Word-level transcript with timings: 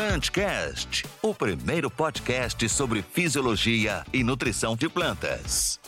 Plantcast, 0.00 1.04
o 1.20 1.34
primeiro 1.34 1.90
podcast 1.90 2.66
sobre 2.70 3.02
fisiologia 3.02 4.02
e 4.10 4.24
nutrição 4.24 4.74
de 4.74 4.88
plantas. 4.88 5.78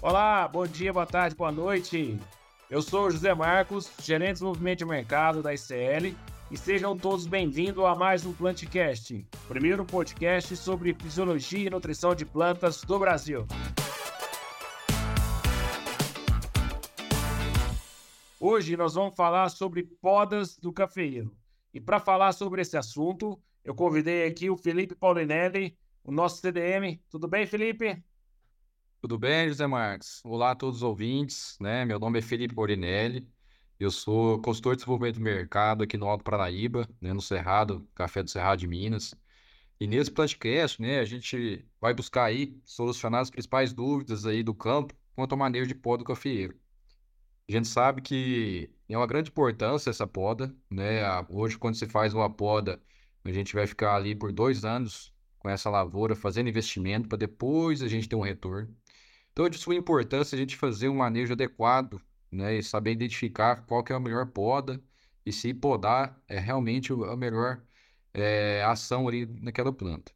Olá, 0.00 0.48
bom 0.48 0.66
dia, 0.66 0.94
boa 0.94 1.04
tarde, 1.04 1.36
boa 1.36 1.52
noite. 1.52 2.18
Eu 2.70 2.80
sou 2.80 3.10
José 3.10 3.34
Marcos, 3.34 3.90
gerente 4.02 4.28
de 4.28 4.32
desenvolvimento 4.32 4.78
de 4.78 4.84
mercado 4.86 5.42
da 5.42 5.52
ICL, 5.52 6.16
e 6.50 6.56
sejam 6.56 6.96
todos 6.96 7.26
bem-vindos 7.26 7.84
a 7.84 7.94
mais 7.94 8.24
um 8.24 8.32
Plantcast, 8.32 9.22
primeiro 9.46 9.84
podcast 9.84 10.56
sobre 10.56 10.96
fisiologia 10.98 11.66
e 11.66 11.70
nutrição 11.70 12.14
de 12.14 12.24
plantas 12.24 12.80
do 12.82 12.98
Brasil. 12.98 13.46
Hoje 18.42 18.74
nós 18.74 18.94
vamos 18.94 19.14
falar 19.14 19.50
sobre 19.50 19.82
podas 19.82 20.56
do 20.56 20.72
cafeeiro. 20.72 21.36
E 21.74 21.78
para 21.78 22.00
falar 22.00 22.32
sobre 22.32 22.62
esse 22.62 22.74
assunto, 22.74 23.38
eu 23.62 23.74
convidei 23.74 24.26
aqui 24.26 24.48
o 24.48 24.56
Felipe 24.56 24.94
Paulinelli, 24.94 25.76
o 26.02 26.10
nosso 26.10 26.40
CDM. 26.40 26.98
Tudo 27.10 27.28
bem, 27.28 27.46
Felipe? 27.46 28.02
Tudo 29.02 29.18
bem, 29.18 29.46
José 29.46 29.66
Marques? 29.66 30.22
Olá 30.24 30.52
a 30.52 30.54
todos 30.54 30.76
os 30.76 30.82
ouvintes, 30.82 31.58
né? 31.60 31.84
Meu 31.84 31.98
nome 31.98 32.18
é 32.18 32.22
Felipe 32.22 32.54
Paulinelli. 32.54 33.28
Eu 33.78 33.90
sou 33.90 34.40
consultor 34.40 34.72
de 34.72 34.78
desenvolvimento 34.78 35.16
do 35.16 35.20
mercado 35.20 35.84
aqui 35.84 35.98
no 35.98 36.08
Alto 36.08 36.24
Paranaíba, 36.24 36.88
né, 36.98 37.12
no 37.12 37.20
Cerrado, 37.20 37.86
Café 37.94 38.22
do 38.22 38.30
Cerrado 38.30 38.60
de 38.60 38.66
Minas. 38.66 39.14
E 39.78 39.86
nesse 39.86 40.10
podcast, 40.10 40.80
né, 40.80 41.00
a 41.00 41.04
gente 41.04 41.62
vai 41.78 41.92
buscar 41.92 42.24
aí 42.24 42.58
solucionar 42.64 43.20
as 43.20 43.28
principais 43.28 43.74
dúvidas 43.74 44.24
aí 44.24 44.42
do 44.42 44.54
campo 44.54 44.94
quanto 45.14 45.32
ao 45.32 45.38
manejo 45.38 45.66
de 45.66 45.74
pó 45.74 45.98
do 45.98 46.04
cafeeiro. 46.04 46.58
A 47.50 47.52
gente 47.52 47.66
sabe 47.66 48.00
que 48.00 48.70
é 48.88 48.96
uma 48.96 49.08
grande 49.08 49.28
importância 49.28 49.90
essa 49.90 50.06
poda, 50.06 50.54
né? 50.70 51.02
Hoje, 51.28 51.58
quando 51.58 51.74
se 51.74 51.84
faz 51.84 52.14
uma 52.14 52.30
poda, 52.30 52.80
a 53.24 53.32
gente 53.32 53.54
vai 53.56 53.66
ficar 53.66 53.96
ali 53.96 54.14
por 54.14 54.30
dois 54.32 54.64
anos 54.64 55.12
com 55.36 55.48
essa 55.48 55.68
lavoura, 55.68 56.14
fazendo 56.14 56.48
investimento 56.48 57.08
para 57.08 57.18
depois 57.18 57.82
a 57.82 57.88
gente 57.88 58.08
ter 58.08 58.14
um 58.14 58.20
retorno. 58.20 58.72
Então, 59.32 59.46
é 59.46 59.50
de 59.50 59.58
sua 59.58 59.74
importância 59.74 60.36
a 60.36 60.38
gente 60.38 60.56
fazer 60.56 60.88
um 60.88 60.94
manejo 60.94 61.32
adequado, 61.32 62.00
né? 62.30 62.56
E 62.56 62.62
saber 62.62 62.92
identificar 62.92 63.66
qual 63.66 63.82
que 63.82 63.92
é 63.92 63.96
a 63.96 64.00
melhor 64.00 64.26
poda 64.26 64.80
e 65.26 65.32
se 65.32 65.52
podar 65.52 66.22
é 66.28 66.38
realmente 66.38 66.92
a 66.92 67.16
melhor 67.16 67.60
é, 68.14 68.62
ação 68.64 69.08
ali 69.08 69.26
naquela 69.26 69.72
planta. 69.72 70.12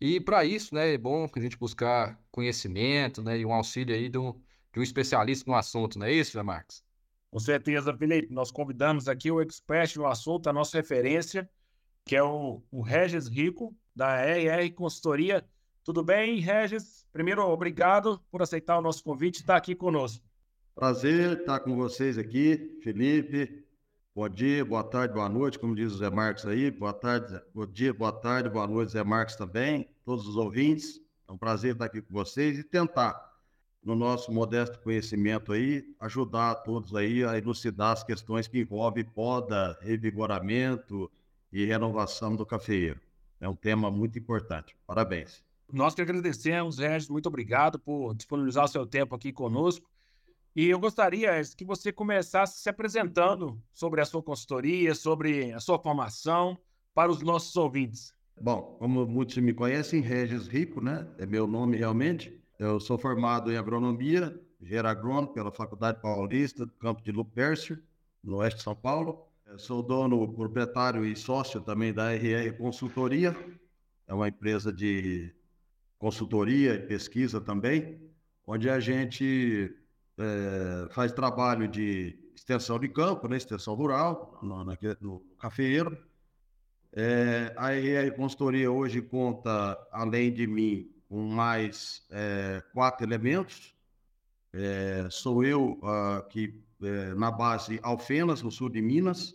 E 0.00 0.20
para 0.20 0.44
isso, 0.44 0.74
né, 0.74 0.92
é 0.92 0.98
bom 0.98 1.26
a 1.34 1.40
gente 1.40 1.56
buscar 1.58 2.20
conhecimento, 2.30 3.22
né, 3.22 3.38
e 3.38 3.46
um 3.46 3.52
auxílio 3.52 3.94
aí 3.94 4.10
do, 4.10 4.38
de 4.76 4.80
um 4.80 4.82
especialista 4.82 5.50
no 5.50 5.56
assunto, 5.56 5.98
não 5.98 6.06
é 6.06 6.12
isso, 6.12 6.32
Zé 6.32 6.42
Marcos? 6.42 6.84
Com 7.30 7.38
certeza, 7.38 7.96
Felipe. 7.96 8.30
Nós 8.30 8.50
convidamos 8.50 9.08
aqui 9.08 9.30
o 9.30 9.40
expert 9.40 9.96
no 9.96 10.06
assunto, 10.06 10.50
a 10.50 10.52
nossa 10.52 10.76
referência, 10.76 11.48
que 12.04 12.14
é 12.14 12.22
o, 12.22 12.62
o 12.70 12.82
Regis 12.82 13.26
Rico, 13.26 13.74
da 13.94 14.20
RR 14.20 14.70
Consultoria. 14.74 15.42
Tudo 15.82 16.04
bem, 16.04 16.40
Regis? 16.40 17.06
Primeiro, 17.10 17.42
obrigado 17.48 18.20
por 18.30 18.42
aceitar 18.42 18.78
o 18.78 18.82
nosso 18.82 19.02
convite 19.02 19.38
e 19.38 19.40
estar 19.40 19.56
aqui 19.56 19.74
conosco. 19.74 20.22
Prazer 20.74 21.40
estar 21.40 21.60
com 21.60 21.74
vocês 21.74 22.18
aqui, 22.18 22.78
Felipe. 22.82 23.64
Bom 24.14 24.28
dia, 24.28 24.62
boa 24.62 24.84
tarde, 24.84 25.14
boa 25.14 25.28
noite, 25.28 25.58
como 25.58 25.74
diz 25.74 25.90
o 25.92 25.96
Zé 25.96 26.10
Marcos 26.10 26.44
aí. 26.44 26.70
Boa 26.70 26.92
tarde, 26.92 27.40
bom 27.54 27.66
dia, 27.66 27.94
boa 27.94 28.12
tarde, 28.12 28.50
boa 28.50 28.66
noite, 28.66 28.92
Zé 28.92 29.02
Marcos 29.02 29.36
também, 29.36 29.88
todos 30.04 30.28
os 30.28 30.36
ouvintes. 30.36 31.00
É 31.26 31.32
um 31.32 31.38
prazer 31.38 31.72
estar 31.72 31.86
aqui 31.86 32.02
com 32.02 32.12
vocês 32.12 32.58
e 32.58 32.62
tentar 32.62 33.25
no 33.86 33.94
nosso 33.94 34.32
modesto 34.32 34.80
conhecimento 34.80 35.52
aí, 35.52 35.84
ajudar 36.00 36.50
a 36.50 36.54
todos 36.56 36.92
aí 36.96 37.24
a 37.24 37.38
elucidar 37.38 37.92
as 37.92 38.02
questões 38.02 38.48
que 38.48 38.58
envolvem 38.58 39.04
poda, 39.04 39.78
revigoramento 39.80 41.08
e 41.52 41.64
renovação 41.64 42.34
do 42.34 42.44
cafeeiro. 42.44 43.00
É 43.40 43.48
um 43.48 43.54
tema 43.54 43.88
muito 43.88 44.18
importante. 44.18 44.74
Parabéns. 44.88 45.40
Nós 45.72 45.94
que 45.94 46.02
agradecemos, 46.02 46.78
Regis, 46.78 47.08
muito 47.08 47.28
obrigado 47.28 47.78
por 47.78 48.12
disponibilizar 48.12 48.64
o 48.64 48.68
seu 48.68 48.84
tempo 48.84 49.14
aqui 49.14 49.32
conosco. 49.32 49.88
E 50.54 50.66
eu 50.68 50.80
gostaria 50.80 51.40
que 51.56 51.64
você 51.64 51.92
começasse 51.92 52.60
se 52.60 52.68
apresentando 52.68 53.62
sobre 53.72 54.00
a 54.00 54.04
sua 54.04 54.22
consultoria, 54.22 54.96
sobre 54.96 55.52
a 55.52 55.60
sua 55.60 55.78
formação 55.78 56.58
para 56.92 57.12
os 57.12 57.22
nossos 57.22 57.54
ouvintes. 57.54 58.12
Bom, 58.40 58.76
como 58.80 59.06
muitos 59.06 59.36
me 59.36 59.52
conhecem, 59.52 60.00
Regis 60.00 60.48
Rico, 60.48 60.80
né? 60.80 61.06
É 61.18 61.26
meu 61.26 61.46
nome 61.46 61.76
realmente. 61.76 62.36
Eu 62.58 62.80
sou 62.80 62.96
formado 62.98 63.52
em 63.52 63.56
agronomia, 63.58 64.40
engenheiro 64.58 65.26
pela 65.28 65.52
Faculdade 65.52 66.00
Paulista, 66.00 66.64
do 66.64 66.72
campo 66.72 67.02
de 67.02 67.12
Lupercio, 67.12 67.78
no 68.24 68.36
oeste 68.38 68.58
de 68.58 68.62
São 68.62 68.74
Paulo. 68.74 69.26
Eu 69.46 69.58
sou 69.58 69.82
dono, 69.82 70.32
proprietário 70.32 71.04
e 71.04 71.14
sócio 71.14 71.60
também 71.60 71.92
da 71.92 72.14
RR 72.14 72.56
Consultoria, 72.56 73.36
é 74.08 74.14
uma 74.14 74.28
empresa 74.28 74.72
de 74.72 75.34
consultoria 75.98 76.74
e 76.74 76.78
pesquisa 76.78 77.40
também, 77.40 78.00
onde 78.46 78.70
a 78.70 78.80
gente 78.80 79.76
é, 80.16 80.88
faz 80.92 81.12
trabalho 81.12 81.68
de 81.68 82.18
extensão 82.34 82.78
de 82.78 82.88
campo, 82.88 83.28
né, 83.28 83.36
extensão 83.36 83.74
rural, 83.74 84.38
no, 84.42 84.64
no 84.64 85.20
cafeeiro. 85.38 85.96
É, 86.92 87.52
a 87.56 87.72
RR 87.74 88.16
Consultoria 88.16 88.70
hoje 88.70 89.02
conta, 89.02 89.78
além 89.92 90.32
de 90.32 90.46
mim, 90.46 90.95
com 91.08 91.22
mais 91.22 92.06
é, 92.10 92.62
quatro 92.72 93.06
elementos. 93.06 93.74
É, 94.52 95.08
sou 95.10 95.44
eu 95.44 95.72
uh, 95.82 96.26
que 96.28 96.62
é, 96.82 97.14
na 97.14 97.30
base 97.30 97.78
Alfenas, 97.82 98.42
no 98.42 98.50
sul 98.50 98.68
de 98.68 98.80
Minas, 98.80 99.34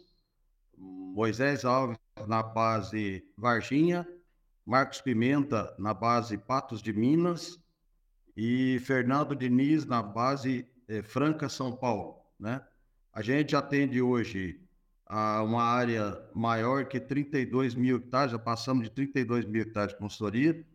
Moisés 0.77 1.63
Alves 1.63 1.97
na 2.27 2.41
base 2.41 3.23
Varginha, 3.37 4.07
Marcos 4.65 5.01
Pimenta 5.01 5.75
na 5.77 5.93
base 5.93 6.37
Patos 6.37 6.81
de 6.81 6.93
Minas 6.93 7.59
e 8.35 8.79
Fernando 8.85 9.35
Diniz 9.35 9.85
na 9.85 10.01
base 10.01 10.67
Franca, 11.03 11.47
São 11.49 11.75
Paulo. 11.75 12.21
Né? 12.39 12.61
A 13.13 13.21
gente 13.21 13.55
atende 13.55 14.01
hoje 14.01 14.61
a 15.05 15.43
uma 15.43 15.63
área 15.63 16.17
maior 16.33 16.85
que 16.85 16.99
32 16.99 17.75
mil 17.75 17.97
hectares, 17.97 18.31
já 18.31 18.39
passamos 18.39 18.85
de 18.85 18.89
32 18.91 19.45
mil 19.45 19.61
hectares 19.61 19.93
de 19.93 19.99
consultoria, 19.99 20.65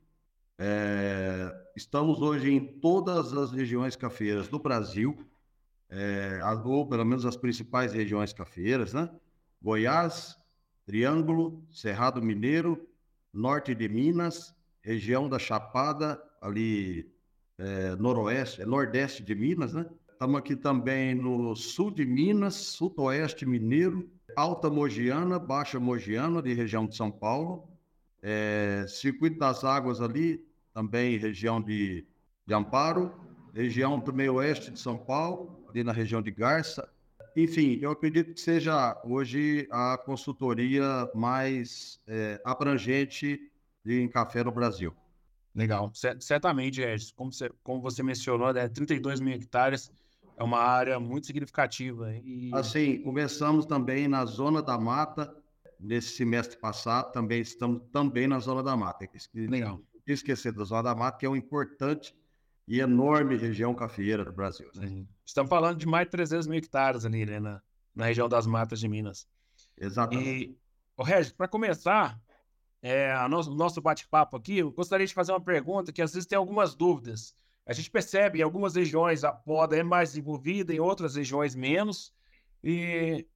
é, 0.59 1.53
estamos 1.77 2.21
hoje 2.23 2.51
em 2.51 2.81
todas 2.81 3.33
as 3.33 3.53
regiões 3.53 3.95
cafeeiras 3.97 4.49
do 4.49 4.59
Brasil, 4.59 5.17
é, 5.91 6.41
ou 6.65 6.89
pelo 6.89 7.05
menos 7.05 7.27
as 7.27 7.37
principais 7.37 7.93
regiões 7.93 8.33
cafeeiras, 8.33 8.93
né? 8.93 9.11
Goiás, 9.63 10.37
Triângulo, 10.85 11.65
Cerrado 11.71 12.23
Mineiro, 12.23 12.89
Norte 13.33 13.75
de 13.75 13.89
Minas, 13.89 14.55
região 14.81 15.29
da 15.29 15.39
Chapada, 15.39 16.23
ali 16.41 17.11
é, 17.59 17.97
noroeste, 17.97 18.63
é 18.63 18.67
nordeste 18.67 19.23
de 19.23 19.35
Minas, 19.35 19.75
né? 19.75 19.87
Estamos 20.11 20.39
aqui 20.39 20.57
também 20.57 21.15
no 21.15 21.55
sul 21.55 21.91
de 21.91 22.07
Minas, 22.07 22.55
sudoeste 22.55 23.45
mineiro, 23.45 24.11
Alta 24.35 24.71
Mogiana, 24.71 25.39
Baixa 25.39 25.79
Mogiana, 25.79 26.41
de 26.41 26.55
região 26.55 26.87
de 26.87 26.97
São 26.97 27.11
Paulo, 27.11 27.69
é, 28.29 28.85
Circuito 28.89 29.39
das 29.39 29.63
Águas 29.63 30.01
ali, 30.01 30.45
também 30.75 31.17
região 31.17 31.63
de, 31.63 32.05
de 32.45 32.53
Amparo, 32.53 33.15
região 33.55 34.01
do 34.01 34.13
meio 34.13 34.35
oeste 34.35 34.73
de 34.73 34.81
São 34.81 34.99
Paulo, 34.99 35.65
ali 35.71 35.85
na 35.85 35.93
região 35.93 36.21
de 36.21 36.33
Garça. 36.33 36.89
Enfim, 37.37 37.79
eu 37.81 37.93
acredito 37.93 38.35
que 38.35 38.41
seja 38.41 39.01
hoje 39.05 39.69
a 39.71 39.97
consultoria 39.97 41.09
mais 41.15 42.01
é, 42.09 42.41
abrangente 42.45 43.41
em 43.87 44.09
café 44.09 44.43
no 44.43 44.51
Brasil. 44.51 44.93
Legal, 45.55 45.93
certamente, 46.19 46.81
Regis. 46.81 47.13
Como 47.13 47.33
você, 47.33 47.49
como 47.63 47.81
você 47.81 48.03
mencionou, 48.03 48.53
né, 48.53 48.69
32 48.69 49.21
mil 49.21 49.35
hectares 49.35 49.93
é 50.37 50.43
uma 50.43 50.59
área 50.59 50.99
muito 50.99 51.29
significativa. 51.29 52.13
E... 52.25 52.51
Assim, 52.53 53.01
começamos 53.03 53.67
também 53.67 54.09
na 54.09 54.25
Zona 54.25 54.61
da 54.61 54.77
Mata, 54.77 55.33
nesse 55.79 56.17
semestre 56.17 56.59
passado, 56.59 57.13
também 57.13 57.41
estamos 57.41 57.83
também 57.93 58.27
na 58.27 58.39
Zona 58.39 58.63
da 58.63 58.77
Mata. 58.77 59.09
Legal. 59.35 59.81
Esquecer 60.07 60.53
da 60.53 60.65
Zona 60.65 60.85
da 60.85 60.95
Mata, 60.95 61.19
que 61.19 61.27
é 61.27 61.29
uma 61.29 61.39
importante 61.39 62.15
e 62.69 62.81
enorme 62.81 63.37
região 63.37 63.75
cafeeira 63.75 64.25
do 64.25 64.33
Brasil. 64.33 64.69
Né? 64.75 65.07
Estamos 65.25 65.49
falando 65.49 65.79
de 65.79 65.87
mais 65.87 66.07
de 66.07 66.11
300 66.13 66.47
mil 66.47 66.59
hectares 66.59 67.05
ali, 67.05 67.25
né, 67.25 67.39
na, 67.39 67.63
na 67.95 68.07
região 68.07 68.29
das 68.29 68.47
matas 68.47 68.81
de 68.81 68.89
Minas. 68.89 69.29
Exatamente. 69.77 70.29
E, 70.29 70.59
oh, 70.97 71.03
Regis, 71.03 71.33
para 71.33 71.47
começar 71.47 72.21
é, 72.83 73.17
o 73.25 73.29
nosso, 73.29 73.55
nosso 73.55 73.81
bate-papo 73.81 74.37
aqui, 74.37 74.59
eu 74.59 74.71
gostaria 74.73 75.07
de 75.07 75.15
fazer 75.15 75.33
uma 75.33 75.41
pergunta 75.41 75.93
que 75.93 76.03
às 76.03 76.13
vezes 76.13 76.27
tem 76.27 76.37
algumas 76.37 76.75
dúvidas. 76.75 77.35
A 77.65 77.73
gente 77.73 77.91
percebe 77.91 78.41
em 78.41 78.43
algumas 78.43 78.75
regiões 78.75 79.25
a 79.25 79.33
poda 79.33 79.77
é 79.77 79.83
mais 79.83 80.11
desenvolvida, 80.11 80.73
em 80.73 80.81
outras 80.81 81.17
regiões 81.17 81.55
menos. 81.55 82.13
E 82.63 83.27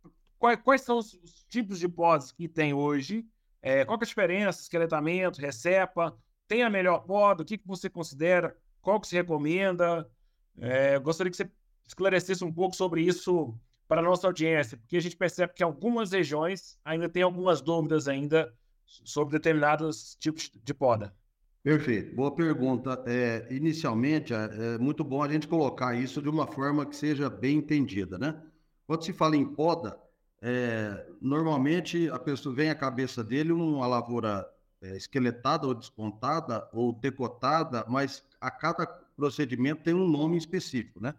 quais, 0.40 0.58
quais 0.62 0.80
são 0.80 0.98
os, 0.98 1.14
os, 1.22 1.44
tipos 1.48 1.78
de 1.78 1.88
podas 1.88 2.32
que 2.32 2.48
tem 2.48 2.72
hoje? 2.72 3.24
É, 3.62 3.84
qual 3.84 3.98
é 4.00 4.02
a 4.02 4.06
diferença? 4.06 4.62
Esqueletamento, 4.62 5.40
recepa? 5.40 6.16
Tem 6.48 6.62
a 6.62 6.70
melhor 6.70 7.00
poda? 7.00 7.42
O 7.42 7.46
que, 7.46 7.58
que 7.58 7.68
você 7.68 7.88
considera? 7.88 8.56
Qual 8.80 8.98
que 8.98 9.06
se 9.06 9.14
recomenda? 9.14 10.10
É, 10.58 10.98
gostaria 10.98 11.30
que 11.30 11.36
você 11.36 11.48
esclarecesse 11.86 12.42
um 12.42 12.52
pouco 12.52 12.74
sobre 12.74 13.02
isso 13.02 13.54
para 13.86 14.00
a 14.00 14.04
nossa 14.04 14.26
audiência, 14.26 14.78
porque 14.78 14.96
a 14.96 15.00
gente 15.00 15.16
percebe 15.16 15.52
que 15.52 15.62
algumas 15.62 16.12
regiões 16.12 16.78
ainda 16.84 17.08
tem 17.08 17.22
algumas 17.22 17.60
dúvidas 17.60 18.08
ainda 18.08 18.52
sobre 18.86 19.32
determinados 19.32 20.16
tipos 20.20 20.50
de 20.54 20.74
poda. 20.74 21.14
Perfeito, 21.62 22.14
boa 22.14 22.34
pergunta. 22.34 23.02
É, 23.06 23.46
inicialmente, 23.50 24.32
é, 24.32 24.74
é 24.74 24.78
muito 24.78 25.04
bom 25.04 25.22
a 25.22 25.28
gente 25.28 25.46
colocar 25.46 25.94
isso 25.94 26.22
de 26.22 26.28
uma 26.28 26.46
forma 26.46 26.86
que 26.86 26.96
seja 26.96 27.28
bem 27.28 27.58
entendida, 27.58 28.16
né? 28.16 28.40
Quando 28.86 29.04
se 29.04 29.12
fala 29.12 29.36
em 29.36 29.44
poda, 29.44 30.00
é, 30.42 31.06
normalmente 31.20 32.08
a 32.10 32.18
pessoa 32.18 32.54
vem 32.54 32.70
à 32.70 32.74
cabeça 32.74 33.22
dele 33.22 33.52
uma 33.52 33.86
lavoura 33.86 34.50
é, 34.80 34.96
esqueletada 34.96 35.66
ou 35.66 35.74
despontada 35.74 36.68
ou 36.72 36.92
decotada, 36.92 37.84
mas 37.88 38.24
a 38.40 38.50
cada 38.50 38.86
procedimento 39.16 39.82
tem 39.82 39.92
um 39.92 40.08
nome 40.08 40.38
específico, 40.38 41.00
né? 41.00 41.14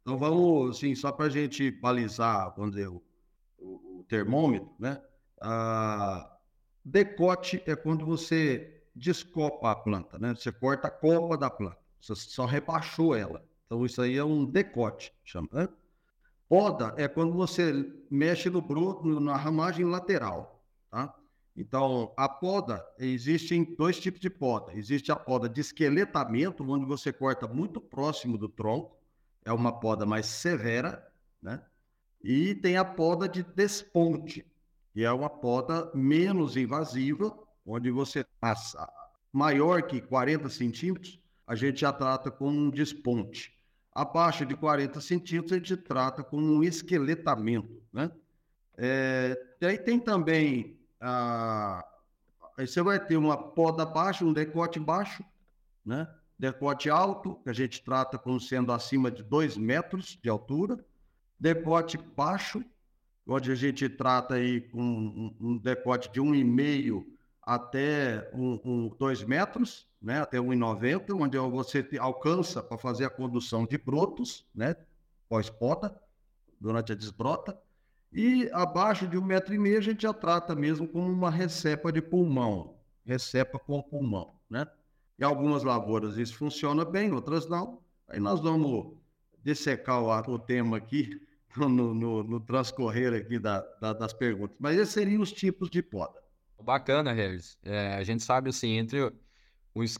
Então 0.00 0.16
vamos, 0.16 0.76
assim, 0.76 0.94
só 0.94 1.10
para 1.10 1.26
a 1.26 1.30
gente 1.30 1.70
balizar, 1.70 2.54
vamos 2.56 2.72
dizer, 2.72 2.88
o, 2.88 3.02
o, 3.58 4.00
o 4.00 4.04
termômetro, 4.08 4.70
né? 4.78 5.00
Ah, 5.40 6.36
decote 6.84 7.62
é 7.66 7.74
quando 7.74 8.06
você 8.06 8.82
descopa 8.94 9.70
a 9.70 9.74
planta, 9.74 10.18
né? 10.18 10.34
Você 10.34 10.52
corta 10.52 10.88
a 10.88 10.90
copa 10.90 11.36
da 11.36 11.50
planta, 11.50 11.78
você 12.00 12.14
só 12.14 12.46
rebaixou 12.46 13.14
ela. 13.14 13.44
Então 13.66 13.84
isso 13.84 14.00
aí 14.02 14.16
é 14.16 14.24
um 14.24 14.44
decote, 14.44 15.12
chama. 15.24 15.48
Né? 15.52 15.68
Poda 16.52 16.92
é 16.98 17.08
quando 17.08 17.32
você 17.32 17.90
mexe 18.10 18.50
no 18.50 18.60
broto, 18.60 19.18
na 19.18 19.34
ramagem 19.38 19.86
lateral, 19.86 20.62
tá? 20.90 21.14
Então, 21.56 22.12
a 22.14 22.28
poda, 22.28 22.86
existem 22.98 23.64
dois 23.74 23.98
tipos 23.98 24.20
de 24.20 24.28
poda. 24.28 24.74
Existe 24.74 25.10
a 25.10 25.16
poda 25.16 25.48
de 25.48 25.62
esqueletamento, 25.62 26.62
onde 26.70 26.84
você 26.84 27.10
corta 27.10 27.48
muito 27.48 27.80
próximo 27.80 28.36
do 28.36 28.50
tronco, 28.50 28.98
é 29.46 29.50
uma 29.50 29.80
poda 29.80 30.04
mais 30.04 30.26
severa, 30.26 31.10
né? 31.40 31.58
E 32.22 32.54
tem 32.56 32.76
a 32.76 32.84
poda 32.84 33.26
de 33.26 33.42
desponte, 33.42 34.44
que 34.92 35.02
é 35.02 35.10
uma 35.10 35.30
poda 35.30 35.90
menos 35.94 36.54
invasiva, 36.54 37.34
onde 37.64 37.90
você 37.90 38.26
passa 38.38 38.86
maior 39.32 39.84
que 39.84 40.02
40 40.02 40.50
centímetros, 40.50 41.18
a 41.46 41.54
gente 41.54 41.80
já 41.80 41.94
trata 41.94 42.30
com 42.30 42.50
um 42.50 42.68
desponte. 42.68 43.56
Abaixo 43.94 44.46
de 44.46 44.56
40 44.56 45.00
centímetros, 45.00 45.52
a 45.52 45.56
gente 45.56 45.76
trata 45.76 46.22
com 46.22 46.38
um 46.38 46.64
esqueletamento, 46.64 47.82
né? 47.92 48.10
É, 48.76 49.38
aí 49.62 49.76
tem 49.76 49.98
também 49.98 50.78
aí 52.56 52.66
você 52.66 52.82
vai 52.82 53.04
ter 53.04 53.16
uma 53.16 53.36
poda 53.36 53.84
baixa, 53.84 54.24
um 54.24 54.32
decote 54.32 54.78
baixo, 54.78 55.24
né? 55.84 56.08
Decote 56.38 56.90
alto, 56.90 57.36
que 57.42 57.50
a 57.50 57.52
gente 57.52 57.82
trata 57.82 58.18
como 58.18 58.40
sendo 58.40 58.72
acima 58.72 59.10
de 59.10 59.22
2 59.22 59.56
metros 59.56 60.18
de 60.22 60.28
altura. 60.28 60.84
Decote 61.38 61.98
baixo, 61.98 62.64
onde 63.26 63.52
a 63.52 63.54
gente 63.54 63.88
trata 63.88 64.34
aí 64.34 64.60
com 64.60 64.82
um, 64.82 65.36
um 65.40 65.58
decote 65.58 66.10
de 66.12 66.20
1,5 66.20 67.04
até 67.42 68.30
2 68.30 68.32
um, 68.34 68.60
um, 68.64 69.28
metros, 69.28 69.88
né? 70.00 70.20
até 70.20 70.38
1,90, 70.38 71.14
onde 71.20 71.36
você 71.38 71.86
alcança 71.98 72.62
para 72.62 72.78
fazer 72.78 73.04
a 73.04 73.10
condução 73.10 73.66
de 73.66 73.76
brotos, 73.76 74.46
né? 74.54 74.76
pós-poda, 75.28 75.98
durante 76.60 76.92
a 76.92 76.94
desbrota. 76.94 77.58
E 78.12 78.48
abaixo 78.52 79.08
de 79.08 79.18
um 79.18 79.24
metro 79.24 79.54
e 79.54 79.58
meio 79.58 79.78
a 79.78 79.82
gente 79.82 80.02
já 80.02 80.12
trata 80.12 80.54
mesmo 80.54 80.86
como 80.86 81.10
uma 81.10 81.30
recepa 81.30 81.90
de 81.90 82.00
pulmão, 82.00 82.76
recepa 83.04 83.58
com 83.58 83.82
pulmão, 83.82 84.34
né? 84.50 84.66
Em 85.18 85.24
algumas 85.24 85.64
lavouras 85.64 86.18
isso 86.18 86.36
funciona 86.36 86.84
bem, 86.84 87.12
outras 87.12 87.48
não. 87.48 87.80
Aí 88.06 88.20
nós 88.20 88.40
vamos 88.40 88.98
dissecar 89.42 90.02
o, 90.02 90.34
o 90.34 90.38
tema 90.38 90.76
aqui 90.76 91.20
no, 91.56 91.94
no, 91.94 92.22
no 92.22 92.40
transcorrer 92.40 93.14
aqui 93.14 93.38
da, 93.38 93.60
da, 93.80 93.92
das 93.94 94.12
perguntas. 94.12 94.56
Mas 94.60 94.76
esses 94.76 94.92
seriam 94.92 95.22
os 95.22 95.32
tipos 95.32 95.70
de 95.70 95.82
poda. 95.82 96.21
Bacana, 96.64 97.12
Regis. 97.12 97.58
É, 97.62 97.94
a 97.94 98.04
gente 98.04 98.22
sabe 98.22 98.50
assim, 98.50 98.70
entre 98.78 99.12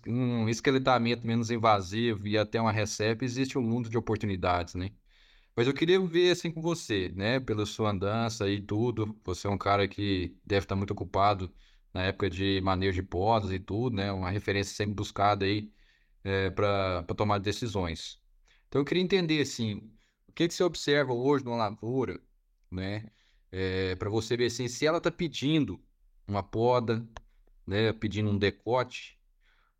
um 0.06 0.48
esqueletamento 0.48 1.26
menos 1.26 1.50
invasivo 1.50 2.26
e 2.28 2.38
até 2.38 2.60
uma 2.60 2.72
recepa, 2.72 3.24
existe 3.24 3.58
um 3.58 3.62
mundo 3.62 3.88
de 3.88 3.98
oportunidades, 3.98 4.74
né? 4.74 4.90
Mas 5.56 5.66
eu 5.66 5.74
queria 5.74 6.00
ver 6.00 6.30
assim 6.32 6.50
com 6.52 6.62
você, 6.62 7.10
né? 7.14 7.40
Pela 7.40 7.66
sua 7.66 7.90
andança 7.90 8.48
e 8.48 8.60
tudo. 8.62 9.18
Você 9.24 9.46
é 9.46 9.50
um 9.50 9.58
cara 9.58 9.88
que 9.88 10.36
deve 10.44 10.64
estar 10.64 10.76
muito 10.76 10.92
ocupado 10.92 11.52
na 11.92 12.04
época 12.04 12.30
de 12.30 12.60
manejo 12.62 13.02
de 13.02 13.08
podas 13.08 13.52
e 13.52 13.58
tudo, 13.60 13.96
né? 13.96 14.12
Uma 14.12 14.30
referência 14.30 14.74
sempre 14.74 14.94
buscada 14.94 15.44
aí 15.44 15.72
é, 16.24 16.50
para 16.50 17.04
tomar 17.16 17.38
decisões. 17.38 18.20
Então 18.68 18.80
eu 18.80 18.84
queria 18.84 19.02
entender 19.02 19.42
assim, 19.42 19.76
o 20.28 20.32
que 20.32 20.48
que 20.48 20.54
você 20.54 20.64
observa 20.64 21.12
hoje 21.12 21.44
numa 21.44 21.56
lavoura, 21.56 22.20
né? 22.70 23.10
É, 23.50 23.94
para 23.96 24.08
você 24.10 24.36
ver 24.36 24.46
assim, 24.46 24.68
se 24.68 24.86
ela 24.86 24.98
está 24.98 25.10
pedindo 25.10 25.82
uma 26.32 26.42
poda, 26.42 27.06
né? 27.66 27.92
Pedindo 27.92 28.30
um 28.30 28.38
decote, 28.38 29.18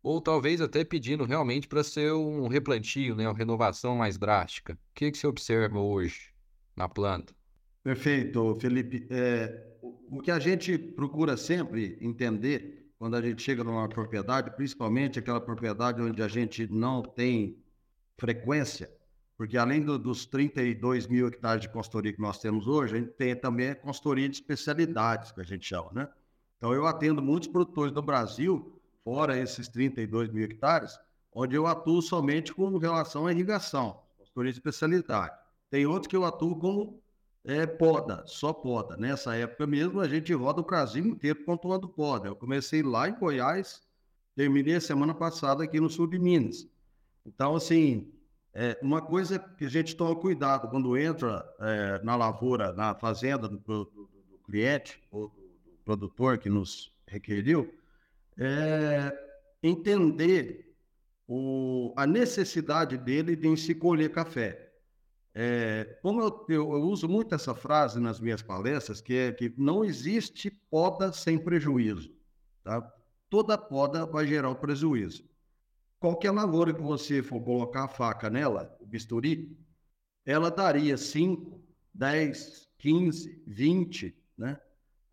ou 0.03 0.19
talvez 0.19 0.59
até 0.59 0.83
pedindo 0.83 1.23
realmente 1.23 1.67
para 1.67 1.83
ser 1.83 2.11
um 2.11 2.47
replantio, 2.49 3.15
né, 3.15 3.25
uma 3.27 3.37
renovação 3.37 3.95
mais 3.95 4.17
drástica. 4.17 4.73
O 4.73 4.77
que, 4.93 5.09
que 5.09 5.17
você 5.17 5.25
observa 5.25 5.79
hoje 5.79 6.33
na 6.75 6.89
planta? 6.89 7.33
Perfeito, 7.81 8.55
Felipe. 8.59 9.07
É, 9.09 9.65
o 9.81 10.21
que 10.21 10.29
a 10.29 10.39
gente 10.39 10.77
procura 10.77 11.37
sempre 11.37 11.97
entender 12.01 12.91
quando 12.99 13.15
a 13.15 13.21
gente 13.21 13.41
chega 13.41 13.63
numa 13.63 13.87
propriedade, 13.87 14.55
principalmente 14.55 15.19
aquela 15.19 15.39
propriedade 15.41 16.01
onde 16.01 16.21
a 16.21 16.27
gente 16.27 16.67
não 16.67 17.01
tem 17.01 17.57
frequência, 18.17 18.89
porque 19.37 19.57
além 19.57 19.81
do, 19.81 19.97
dos 19.97 20.25
32 20.25 21.07
mil 21.07 21.27
hectares 21.27 21.61
de 21.61 21.69
consultoria 21.69 22.13
que 22.13 22.21
nós 22.21 22.39
temos 22.39 22.67
hoje, 22.67 22.95
a 22.95 22.99
gente 22.99 23.11
tem 23.13 23.35
também 23.35 23.71
a 23.71 23.75
consultoria 23.75 24.29
de 24.29 24.35
especialidades, 24.35 25.31
que 25.31 25.41
a 25.41 25.43
gente 25.43 25.65
chama, 25.65 25.91
né? 25.93 26.09
Então, 26.63 26.73
eu 26.73 26.87
atendo 26.87 27.21
muitos 27.21 27.49
produtores 27.49 27.91
do 27.91 28.01
Brasil 28.01 28.81
fora 29.03 29.37
esses 29.37 29.67
32 29.67 30.29
mil 30.29 30.45
hectares, 30.45 30.97
onde 31.33 31.57
eu 31.57 31.67
atuo 31.67 32.01
somente 32.01 32.53
com 32.53 32.77
relação 32.77 33.27
à 33.27 33.33
irrigação, 33.33 33.99
consultoria 34.17 34.49
de 34.49 34.59
especialidade. 34.59 35.35
Tem 35.69 35.85
outros 35.85 36.07
que 36.07 36.15
eu 36.15 36.23
atuo 36.23 36.55
com 36.55 37.01
é, 37.43 37.65
poda, 37.65 38.23
só 38.25 38.53
poda. 38.53 38.95
Nessa 38.95 39.35
época 39.35 39.67
mesmo, 39.67 39.99
a 39.99 40.07
gente 40.07 40.31
roda 40.31 40.61
o 40.61 40.63
Brasil 40.63 41.05
inteiro 41.05 41.43
pontuando 41.43 41.89
poda. 41.89 42.29
Eu 42.29 42.35
comecei 42.37 42.81
lá 42.81 43.09
em 43.09 43.19
Goiás, 43.19 43.81
terminei 44.33 44.75
a 44.75 44.81
semana 44.81 45.13
passada 45.13 45.65
aqui 45.65 45.81
no 45.81 45.89
sul 45.89 46.07
de 46.07 46.17
Minas. 46.17 46.65
Então, 47.25 47.57
assim, 47.57 48.09
é, 48.53 48.79
uma 48.81 49.01
coisa 49.01 49.37
que 49.37 49.65
a 49.65 49.69
gente 49.69 49.97
toma 49.97 50.15
cuidado 50.15 50.69
quando 50.69 50.95
entra 50.95 51.45
é, 51.59 52.01
na 52.05 52.15
lavoura, 52.15 52.71
na 52.71 52.95
fazenda 52.95 53.49
do, 53.49 53.57
do, 53.57 53.83
do 53.83 54.39
cliente 54.45 55.03
ou 55.11 55.27
do 55.27 55.42
produtor 55.83 56.37
que 56.37 56.49
nos 56.49 56.93
requeriu, 57.07 57.73
é, 58.37 59.15
entender 59.61 60.75
o, 61.27 61.93
a 61.95 62.05
necessidade 62.05 62.97
dele 62.97 63.35
de 63.35 63.55
se 63.57 63.75
colher 63.75 64.11
café. 64.11 64.71
É, 65.35 65.97
como 66.01 66.21
eu, 66.21 66.45
eu, 66.49 66.73
eu, 66.73 66.81
uso 66.83 67.07
muito 67.07 67.33
essa 67.33 67.55
frase 67.55 67.99
nas 67.99 68.19
minhas 68.19 68.41
palestras, 68.41 69.01
que 69.01 69.15
é 69.15 69.31
que 69.31 69.53
não 69.57 69.83
existe 69.83 70.51
poda 70.69 71.11
sem 71.11 71.39
prejuízo. 71.39 72.13
Tá? 72.63 72.81
Toda 73.29 73.57
poda 73.57 74.05
vai 74.05 74.27
gerar 74.27 74.49
um 74.49 74.55
prejuízo. 74.55 75.27
Qualquer 75.99 76.31
lavoura 76.31 76.73
que 76.73 76.81
você 76.81 77.23
for 77.23 77.41
colocar 77.41 77.85
a 77.85 77.87
faca 77.87 78.29
nela, 78.29 78.77
o 78.79 78.85
bisturi, 78.85 79.57
ela 80.25 80.51
daria 80.51 80.97
5, 80.97 81.59
10, 81.93 82.69
15, 82.77 83.43
20, 83.47 84.15
né? 84.37 84.59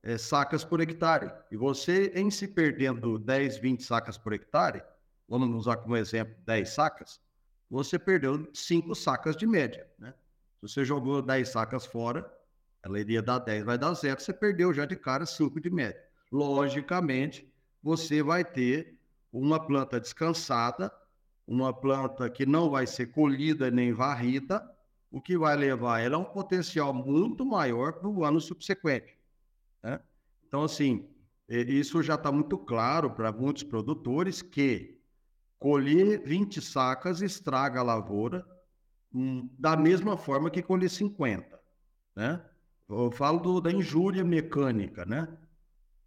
É, 0.03 0.17
sacas 0.17 0.65
por 0.65 0.81
hectare. 0.81 1.33
E 1.51 1.57
você, 1.57 2.13
em 2.15 2.31
se 2.31 2.49
perdendo 2.49 3.19
10, 3.19 3.59
20 3.59 3.83
sacas 3.83 4.17
por 4.17 4.33
hectare, 4.33 4.83
vamos 5.29 5.55
usar 5.55 5.77
como 5.77 5.97
exemplo 5.97 6.35
10 6.45 6.69
sacas, 6.69 7.21
você 7.71 7.99
perdeu 7.99 8.49
5 8.53 8.95
sacas 8.95 9.37
de 9.37 9.47
média. 9.47 9.87
Né? 9.99 10.13
Se 10.57 10.69
você 10.69 10.85
jogou 10.85 11.23
10 11.23 11.49
sacas 11.49 11.87
fora, 11.87 12.31
ela 12.83 12.99
iria 12.99 13.23
dar 13.23 13.39
10, 13.39 13.65
vai 13.65 13.79
dar 13.79 13.95
zero, 13.95 14.21
você 14.21 14.33
perdeu 14.33 14.73
já 14.73 14.85
de 14.85 14.97
cara 14.97 15.27
5 15.27 15.61
de 15.61 15.71
média. 15.71 16.03
Logicamente, 16.33 17.53
você 17.83 18.23
vai 18.23 18.45
ter 18.45 18.99
uma 19.33 19.65
planta 19.65 20.01
descansada, 20.01 20.93
uma 21.47 21.73
planta 21.73 22.29
que 22.31 22.47
não 22.47 22.71
vai 22.71 22.87
ser 22.87 23.07
colhida 23.07 23.71
nem 23.71 23.93
varrida, 23.93 24.67
o 25.11 25.21
que 25.21 25.37
vai 25.37 25.57
levar 25.57 26.01
ela 26.01 26.17
a 26.17 26.21
um 26.21 26.25
potencial 26.25 26.95
muito 26.95 27.45
maior 27.45 27.95
para 27.95 28.09
o 28.09 28.25
ano 28.25 28.41
subsequente. 28.41 29.20
Né? 29.83 30.01
Então, 30.47 30.65
assim, 30.65 31.09
isso 31.49 32.03
já 32.03 32.15
está 32.15 32.31
muito 32.31 32.57
claro 32.59 33.11
para 33.11 33.33
muitos 33.33 33.63
produtores 33.63 34.43
que 34.43 35.01
colher 35.59 36.23
20 36.25 36.61
sacas 36.61 37.21
estraga 37.23 37.81
a 37.81 37.85
lavoura 37.85 38.47
hum, 39.13 39.49
da 39.59 39.77
mesma 39.77 40.17
forma 40.17 40.51
que 40.51 40.63
colher 40.63 40.89
50. 40.89 41.61
Né? 42.17 42.45
Eu 42.89 43.11
falo 43.11 43.39
do, 43.39 43.61
da 43.61 43.71
injúria 43.71 44.25
mecânica. 44.25 45.05
Né? 45.05 45.29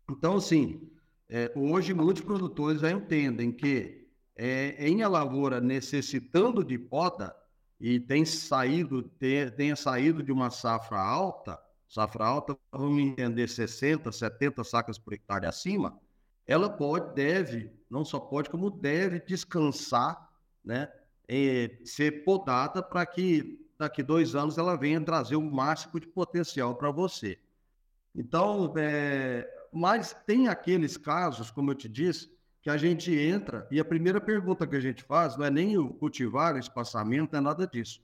Então, 0.10 0.38
assim, 0.38 0.90
é, 1.30 1.52
hoje 1.56 1.94
muitos 1.94 2.24
produtores 2.24 2.82
já 2.82 2.92
entendem 2.92 3.52
que 3.52 4.08
é, 4.36 4.88
em 4.88 5.04
a 5.04 5.08
lavoura 5.08 5.62
necessitando 5.62 6.64
de 6.64 6.78
poda, 6.78 7.36
e 7.80 8.00
tem 8.00 8.26
saído, 8.26 9.04
tem, 9.04 9.50
tenha 9.52 9.76
saído 9.76 10.24
de 10.24 10.32
uma 10.32 10.50
safra 10.50 11.00
alta, 11.00 11.60
safra 11.94 12.26
alta, 12.26 12.58
vamos 12.72 13.04
entender 13.04 13.48
60, 13.48 14.12
70 14.12 14.64
sacas 14.64 14.98
por 14.98 15.14
hectare 15.14 15.46
acima, 15.46 16.00
ela 16.48 16.68
pode, 16.68 17.14
deve, 17.14 17.72
não 17.88 18.04
só 18.04 18.20
pode, 18.20 18.50
como 18.50 18.72
deve 18.72 19.20
descansar, 19.20 20.28
né? 20.66 20.92
Ser 21.86 22.24
podada 22.24 22.82
para 22.82 23.06
que 23.06 23.64
daqui 23.78 24.02
dois 24.02 24.34
anos 24.34 24.58
ela 24.58 24.76
venha 24.76 25.00
trazer 25.02 25.36
o 25.36 25.42
máximo 25.42 26.00
de 26.00 26.08
potencial 26.08 26.76
para 26.76 26.90
você. 26.90 27.38
Então, 28.16 28.74
é, 28.76 29.48
mas 29.72 30.16
tem 30.26 30.48
aqueles 30.48 30.98
casos, 30.98 31.52
como 31.52 31.72
eu 31.72 31.76
te 31.76 31.88
disse, 31.88 32.32
que 32.64 32.72
a 32.72 32.78
gente 32.78 33.14
entra 33.16 33.68
e 33.70 33.80
a 33.80 33.86
primeira 33.86 34.20
pergunta 34.20 34.66
que 34.66 34.76
a 34.76 34.80
gente 34.80 35.04
faz 35.04 35.38
não 35.38 35.46
é 35.46 35.52
nem 35.52 35.78
o 35.78 35.94
cultivar, 35.94 36.56
o 36.56 36.60
espaçamento, 36.60 37.34
não 37.34 37.40
é 37.40 37.42
nada 37.42 37.68
disso. 37.68 38.02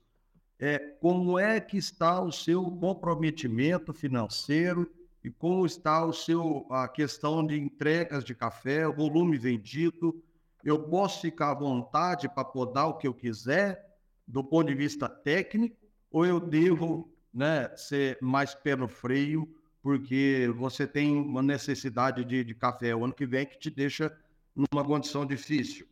É 0.62 0.78
como 0.78 1.38
é 1.38 1.58
que 1.58 1.78
está 1.78 2.20
o 2.20 2.30
seu 2.30 2.62
comprometimento 2.62 3.94
financeiro 3.94 4.92
e 5.24 5.30
como 5.30 5.64
está 5.64 6.04
o 6.04 6.12
seu 6.12 6.66
a 6.70 6.86
questão 6.86 7.46
de 7.46 7.58
entregas 7.58 8.22
de 8.22 8.34
café, 8.34 8.86
volume 8.86 9.38
vendido. 9.38 10.22
Eu 10.62 10.78
posso 10.78 11.22
ficar 11.22 11.52
à 11.52 11.54
vontade 11.54 12.28
para 12.28 12.44
podar 12.44 12.88
o 12.88 12.98
que 12.98 13.08
eu 13.08 13.14
quiser 13.14 13.86
do 14.28 14.44
ponto 14.44 14.66
de 14.66 14.74
vista 14.74 15.08
técnico 15.08 15.78
ou 16.10 16.26
eu 16.26 16.38
devo 16.38 17.10
né, 17.32 17.74
ser 17.74 18.18
mais 18.20 18.54
pé 18.54 18.76
no 18.76 18.86
freio 18.86 19.48
porque 19.82 20.52
você 20.58 20.86
tem 20.86 21.16
uma 21.16 21.42
necessidade 21.42 22.22
de, 22.22 22.44
de 22.44 22.54
café 22.54 22.94
o 22.94 23.02
ano 23.02 23.14
que 23.14 23.24
vem 23.24 23.46
que 23.46 23.58
te 23.58 23.70
deixa 23.70 24.14
numa 24.54 24.84
condição 24.84 25.24
difícil. 25.24 25.86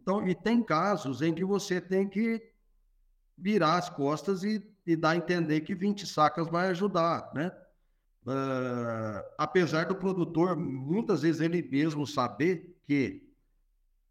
Então, 0.00 0.28
e 0.28 0.32
tem 0.32 0.62
casos 0.62 1.22
em 1.22 1.34
que 1.34 1.44
você 1.44 1.80
tem 1.80 2.08
que 2.08 2.51
virar 3.42 3.76
as 3.76 3.90
costas 3.90 4.44
e, 4.44 4.62
e 4.86 4.94
dar 4.94 5.10
a 5.10 5.16
entender 5.16 5.60
que 5.60 5.74
20 5.74 6.06
sacas 6.06 6.48
vai 6.48 6.68
ajudar, 6.68 7.30
né? 7.34 7.50
Uh, 8.24 9.20
apesar 9.36 9.86
do 9.86 9.96
produtor, 9.96 10.56
muitas 10.56 11.22
vezes 11.22 11.40
ele 11.40 11.60
mesmo 11.60 12.06
saber 12.06 12.78
que 12.84 13.28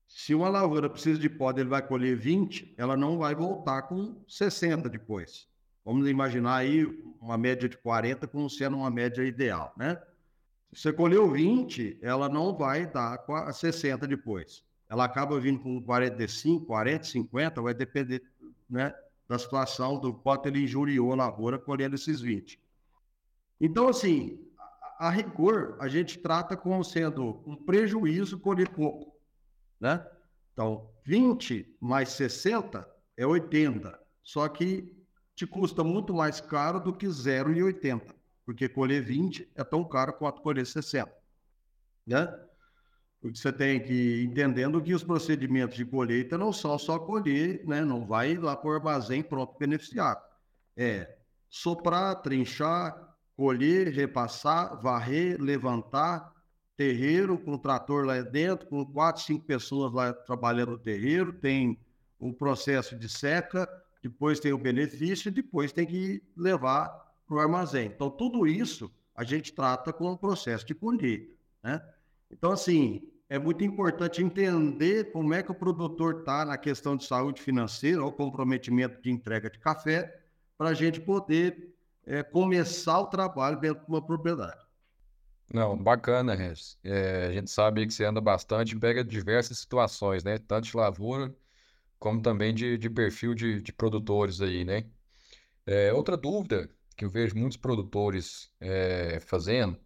se 0.05 0.35
uma 0.35 0.49
lavoura 0.49 0.89
precisa 0.89 1.17
de 1.17 1.29
poda, 1.29 1.61
ele 1.61 1.69
vai 1.69 1.81
colher 1.81 2.17
20, 2.17 2.75
ela 2.77 2.97
não 2.97 3.17
vai 3.17 3.33
voltar 3.33 3.83
com 3.83 4.21
60 4.27 4.89
depois. 4.89 5.47
Vamos 5.85 6.09
imaginar 6.09 6.57
aí 6.57 6.85
uma 7.21 7.37
média 7.37 7.69
de 7.69 7.77
40 7.77 8.27
como 8.27 8.49
sendo 8.49 8.75
uma 8.75 8.91
média 8.91 9.23
ideal, 9.23 9.73
né? 9.77 9.95
Se 10.73 10.81
você 10.81 10.93
colheu 10.93 11.31
20, 11.31 11.99
ela 12.01 12.27
não 12.27 12.55
vai 12.55 12.85
dar 12.85 13.23
60 13.53 14.05
depois. 14.07 14.63
Ela 14.89 15.05
acaba 15.05 15.39
vindo 15.39 15.59
com 15.59 15.81
45, 15.81 16.65
40, 16.65 17.05
50, 17.05 17.61
vai 17.61 17.73
depender 17.73 18.21
né, 18.69 18.93
da 19.31 19.39
situação, 19.39 19.99
do 19.99 20.13
quanto 20.13 20.47
ele 20.47 20.63
injuriou 20.63 21.13
a 21.13 21.15
lavoura 21.15 21.57
colhendo 21.57 21.95
esses 21.95 22.19
20. 22.19 22.59
Então, 23.59 23.87
assim, 23.87 24.45
a, 24.99 25.07
a 25.07 25.09
rigor, 25.09 25.77
a 25.79 25.87
gente 25.87 26.19
trata 26.19 26.57
como 26.57 26.83
sendo 26.83 27.41
um 27.45 27.55
prejuízo 27.55 28.39
colher 28.39 28.69
pouco, 28.69 29.15
né? 29.79 30.05
Então, 30.53 30.89
20 31.05 31.77
mais 31.79 32.09
60 32.09 32.87
é 33.15 33.25
80, 33.25 33.97
só 34.21 34.47
que 34.49 34.93
te 35.33 35.47
custa 35.47 35.83
muito 35.83 36.13
mais 36.13 36.41
caro 36.41 36.79
do 36.79 36.93
que 36.93 37.07
0,80 37.07 38.13
porque 38.45 38.67
colher 38.67 39.01
20 39.01 39.49
é 39.55 39.63
tão 39.63 39.83
caro 39.83 40.13
quanto 40.13 40.41
colher 40.41 40.65
60. 40.65 41.09
Né? 42.05 42.27
Porque 43.21 43.37
você 43.37 43.53
tem 43.53 43.79
que 43.79 43.93
ir 43.93 44.25
entendendo 44.25 44.81
que 44.81 44.95
os 44.95 45.03
procedimentos 45.03 45.77
de 45.77 45.85
colheita 45.85 46.37
não 46.39 46.51
são 46.51 46.77
só 46.79 46.97
colher, 46.97 47.63
né? 47.67 47.85
não 47.85 48.03
vai 48.05 48.35
lá 48.35 48.55
para 48.55 48.69
o 48.69 48.73
armazém 48.73 49.21
pronto 49.21 49.55
beneficiado. 49.59 50.19
É 50.75 51.17
soprar, 51.47 52.15
trinchar, 52.21 53.15
colher, 53.35 53.89
repassar, 53.89 54.81
varrer, 54.81 55.39
levantar, 55.39 56.33
terreiro 56.75 57.37
com 57.37 57.53
o 57.53 57.59
trator 57.59 58.05
lá 58.05 58.19
dentro, 58.21 58.67
com 58.67 58.83
quatro, 58.83 59.21
cinco 59.21 59.45
pessoas 59.45 59.93
lá 59.93 60.13
trabalhando 60.13 60.71
no 60.71 60.79
terreiro, 60.79 61.31
tem 61.31 61.79
o 62.17 62.33
processo 62.33 62.95
de 62.97 63.07
seca, 63.07 63.69
depois 64.01 64.39
tem 64.39 64.51
o 64.51 64.57
benefício, 64.57 65.31
depois 65.31 65.71
tem 65.71 65.85
que 65.85 66.23
levar 66.35 66.89
para 67.27 67.35
o 67.35 67.39
armazém. 67.39 67.85
Então, 67.87 68.09
tudo 68.09 68.47
isso 68.47 68.91
a 69.15 69.23
gente 69.23 69.53
trata 69.53 69.93
com 69.93 70.11
o 70.11 70.17
processo 70.17 70.65
de 70.65 70.73
colheita. 70.73 71.35
Né? 71.63 71.79
Então, 72.31 72.51
assim, 72.51 73.01
é 73.29 73.37
muito 73.37 73.63
importante 73.63 74.21
entender 74.21 75.11
como 75.11 75.33
é 75.33 75.43
que 75.43 75.51
o 75.51 75.55
produtor 75.55 76.19
está 76.19 76.45
na 76.45 76.57
questão 76.57 76.95
de 76.95 77.05
saúde 77.05 77.41
financeira 77.41 78.03
ou 78.03 78.11
comprometimento 78.11 79.01
de 79.01 79.11
entrega 79.11 79.49
de 79.49 79.59
café, 79.59 80.19
para 80.57 80.69
a 80.69 80.73
gente 80.73 80.99
poder 81.01 81.73
é, 82.05 82.21
começar 82.23 82.99
o 82.99 83.07
trabalho 83.07 83.59
dentro 83.59 83.83
de 83.83 83.89
uma 83.89 84.05
propriedade. 84.05 84.59
Não, 85.53 85.77
bacana, 85.77 86.33
Regis. 86.33 86.77
É, 86.83 87.27
a 87.27 87.31
gente 87.31 87.49
sabe 87.49 87.85
que 87.85 87.93
você 87.93 88.05
anda 88.05 88.21
bastante, 88.21 88.77
pega 88.77 89.03
diversas 89.03 89.57
situações, 89.59 90.23
né? 90.23 90.37
Tanto 90.37 90.65
de 90.67 90.77
lavoura, 90.77 91.35
como 91.99 92.21
também 92.21 92.53
de, 92.53 92.77
de 92.77 92.89
perfil 92.89 93.33
de, 93.33 93.61
de 93.61 93.73
produtores 93.73 94.39
aí, 94.41 94.63
né? 94.63 94.85
É, 95.65 95.93
outra 95.93 96.15
dúvida 96.15 96.69
que 96.95 97.05
eu 97.05 97.09
vejo 97.09 97.37
muitos 97.37 97.57
produtores 97.57 98.51
é, 98.59 99.19
fazendo 99.19 99.77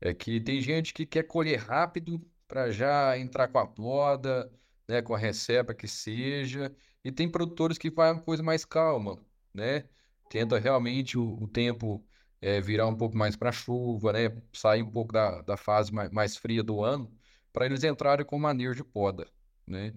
é 0.00 0.14
que 0.14 0.40
tem 0.40 0.60
gente 0.60 0.94
que 0.94 1.06
quer 1.06 1.24
colher 1.24 1.58
rápido 1.58 2.20
para 2.46 2.70
já 2.70 3.18
entrar 3.18 3.48
com 3.48 3.58
a 3.58 3.66
poda, 3.66 4.50
né, 4.88 5.02
com 5.02 5.14
a 5.14 5.18
receba 5.18 5.74
que 5.74 5.86
seja, 5.86 6.74
e 7.04 7.12
tem 7.12 7.30
produtores 7.30 7.78
que 7.78 7.90
fazem 7.90 8.14
uma 8.18 8.22
coisa 8.24 8.42
mais 8.42 8.64
calma, 8.64 9.18
né? 9.52 9.88
Tenta 10.30 10.58
realmente 10.58 11.18
o, 11.18 11.42
o 11.42 11.48
tempo 11.48 12.04
é, 12.40 12.60
virar 12.60 12.86
um 12.86 12.96
pouco 12.96 13.16
mais 13.16 13.36
para 13.36 13.52
chuva, 13.52 14.12
né? 14.12 14.30
Sair 14.52 14.82
um 14.82 14.90
pouco 14.90 15.12
da, 15.12 15.42
da 15.42 15.56
fase 15.56 15.92
mais, 15.92 16.10
mais 16.10 16.36
fria 16.36 16.62
do 16.62 16.82
ano, 16.82 17.12
para 17.52 17.66
eles 17.66 17.84
entrarem 17.84 18.24
com 18.26 18.38
manejo 18.38 18.74
de 18.76 18.84
poda, 18.84 19.26
né? 19.66 19.94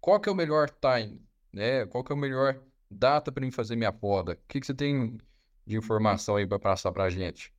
Qual 0.00 0.20
que 0.20 0.28
é 0.28 0.32
o 0.32 0.34
melhor 0.34 0.70
time, 0.70 1.22
né? 1.52 1.86
Qual 1.86 2.02
que 2.04 2.12
é 2.12 2.14
o 2.14 2.18
melhor 2.18 2.62
data 2.90 3.30
para 3.32 3.44
mim 3.44 3.50
fazer 3.50 3.76
minha 3.76 3.92
poda? 3.92 4.32
O 4.32 4.36
que, 4.48 4.60
que 4.60 4.66
você 4.66 4.74
tem 4.74 5.18
de 5.66 5.76
informação 5.76 6.36
aí 6.36 6.46
para 6.46 6.58
passar 6.58 6.92
para 6.92 7.04
a 7.04 7.10
gente? 7.10 7.52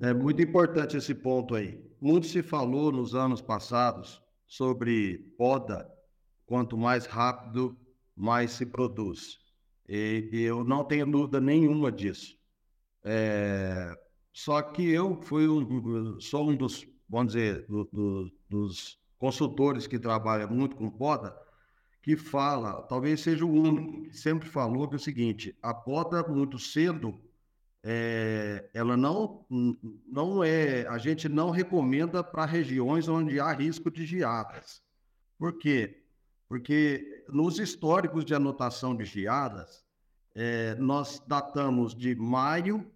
É 0.00 0.12
muito 0.12 0.42
importante 0.42 0.96
esse 0.96 1.14
ponto 1.14 1.54
aí. 1.54 1.82
Muito 2.00 2.26
se 2.26 2.42
falou 2.42 2.92
nos 2.92 3.14
anos 3.14 3.40
passados 3.40 4.22
sobre 4.46 5.18
poda, 5.38 5.90
quanto 6.44 6.76
mais 6.76 7.06
rápido, 7.06 7.76
mais 8.14 8.52
se 8.52 8.66
produz. 8.66 9.38
E, 9.88 10.28
eu 10.32 10.64
não 10.64 10.84
tenho 10.84 11.06
dúvida 11.06 11.40
nenhuma 11.40 11.90
disso. 11.90 12.36
É, 13.04 13.94
só 14.32 14.60
que 14.60 14.82
eu 14.90 15.20
fui 15.22 15.48
um, 15.48 16.20
sou 16.20 16.50
um 16.50 16.56
dos, 16.56 16.86
vamos 17.08 17.32
dizer, 17.32 17.66
do, 17.66 17.84
do, 17.92 18.32
dos 18.48 18.98
consultores 19.18 19.86
que 19.86 19.98
trabalha 19.98 20.46
muito 20.46 20.76
com 20.76 20.90
poda, 20.90 21.36
que 22.02 22.16
fala, 22.16 22.82
talvez 22.82 23.20
seja 23.20 23.44
o 23.44 23.50
único, 23.50 24.02
que 24.02 24.16
sempre 24.16 24.48
falou 24.48 24.88
que 24.88 24.94
é 24.94 24.96
o 24.96 25.00
seguinte: 25.00 25.56
a 25.62 25.72
poda 25.72 26.22
muito 26.28 26.58
cedo, 26.58 27.20
é, 27.88 28.68
ela 28.74 28.96
não, 28.96 29.46
não 30.08 30.42
é, 30.42 30.84
a 30.88 30.98
gente 30.98 31.28
não 31.28 31.50
recomenda 31.50 32.22
para 32.24 32.44
regiões 32.44 33.06
onde 33.06 33.38
há 33.38 33.52
risco 33.52 33.92
de 33.92 34.04
geadas. 34.04 34.82
Por 35.38 35.56
quê? 35.56 36.02
Porque 36.48 37.24
nos 37.28 37.60
históricos 37.60 38.24
de 38.24 38.34
anotação 38.34 38.96
de 38.96 39.04
geadas, 39.04 39.84
é, 40.34 40.74
nós 40.74 41.22
datamos 41.28 41.94
de 41.94 42.16
maio 42.16 42.90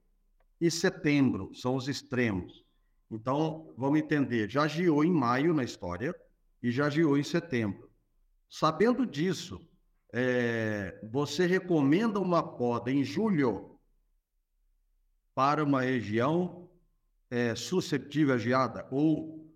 e 0.60 0.68
setembro, 0.68 1.54
são 1.54 1.76
os 1.76 1.86
extremos. 1.86 2.64
Então, 3.08 3.72
vamos 3.76 4.00
entender, 4.00 4.50
já 4.50 4.66
geou 4.66 5.04
em 5.04 5.12
maio 5.12 5.54
na 5.54 5.62
história 5.62 6.12
e 6.60 6.68
já 6.72 6.90
geou 6.90 7.16
em 7.16 7.22
setembro. 7.22 7.88
Sabendo 8.48 9.06
disso, 9.06 9.60
é, 10.12 11.00
você 11.12 11.46
recomenda 11.46 12.18
uma 12.18 12.42
poda 12.42 12.90
em 12.90 13.04
julho 13.04 13.78
para 15.40 15.64
uma 15.64 15.80
região 15.80 16.68
é, 17.30 17.54
susceptível 17.54 18.34
a 18.34 18.36
geada 18.36 18.86
ou 18.90 19.50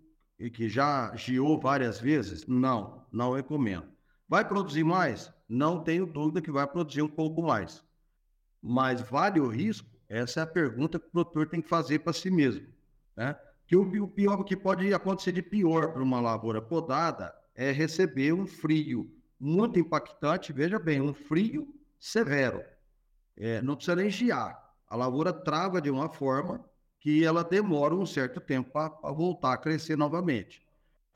que 0.55 0.67
já 0.67 1.15
geou 1.15 1.59
várias 1.59 1.99
vezes? 1.99 2.47
Não, 2.47 3.05
não 3.11 3.33
recomendo. 3.33 3.85
Vai 4.27 4.43
produzir 4.47 4.83
mais? 4.83 5.31
Não 5.47 5.83
tenho 5.83 6.07
dúvida 6.07 6.41
que 6.41 6.49
vai 6.49 6.65
produzir 6.65 7.03
um 7.03 7.07
pouco 7.07 7.43
mais. 7.43 7.83
Mas 8.59 8.99
vale 8.99 9.39
o 9.39 9.47
risco? 9.47 9.87
Essa 10.09 10.39
é 10.39 10.43
a 10.43 10.47
pergunta 10.47 10.97
que 10.97 11.05
o 11.05 11.11
produtor 11.11 11.49
tem 11.49 11.61
que 11.61 11.69
fazer 11.69 11.99
para 11.99 12.13
si 12.13 12.31
mesmo. 12.31 12.65
Né? 13.15 13.35
Que 13.67 13.75
o, 13.75 14.07
pior 14.07 14.43
que 14.43 14.57
pode 14.57 14.91
acontecer 14.91 15.33
de 15.33 15.43
pior 15.43 15.93
para 15.93 16.01
uma 16.01 16.19
lavoura 16.19 16.63
podada 16.63 17.31
é 17.53 17.71
receber 17.71 18.33
um 18.33 18.47
frio 18.47 19.15
muito 19.39 19.77
impactante, 19.77 20.51
veja 20.51 20.79
bem, 20.79 20.99
um 20.99 21.13
frio 21.13 21.67
severo. 21.99 22.63
É, 23.37 23.61
não 23.61 23.75
precisa 23.75 23.95
nem 23.95 24.09
chiar. 24.09 24.64
A 24.95 24.97
lavoura 24.97 25.33
trava 25.33 25.81
de 25.81 25.91
uma 25.91 26.07
forma 26.07 26.63
que 27.01 27.25
ela 27.25 27.43
demora 27.43 27.93
um 27.93 28.05
certo 28.05 28.39
tempo 28.39 28.71
para 28.71 29.11
voltar 29.11 29.51
a 29.51 29.57
crescer 29.57 29.97
novamente. 29.97 30.65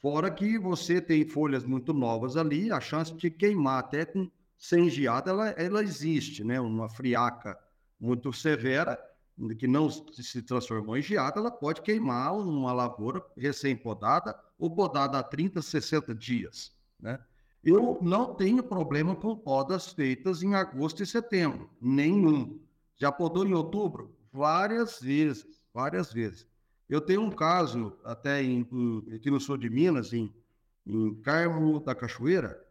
Fora 0.01 0.29
que 0.29 0.59
você 0.59 0.99
tem 0.99 1.25
folhas 1.25 1.63
muito 1.63 1.93
novas 1.93 2.35
ali, 2.35 2.69
a 2.73 2.81
chance 2.81 3.13
de 3.13 3.31
queimar 3.31 3.79
até 3.79 4.03
com 4.03 4.29
sem 4.57 4.89
geada, 4.89 5.31
ela, 5.31 5.49
ela 5.51 5.81
existe, 5.81 6.43
né? 6.43 6.59
Uma 6.59 6.89
friaca 6.89 7.57
muito 7.97 8.33
severa, 8.33 8.99
que 9.57 9.65
não 9.65 9.89
se 9.89 10.41
transformou 10.41 10.97
em 10.97 11.01
geada, 11.01 11.39
ela 11.39 11.49
pode 11.49 11.81
queimar 11.81 12.35
uma 12.35 12.73
lavoura 12.73 13.25
recém-podada 13.37 14.37
ou 14.57 14.69
podada 14.69 15.17
há 15.19 15.23
30, 15.23 15.61
60 15.61 16.13
dias, 16.13 16.73
né? 16.99 17.17
Eu 17.63 17.97
não 18.01 18.35
tenho 18.35 18.61
problema 18.61 19.15
com 19.15 19.37
podas 19.37 19.93
feitas 19.93 20.43
em 20.43 20.53
agosto 20.53 21.01
e 21.01 21.05
setembro, 21.05 21.69
nenhum. 21.81 22.59
Já 22.99 23.11
podou 23.11 23.47
em 23.47 23.53
outubro? 23.53 24.13
Várias 24.31 24.99
vezes, 24.99 25.61
várias 25.73 26.11
vezes. 26.11 26.45
Eu 26.89 26.99
tenho 26.99 27.21
um 27.21 27.31
caso, 27.31 27.97
até 28.03 28.43
em, 28.43 28.67
aqui 29.15 29.31
no 29.31 29.39
sul 29.39 29.57
de 29.57 29.69
Minas, 29.69 30.11
em, 30.11 30.33
em 30.85 31.15
Carmo 31.21 31.79
da 31.79 31.95
Cachoeira, 31.95 32.61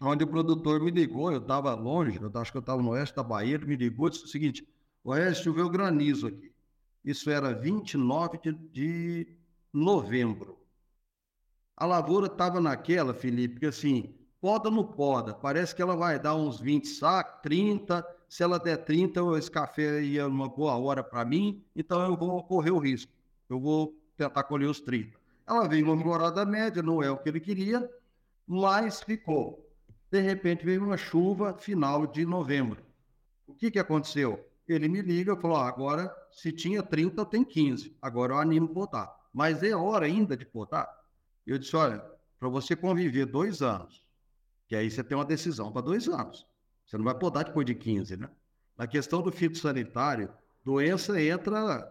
onde 0.00 0.24
o 0.24 0.26
produtor 0.26 0.80
me 0.80 0.90
ligou, 0.90 1.30
eu 1.30 1.40
estava 1.40 1.74
longe, 1.74 2.18
eu 2.20 2.30
acho 2.40 2.50
que 2.50 2.56
eu 2.56 2.60
estava 2.60 2.80
no 2.80 2.90
oeste 2.90 3.14
da 3.14 3.22
Bahia, 3.22 3.54
ele 3.54 3.66
me 3.66 3.76
ligou 3.76 4.08
e 4.08 4.10
disse 4.10 4.24
o 4.24 4.28
seguinte, 4.28 4.66
oeste 5.04 5.44
choveu 5.44 5.68
granizo 5.68 6.28
aqui. 6.28 6.50
Isso 7.04 7.28
era 7.28 7.52
29 7.52 8.38
de, 8.38 8.52
de 8.52 9.36
novembro. 9.72 10.58
A 11.76 11.84
lavoura 11.86 12.26
estava 12.26 12.60
naquela, 12.60 13.12
Felipe, 13.12 13.60
que 13.60 13.66
assim, 13.66 14.14
poda 14.40 14.70
no 14.70 14.84
poda, 14.84 15.34
parece 15.34 15.74
que 15.74 15.82
ela 15.82 15.96
vai 15.96 16.18
dar 16.18 16.34
uns 16.34 16.60
20 16.60 16.86
sacos, 16.86 17.40
30, 17.42 18.06
se 18.30 18.44
ela 18.44 18.60
der 18.60 18.76
30, 18.76 19.20
esse 19.36 19.50
café 19.50 20.00
ia 20.00 20.24
uma 20.28 20.48
boa 20.48 20.78
hora 20.78 21.02
para 21.02 21.24
mim, 21.24 21.64
então 21.74 22.00
eu 22.06 22.16
vou 22.16 22.40
correr 22.44 22.70
o 22.70 22.78
risco, 22.78 23.12
eu 23.48 23.58
vou 23.58 23.92
tentar 24.16 24.44
colher 24.44 24.68
os 24.68 24.80
30. 24.80 25.18
Ela 25.44 25.66
veio 25.66 25.84
uma 25.84 25.96
melhorada 25.96 26.46
média, 26.46 26.80
não 26.80 27.02
é 27.02 27.10
o 27.10 27.16
que 27.16 27.28
ele 27.28 27.40
queria, 27.40 27.90
mas 28.46 29.02
ficou. 29.02 29.68
De 30.12 30.20
repente 30.20 30.64
veio 30.64 30.84
uma 30.84 30.96
chuva 30.96 31.54
final 31.54 32.06
de 32.06 32.24
novembro. 32.24 32.80
O 33.48 33.52
que, 33.52 33.68
que 33.68 33.80
aconteceu? 33.80 34.48
Ele 34.68 34.86
me 34.86 35.02
liga 35.02 35.32
e 35.32 35.40
falou: 35.40 35.56
ah, 35.56 35.66
agora, 35.66 36.14
se 36.30 36.52
tinha 36.52 36.84
30, 36.84 37.20
eu 37.20 37.26
tenho 37.26 37.44
15. 37.44 37.96
Agora 38.00 38.34
eu 38.34 38.38
animo 38.38 38.68
botar. 38.68 39.12
Mas 39.32 39.64
é 39.64 39.74
hora 39.74 40.06
ainda 40.06 40.36
de 40.36 40.44
botar. 40.44 40.88
Eu 41.44 41.58
disse: 41.58 41.74
olha, 41.74 42.00
para 42.38 42.48
você 42.48 42.76
conviver 42.76 43.26
dois 43.26 43.60
anos, 43.60 44.04
que 44.68 44.76
aí 44.76 44.88
você 44.88 45.02
tem 45.02 45.18
uma 45.18 45.24
decisão 45.24 45.72
para 45.72 45.82
dois 45.82 46.06
anos. 46.06 46.46
Você 46.90 46.98
não 46.98 47.04
vai 47.04 47.14
podar 47.14 47.44
depois 47.44 47.64
de 47.64 47.72
15, 47.72 48.16
né? 48.16 48.28
Na 48.76 48.84
questão 48.84 49.22
do 49.22 49.30
fitossanitário, 49.30 50.28
doença 50.64 51.22
entra 51.22 51.88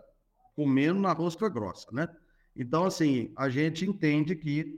comendo 0.53 1.00
na 1.00 1.13
rosca 1.13 1.48
grossa, 1.48 1.89
né? 1.94 2.10
Então, 2.53 2.84
assim, 2.84 3.32
a 3.38 3.48
gente 3.48 3.86
entende 3.89 4.36
que 4.36 4.77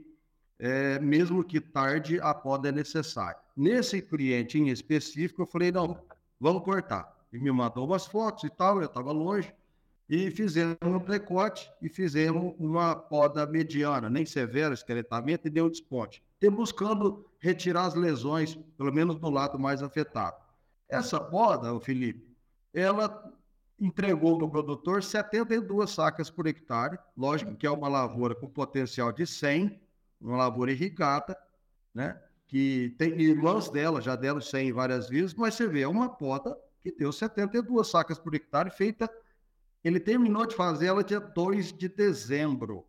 é, 0.60 1.00
mesmo 1.00 1.42
que 1.42 1.60
tarde, 1.60 2.20
a 2.20 2.32
poda 2.32 2.68
é 2.68 2.72
necessária. 2.72 3.40
Nesse 3.56 4.00
cliente 4.00 4.56
em 4.56 4.68
específico, 4.68 5.42
eu 5.42 5.46
falei, 5.46 5.72
não, 5.72 6.00
vamos 6.38 6.62
cortar. 6.62 7.12
E 7.32 7.38
me 7.40 7.50
mandou 7.50 7.84
umas 7.84 8.06
fotos 8.06 8.44
e 8.44 8.50
tal, 8.50 8.78
eu 8.78 8.86
estava 8.86 9.10
longe, 9.10 9.52
e 10.08 10.30
fizemos 10.30 10.78
um 10.84 11.00
precote 11.00 11.68
e 11.82 11.88
fizemos 11.88 12.54
uma 12.60 12.94
poda 12.94 13.44
mediana, 13.44 14.08
nem 14.08 14.24
severa, 14.24 14.72
esqueletamento, 14.72 15.48
e 15.48 15.50
deu 15.50 15.66
um 15.66 15.70
desponte. 15.70 16.22
E 16.42 16.50
buscando 16.50 17.24
retirar 17.38 17.84
as 17.84 17.94
lesões, 17.94 18.56
pelo 18.76 18.92
menos 18.92 19.16
do 19.16 19.30
lado 19.30 19.60
mais 19.60 19.80
afetado. 19.80 20.36
Essa 20.88 21.20
poda, 21.20 21.72
o 21.72 21.78
Felipe, 21.78 22.36
ela 22.74 23.32
entregou 23.78 24.36
no 24.36 24.50
produtor 24.50 25.04
72 25.04 25.90
sacas 25.90 26.28
por 26.28 26.48
hectare, 26.48 26.98
lógico 27.16 27.54
que 27.54 27.64
é 27.64 27.70
uma 27.70 27.88
lavoura 27.88 28.34
com 28.34 28.48
potencial 28.48 29.12
de 29.12 29.24
100, 29.24 29.80
uma 30.20 30.36
lavoura 30.36 30.72
irrigada, 30.72 31.38
né? 31.94 32.20
Que 32.48 32.94
tem 32.98 33.20
irmãs 33.20 33.68
dela, 33.68 34.00
já 34.00 34.16
deram 34.16 34.40
100 34.40 34.72
várias 34.72 35.08
vezes, 35.08 35.34
mas 35.34 35.54
você 35.54 35.68
vê, 35.68 35.82
é 35.82 35.88
uma 35.88 36.08
poda 36.08 36.58
que 36.80 36.90
deu 36.90 37.12
72 37.12 37.88
sacas 37.88 38.18
por 38.18 38.34
hectare, 38.34 38.70
feita. 38.70 39.08
Ele 39.84 40.00
terminou 40.00 40.44
de 40.44 40.56
fazer 40.56 40.86
ela 40.86 41.04
dia 41.04 41.20
2 41.20 41.72
de 41.72 41.88
dezembro. 41.88 42.84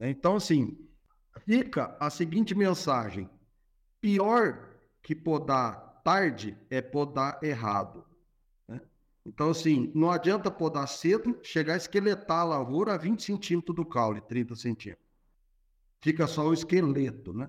Então, 0.00 0.36
assim, 0.36 0.88
fica 1.44 1.96
a 2.00 2.10
seguinte 2.10 2.54
mensagem: 2.54 3.28
pior 4.00 4.68
que 5.02 5.14
podar 5.14 6.00
tarde 6.02 6.56
é 6.70 6.80
podar 6.80 7.38
errado. 7.42 8.04
Né? 8.66 8.80
Então, 9.24 9.50
assim, 9.50 9.92
não 9.94 10.10
adianta 10.10 10.50
podar 10.50 10.88
cedo, 10.88 11.38
chegar 11.42 11.74
a 11.74 11.76
esqueletar 11.76 12.40
a 12.40 12.44
lavoura 12.44 12.94
a 12.94 12.98
20 12.98 13.22
centímetros 13.22 13.76
do 13.76 13.84
caule, 13.84 14.20
30 14.20 14.54
centímetros 14.56 15.10
fica 16.00 16.26
só 16.26 16.48
o 16.48 16.54
esqueleto, 16.54 17.32
né? 17.32 17.48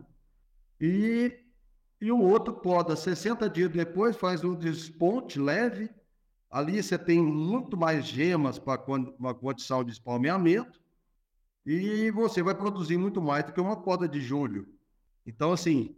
E, 0.80 1.40
e 2.00 2.12
o 2.12 2.20
outro 2.20 2.54
poda 2.54 2.96
60 2.96 3.50
dias 3.50 3.72
depois, 3.72 4.16
faz 4.16 4.44
um 4.44 4.56
desponte 4.56 5.40
leve. 5.40 5.90
Ali 6.50 6.82
você 6.84 6.98
tem 6.98 7.24
muito 7.24 7.78
mais 7.78 8.06
gemas 8.06 8.60
para 8.60 8.84
uma 9.18 9.34
condição 9.34 9.84
de 9.84 9.92
espalmeamento 9.92 10.81
e 11.65 12.10
você 12.12 12.41
vai 12.41 12.56
produzir 12.56 12.97
muito 12.97 13.21
mais 13.21 13.45
do 13.45 13.54
que 13.54 13.62
uma 13.62 13.82
poda 13.82 14.08
de 14.08 14.19
julho. 14.19 14.67
Então, 15.26 15.52
assim, 15.52 15.95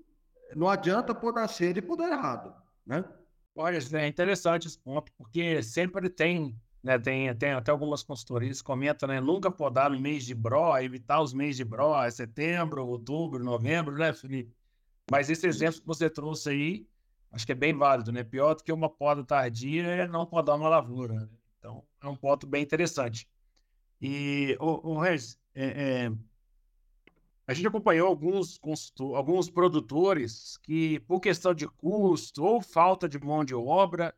não 0.56 0.69
adianta 0.69 1.15
podar 1.15 1.47
cedo 1.49 1.78
e 1.78 1.82
podar 1.82 2.12
errado, 2.12 2.54
né? 2.86 3.04
Olha, 3.56 3.78
é 3.93 4.08
interessante 4.08 4.67
esse 4.67 4.78
ponto, 4.78 5.12
porque 5.17 5.62
sempre 5.62 6.10
tem 6.10 6.60
né, 6.84 6.99
tem, 6.99 7.34
tem 7.36 7.54
até 7.54 7.71
algumas 7.71 8.04
consultorias 8.04 8.62
que 8.62 8.65
comentam, 8.65 9.08
né? 9.08 9.21
Nunca 9.21 9.49
podar 9.49 9.89
no 9.89 9.97
mês 9.97 10.26
de 10.26 10.36
bro, 10.36 10.78
evitar 10.80 11.21
os 11.21 11.34
meses 11.34 11.56
de 11.56 11.63
bro, 11.63 11.95
é 12.04 12.12
setembro, 12.12 12.86
outubro, 12.86 13.41
novembro, 13.41 13.95
né, 13.97 14.12
Felipe? 14.12 14.54
Mas 15.10 15.30
esse 15.30 15.47
exemplo 15.47 15.80
que 15.80 15.88
você 15.88 16.10
trouxe 16.10 16.49
aí, 16.49 16.88
acho 17.32 17.45
que 17.45 17.54
é 17.54 17.56
bem 17.56 17.73
válido, 17.73 18.12
né? 18.12 18.21
Pior 18.21 18.54
do 18.54 18.63
que 18.63 18.71
uma 18.71 18.89
poda 18.89 19.23
tardia 19.23 19.84
é 19.84 20.08
não 20.08 20.26
podar 20.26 20.58
uma 20.58 20.67
lavoura. 20.67 21.13
Né? 21.13 21.30
Então, 21.58 21.86
é 22.02 22.08
um 22.08 22.17
ponto 22.17 22.45
bem 22.45 22.62
interessante. 22.62 23.30
E, 24.02 24.58
o, 24.60 24.91
o 24.91 24.99
Regis, 24.99 25.39
é, 25.56 25.66
é, 26.06 26.12
a 27.46 27.54
gente 27.54 27.68
acompanhou 27.68 28.08
alguns, 28.08 28.60
alguns 29.16 29.50
produtores 29.50 30.58
que, 30.58 31.00
por 31.02 31.20
questão 31.20 31.54
de 31.54 31.68
custo 31.68 32.44
ou 32.44 32.62
falta 32.62 33.08
de 33.08 33.20
mão 33.20 33.44
de 33.44 33.54
obra, 33.54 34.16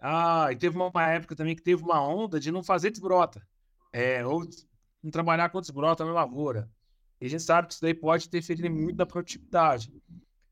ah, 0.00 0.48
e 0.50 0.56
teve 0.56 0.76
uma, 0.76 0.90
época 1.10 1.36
também 1.36 1.54
que 1.54 1.62
teve 1.62 1.82
uma 1.82 2.06
onda 2.06 2.38
de 2.40 2.50
não 2.50 2.62
fazer 2.62 2.90
desbrota. 2.90 3.46
É, 3.92 4.26
ou 4.26 4.44
não 5.02 5.10
trabalhar 5.10 5.48
com 5.50 5.60
desbrota 5.60 6.04
na 6.04 6.12
lavoura. 6.12 6.68
E 7.20 7.26
a 7.26 7.30
gente 7.30 7.42
sabe 7.42 7.68
que 7.68 7.74
isso 7.74 7.82
daí 7.82 7.94
pode 7.94 8.26
interferir 8.26 8.68
muito 8.68 8.96
na 8.96 9.06
produtividade. 9.06 9.92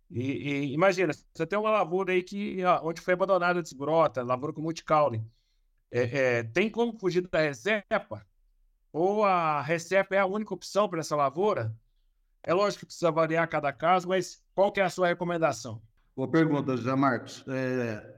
E, 0.09 0.21
e 0.21 0.73
imagina, 0.73 1.13
você 1.13 1.47
tem 1.47 1.59
uma 1.59 1.71
lavoura 1.71 2.13
aí 2.13 2.23
que, 2.23 2.59
onde 2.83 3.01
foi 3.01 3.15
abandonada 3.15 3.59
a 3.59 3.63
desbrota, 3.63 4.23
lavoura 4.23 4.55
com 4.55 4.63
multicaule. 4.63 5.25
É, 5.91 6.39
é, 6.39 6.43
tem 6.45 6.71
como 6.71 6.99
fugir 6.99 7.27
da 7.29 7.41
reserva? 7.41 8.25
Ou 8.93 9.25
a 9.25 9.63
reserva 9.63 10.15
é 10.15 10.19
a 10.19 10.27
única 10.27 10.53
opção 10.53 10.89
para 10.89 11.01
essa 11.01 11.17
lavoura? 11.17 11.75
É 12.43 12.53
lógico 12.53 12.81
que 12.81 12.87
precisa 12.87 13.11
variar 13.11 13.49
cada 13.49 13.73
caso, 13.73 14.09
mas 14.09 14.43
qual 14.55 14.71
que 14.71 14.81
é 14.81 14.85
a 14.85 14.91
sua 14.91 15.09
recomendação? 15.09 15.81
Boa 16.15 16.29
pergunta, 16.29 16.77
José 16.77 16.95
Marcos. 16.95 17.45
É, 17.49 18.15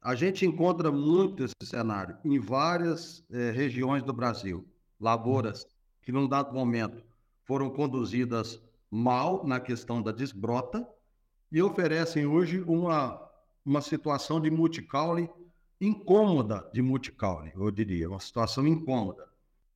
a 0.00 0.14
gente 0.14 0.46
encontra 0.46 0.90
muito 0.90 1.44
esse 1.44 1.54
cenário 1.62 2.16
em 2.24 2.38
várias 2.38 3.22
eh, 3.30 3.50
regiões 3.50 4.02
do 4.02 4.12
Brasil. 4.12 4.66
Lavouras 4.98 5.66
que, 6.00 6.10
num 6.10 6.26
dado 6.26 6.54
momento, 6.54 7.02
foram 7.44 7.68
conduzidas 7.68 8.62
mal 8.90 9.46
na 9.46 9.60
questão 9.60 10.00
da 10.00 10.12
desbrota 10.12 10.88
e 11.52 11.60
oferecem 11.60 12.24
hoje 12.24 12.62
uma, 12.62 13.20
uma 13.64 13.82
situação 13.82 14.40
de 14.40 14.50
multicaule 14.50 15.28
incômoda 15.80 16.68
de 16.72 16.82
multicaule, 16.82 17.52
eu 17.54 17.70
diria, 17.70 18.08
uma 18.08 18.20
situação 18.20 18.66
incômoda. 18.66 19.27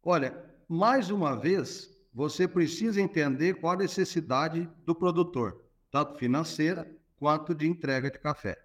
Olha, 0.02 0.34
mais 0.68 1.10
uma 1.10 1.36
vez, 1.36 1.96
você 2.12 2.48
precisa 2.48 3.00
entender 3.00 3.54
qual 3.54 3.74
a 3.74 3.76
necessidade 3.76 4.68
do 4.84 4.94
produtor, 4.94 5.64
tanto 5.90 6.18
financeira 6.18 6.90
quanto 7.16 7.54
de 7.54 7.68
entrega 7.68 8.10
de 8.10 8.18
café. 8.18 8.58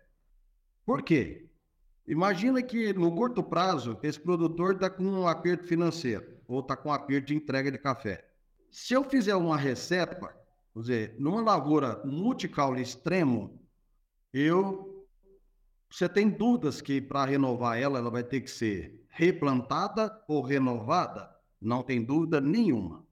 Por 0.84 1.04
quê? 1.04 1.48
Imagina 2.08 2.64
que 2.64 2.92
no 2.94 3.14
curto 3.14 3.44
prazo 3.44 4.00
esse 4.02 4.20
produtor 4.20 4.74
está 4.74 4.90
com 4.90 5.04
um 5.04 5.28
aperto 5.28 5.68
financeiro 5.68 6.26
ou 6.48 6.62
está 6.62 6.76
com 6.76 6.90
um 6.90 6.94
aperto 6.94 7.28
de 7.28 7.36
entrega 7.36 7.72
de 7.72 7.78
café. 7.78 8.26
Se 8.72 8.94
eu 8.94 9.04
fizer 9.04 9.36
uma 9.36 9.58
receita, 9.58 10.18
vamos 10.74 10.88
dizer, 10.88 11.16
numa 11.20 11.42
lavoura 11.42 12.02
multicaule 12.04 12.82
extremo, 12.82 13.62
eu 14.34 15.06
você 15.90 16.10
tem 16.10 16.30
dúvidas 16.30 16.82
que 16.82 17.00
para 17.00 17.26
renovar 17.26 17.80
ela, 17.80 18.00
ela 18.00 18.12
vai 18.12 18.24
ter 18.24 18.42
que 18.42 18.52
ser 18.52 19.07
replantada 19.18 20.24
ou 20.28 20.44
renovada? 20.44 21.36
Não 21.60 21.82
tem 21.82 22.04
dúvida 22.04 22.40
nenhuma. 22.40 23.04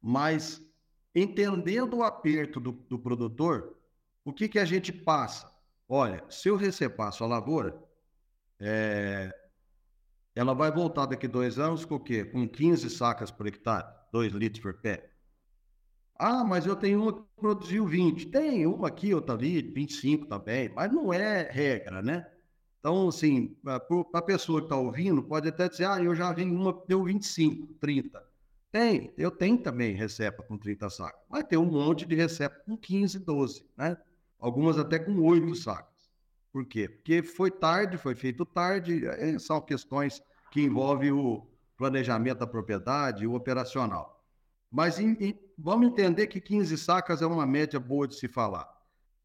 Mas 0.00 0.62
entendendo 1.12 1.98
o 1.98 2.04
aperto 2.04 2.60
do, 2.60 2.70
do 2.70 2.98
produtor, 2.98 3.76
o 4.24 4.32
que, 4.32 4.48
que 4.48 4.60
a 4.60 4.64
gente 4.64 4.92
passa? 4.92 5.52
Olha, 5.88 6.24
se 6.30 6.48
eu 6.48 6.54
recepar 6.54 7.08
a 7.08 7.12
sua 7.12 7.26
lavoura, 7.26 7.82
é, 8.60 9.34
ela 10.36 10.54
vai 10.54 10.70
voltar 10.70 11.06
daqui 11.06 11.26
dois 11.26 11.58
anos 11.58 11.84
com 11.84 11.96
o 11.96 12.00
quê? 12.00 12.24
Com 12.24 12.48
15 12.48 12.88
sacas 12.88 13.32
por 13.32 13.48
hectare, 13.48 13.88
2 14.12 14.32
litros 14.32 14.62
por 14.62 14.80
pé. 14.80 15.10
Ah, 16.16 16.44
mas 16.44 16.64
eu 16.64 16.76
tenho 16.76 17.02
uma 17.02 17.12
que 17.12 17.24
produziu 17.34 17.86
20. 17.86 18.26
Tem 18.26 18.66
uma 18.66 18.86
aqui, 18.86 19.12
outra 19.12 19.34
ali, 19.34 19.62
25 19.62 20.26
também, 20.26 20.68
mas 20.68 20.92
não 20.92 21.12
é 21.12 21.50
regra, 21.50 22.02
né? 22.02 22.24
Então, 22.80 23.08
assim, 23.08 23.54
para 23.62 23.76
a 24.14 24.22
pessoa 24.22 24.60
que 24.60 24.66
está 24.66 24.76
ouvindo, 24.76 25.22
pode 25.22 25.48
até 25.48 25.68
dizer, 25.68 25.84
ah, 25.84 26.02
eu 26.02 26.14
já 26.14 26.32
vi 26.32 26.44
uma 26.44 26.72
deu 26.88 27.04
25, 27.04 27.74
30. 27.74 28.26
Tem, 28.72 29.12
eu 29.18 29.30
tenho 29.30 29.58
também 29.58 29.94
recepa 29.94 30.42
com 30.42 30.56
30 30.56 30.88
sacos, 30.88 31.20
mas 31.28 31.44
tem 31.44 31.58
um 31.58 31.66
monte 31.66 32.06
de 32.06 32.14
recepa 32.14 32.56
com 32.64 32.76
15, 32.76 33.18
12, 33.18 33.66
né? 33.76 33.96
Algumas 34.38 34.78
até 34.78 34.98
com 34.98 35.20
8 35.20 35.54
sacos. 35.56 36.10
Por 36.52 36.64
quê? 36.64 36.88
Porque 36.88 37.22
foi 37.22 37.50
tarde, 37.50 37.98
foi 37.98 38.14
feito 38.14 38.46
tarde, 38.46 39.06
é, 39.06 39.38
são 39.38 39.60
questões 39.60 40.22
que 40.50 40.62
envolvem 40.62 41.12
o 41.12 41.46
planejamento 41.76 42.38
da 42.38 42.46
propriedade 42.46 43.26
o 43.26 43.34
operacional. 43.34 44.24
Mas 44.70 44.98
em, 44.98 45.16
em, 45.20 45.38
vamos 45.58 45.88
entender 45.88 46.28
que 46.28 46.40
15 46.40 46.78
sacas 46.78 47.20
é 47.20 47.26
uma 47.26 47.46
média 47.46 47.78
boa 47.78 48.08
de 48.08 48.14
se 48.14 48.26
falar. 48.26 48.68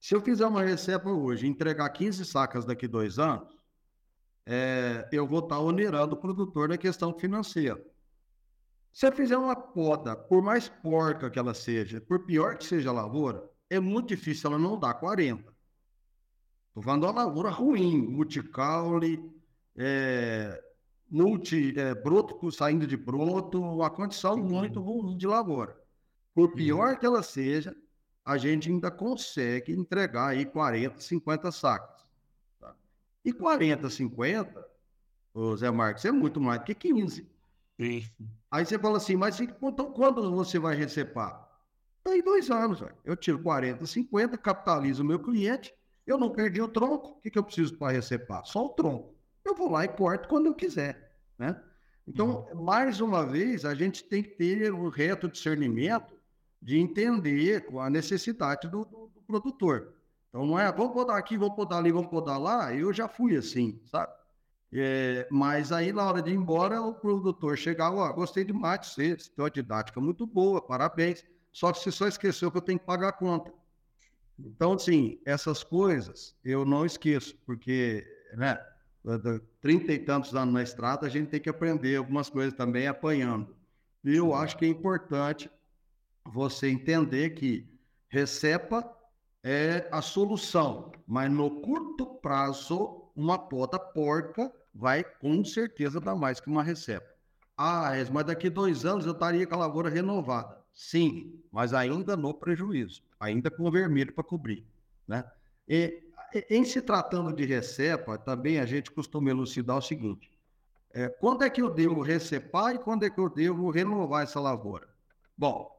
Se 0.06 0.14
eu 0.14 0.22
fizer 0.22 0.46
uma 0.46 0.62
receita 0.62 1.10
hoje 1.10 1.48
e 1.48 1.50
entregar 1.50 1.90
15 1.90 2.26
sacas 2.26 2.64
daqui 2.64 2.88
dois 2.88 3.18
anos, 3.18 3.58
é, 4.46 5.10
eu 5.12 5.26
vou 5.26 5.40
estar 5.40 5.60
onerando 5.60 6.14
o 6.14 6.20
produtor 6.20 6.70
na 6.70 6.78
questão 6.78 7.12
financeira. 7.12 7.84
Se 8.94 9.08
eu 9.08 9.12
fizer 9.12 9.36
uma 9.36 9.56
poda, 9.56 10.16
por 10.16 10.44
mais 10.44 10.70
porca 10.70 11.28
que 11.32 11.40
ela 11.40 11.56
seja, 11.56 12.00
por 12.00 12.24
pior 12.24 12.56
que 12.56 12.66
seja 12.68 12.92
a 12.92 12.94
lavoura, 12.94 13.50
é 13.68 13.80
muito 13.80 14.10
difícil 14.10 14.52
ela 14.52 14.60
não 14.60 14.78
dar 14.80 14.94
40. 14.94 15.52
Estou 16.68 16.84
falando 16.84 17.06
uma 17.06 17.24
lavoura 17.24 17.50
ruim, 17.50 17.98
multicaule, 17.98 19.28
é, 19.76 20.64
multi, 21.10 21.74
é, 21.80 21.96
broto 21.96 22.52
saindo 22.52 22.86
de 22.86 22.96
broto, 22.96 23.60
uma 23.60 23.90
condição 23.90 24.38
muito 24.38 24.80
ruim 24.80 25.18
de 25.18 25.26
lavoura. 25.26 25.76
Por 26.32 26.54
pior 26.54 26.96
que 27.00 27.08
ela 27.08 27.24
seja, 27.24 27.76
a 28.26 28.38
gente 28.38 28.70
ainda 28.70 28.90
consegue 28.90 29.72
entregar 29.72 30.30
aí 30.30 30.46
40, 30.46 31.00
50 31.00 31.52
sacos. 31.52 32.04
Tá? 32.60 32.76
E 33.24 33.32
40, 33.32 33.88
50, 33.88 34.68
ô 35.32 35.56
Zé 35.56 35.70
Marcos, 35.70 36.04
é 36.06 36.12
muito 36.12 36.42
mais 36.42 36.60
do 36.60 36.66
que 36.66 36.74
15. 36.74 37.30
Sim. 37.80 38.04
Aí 38.50 38.66
você 38.66 38.80
fala 38.80 38.98
assim, 38.98 39.16
mas 39.16 39.40
então 39.40 39.92
quando 39.92 40.32
você 40.32 40.58
vai 40.58 40.76
recepar? 40.76 41.46
Tem 42.04 42.24
dois 42.24 42.50
anos, 42.50 42.80
véio. 42.80 42.96
eu 43.04 43.16
tiro 43.16 43.40
40, 43.40 43.86
50, 43.86 44.38
capitalizo 44.38 45.04
o 45.04 45.06
meu 45.06 45.20
cliente, 45.20 45.74
eu 46.06 46.18
não 46.18 46.32
perdi 46.32 46.62
o 46.62 46.68
tronco, 46.68 47.10
o 47.10 47.22
que, 47.22 47.30
que 47.30 47.38
eu 47.38 47.44
preciso 47.44 47.78
para 47.78 47.92
recepar? 47.92 48.46
Só 48.46 48.66
o 48.66 48.70
tronco. 48.70 49.16
Eu 49.44 49.56
vou 49.56 49.70
lá 49.70 49.86
e 49.86 49.88
corto 49.88 50.28
quando 50.28 50.48
eu 50.48 50.54
quiser, 50.54 51.16
né? 51.38 51.62
Então, 52.08 52.48
uhum. 52.52 52.64
mais 52.64 53.02
uma 53.02 53.26
vez, 53.26 53.66
a 53.66 53.74
gente 53.74 54.04
tem 54.04 54.22
que 54.22 54.30
ter 54.30 54.72
o 54.72 54.90
reto 54.90 55.28
discernimento 55.28 56.15
de 56.66 56.80
entender 56.80 57.64
a 57.80 57.92
necessidade 57.92 58.68
do, 58.68 58.84
do, 58.86 59.12
do 59.14 59.22
produtor. 59.22 59.94
Então 60.30 60.48
não 60.48 60.60
é, 60.60 60.72
vamos 60.72 60.94
podar 60.94 61.16
aqui, 61.16 61.38
vamos 61.38 61.56
podar 61.56 61.78
ali, 61.78 61.92
vamos 61.92 62.10
podar 62.10 62.40
lá. 62.40 62.74
Eu 62.74 62.92
já 62.92 63.08
fui 63.08 63.38
assim, 63.38 63.80
sabe? 63.86 64.12
É, 64.74 65.28
mas 65.30 65.72
aí 65.72 65.94
na 65.94 66.04
hora 66.04 66.24
de 66.24 66.32
ir 66.32 66.34
embora, 66.34 66.82
o 66.82 66.96
produtor 66.96 67.56
chegava, 67.56 67.98
ó, 67.98 68.12
gostei 68.12 68.44
demais 68.44 68.82
de 68.82 68.88
você, 68.88 69.10
você 69.16 69.30
tem 69.30 69.46
uma 69.46 69.52
didática 69.52 70.02
muito 70.02 70.26
boa, 70.26 70.60
parabéns. 70.60 71.24
Só 71.52 71.72
que 71.72 71.78
você 71.78 71.92
só 71.92 72.08
esqueceu 72.08 72.50
que 72.50 72.58
eu 72.58 72.62
tenho 72.64 72.80
que 72.80 72.86
pagar 72.86 73.10
a 73.10 73.14
conta. 73.14 73.54
Então, 74.40 74.74
assim, 74.74 75.20
essas 75.24 75.64
coisas 75.64 76.36
eu 76.44 76.66
não 76.66 76.84
esqueço, 76.84 77.38
porque, 77.46 78.04
né, 78.34 78.60
trinta 79.62 79.94
e 79.94 80.00
tantos 80.00 80.34
anos 80.34 80.52
na 80.52 80.64
estrada, 80.64 81.06
a 81.06 81.10
gente 81.10 81.30
tem 81.30 81.40
que 81.40 81.48
aprender 81.48 81.96
algumas 81.96 82.28
coisas 82.28 82.56
também 82.56 82.88
apanhando. 82.88 83.56
E 84.04 84.16
eu 84.16 84.34
acho 84.34 84.58
que 84.58 84.66
é 84.66 84.68
importante 84.68 85.48
você 86.26 86.70
entender 86.70 87.32
que 87.32 87.68
recepa 88.10 88.90
é 89.44 89.88
a 89.92 90.02
solução, 90.02 90.92
mas 91.06 91.32
no 91.32 91.62
curto 91.62 92.06
prazo, 92.16 93.12
uma 93.16 93.38
poda 93.38 93.78
porca 93.78 94.52
vai 94.74 95.04
com 95.04 95.46
certeza 95.46 96.02
dar 96.02 96.16
mais 96.16 96.40
que 96.40 96.50
uma 96.50 96.64
recepa. 96.64 97.08
Ah, 97.58 97.92
mas 98.12 98.26
daqui 98.26 98.50
dois 98.50 98.86
anos 98.86 99.06
eu 99.06 99.14
estaria 99.14 99.46
com 99.48 99.56
a 99.56 99.60
lavoura 99.60 99.90
renovada. 99.90 100.62
Sim, 100.74 101.42
mas 101.52 101.74
ainda 101.74 102.18
no 102.18 102.34
prejuízo, 102.34 103.02
ainda 103.20 103.50
com 103.50 103.64
o 103.64 103.72
vermelho 103.72 104.14
para 104.14 104.24
cobrir. 104.24 104.66
Né? 105.08 105.24
E, 105.68 106.04
em 106.50 106.66
se 106.66 106.82
tratando 106.82 107.34
de 107.34 107.46
recepa, 107.46 108.18
também 108.18 108.60
a 108.60 108.66
gente 108.66 108.92
costuma 108.92 109.30
elucidar 109.30 109.78
o 109.78 109.82
seguinte: 109.82 110.30
é, 110.94 111.08
quando 111.08 111.44
é 111.44 111.50
que 111.50 111.62
eu 111.62 111.70
devo 111.70 112.02
recepar 112.02 112.76
e 112.76 112.80
quando 112.80 113.04
é 113.04 113.10
que 113.10 113.20
eu 113.20 113.30
devo 113.30 113.70
renovar 113.70 114.24
essa 114.24 114.40
lavoura? 114.40 114.90
Bom, 115.38 115.75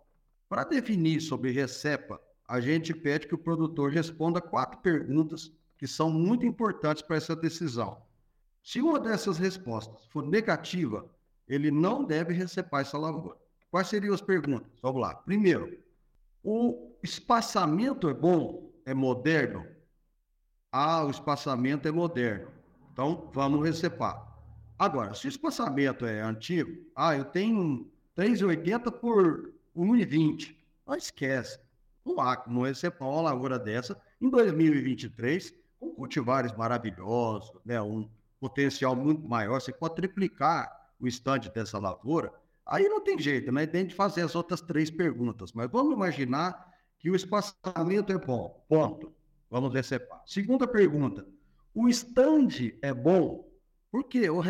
para 0.49 0.65
definir 0.65 1.21
sobre 1.21 1.51
recepa, 1.51 2.21
a 2.49 2.61
gente 2.61 2.95
pede 2.95 3.27
que 3.27 3.35
o 3.35 3.39
produtor 3.39 3.91
responda 3.91 4.41
quatro 4.41 4.79
perguntas 4.79 5.53
que 5.77 5.87
são 5.87 6.11
muito 6.11 6.47
importantes 6.47 7.03
para 7.03 7.17
essa 7.17 7.35
decisão. 7.35 8.01
Se 8.63 8.81
uma 8.81 8.99
dessas 8.99 9.39
respostas 9.39 10.07
for 10.07 10.27
negativa, 10.27 11.09
ele 11.49 11.71
não 11.71 12.05
deve 12.05 12.33
recepar 12.33 12.81
essa 12.83 12.99
lavoura. 12.99 13.39
Quais 13.71 13.89
seriam 13.89 14.15
as 14.15 14.21
perguntas? 14.21 14.71
Vamos 14.81 15.01
lá. 15.01 15.15
Primeiro, 15.15 15.79
o 16.43 16.97
espaçamento 17.03 18.09
é 18.09 18.15
bom? 18.15 18.73
É 18.85 18.95
moderno? 18.95 19.67
Ah, 20.71 21.05
o 21.05 21.11
espaçamento 21.11 21.89
é 21.89 21.93
moderno. 21.93 22.49
Então, 22.93 23.31
vamos 23.33 23.65
recepar. 23.65 24.27
Agora, 24.79 25.15
se 25.15 25.27
o 25.27 25.29
espaçamento 25.29 26.05
é 26.07 26.21
antigo, 26.21 26.85
ah, 26.95 27.17
eu 27.17 27.25
tenho 27.25 27.91
3,80 28.17 28.93
por 28.93 29.53
1,20. 29.77 30.57
Não 30.87 30.95
esquece. 30.95 31.59
O 32.05 32.21
Acre 32.21 32.53
não 32.53 32.63
recebeu 32.63 33.09
uma 33.09 33.23
lavoura 33.23 33.59
dessa 33.59 34.01
em 34.21 34.31
2023, 34.31 35.53
com 35.79 35.91
cultivares 35.91 36.53
maravilhosos, 36.57 37.53
né? 37.65 37.81
um 37.83 38.09
potencial 38.41 38.95
muito 38.95 39.27
maior. 39.29 39.61
Você 39.61 39.73
pode 39.73 39.97
triplicar 39.97 40.71
o 41.01 41.07
estande 41.07 41.51
dessa 41.51 41.79
lavoura. 41.79 42.33
Aí 42.65 42.89
não 42.89 43.01
tem 43.01 43.19
jeito, 43.19 43.53
né? 43.53 43.67
Tem 43.67 43.87
de 43.87 43.95
fazer 43.95 44.23
as 44.23 44.35
outras 44.35 44.61
três 44.61 44.91
perguntas. 44.91 45.53
Mas 45.53 45.71
vamos 45.71 45.95
imaginar 45.95 46.73
que 46.99 47.11
o 47.11 47.15
espaçamento 47.15 48.13
é 48.13 48.19
bom. 48.19 48.65
Ponto. 48.69 49.13
Vamos 49.51 49.73
decepar. 49.73 50.23
Segunda 50.27 50.67
pergunta. 50.67 51.27
O 51.75 51.89
estande 51.89 52.77
é 52.83 52.93
bom? 52.93 53.49
Por 53.91 54.05
quê? 54.05 54.29
O 54.29 54.43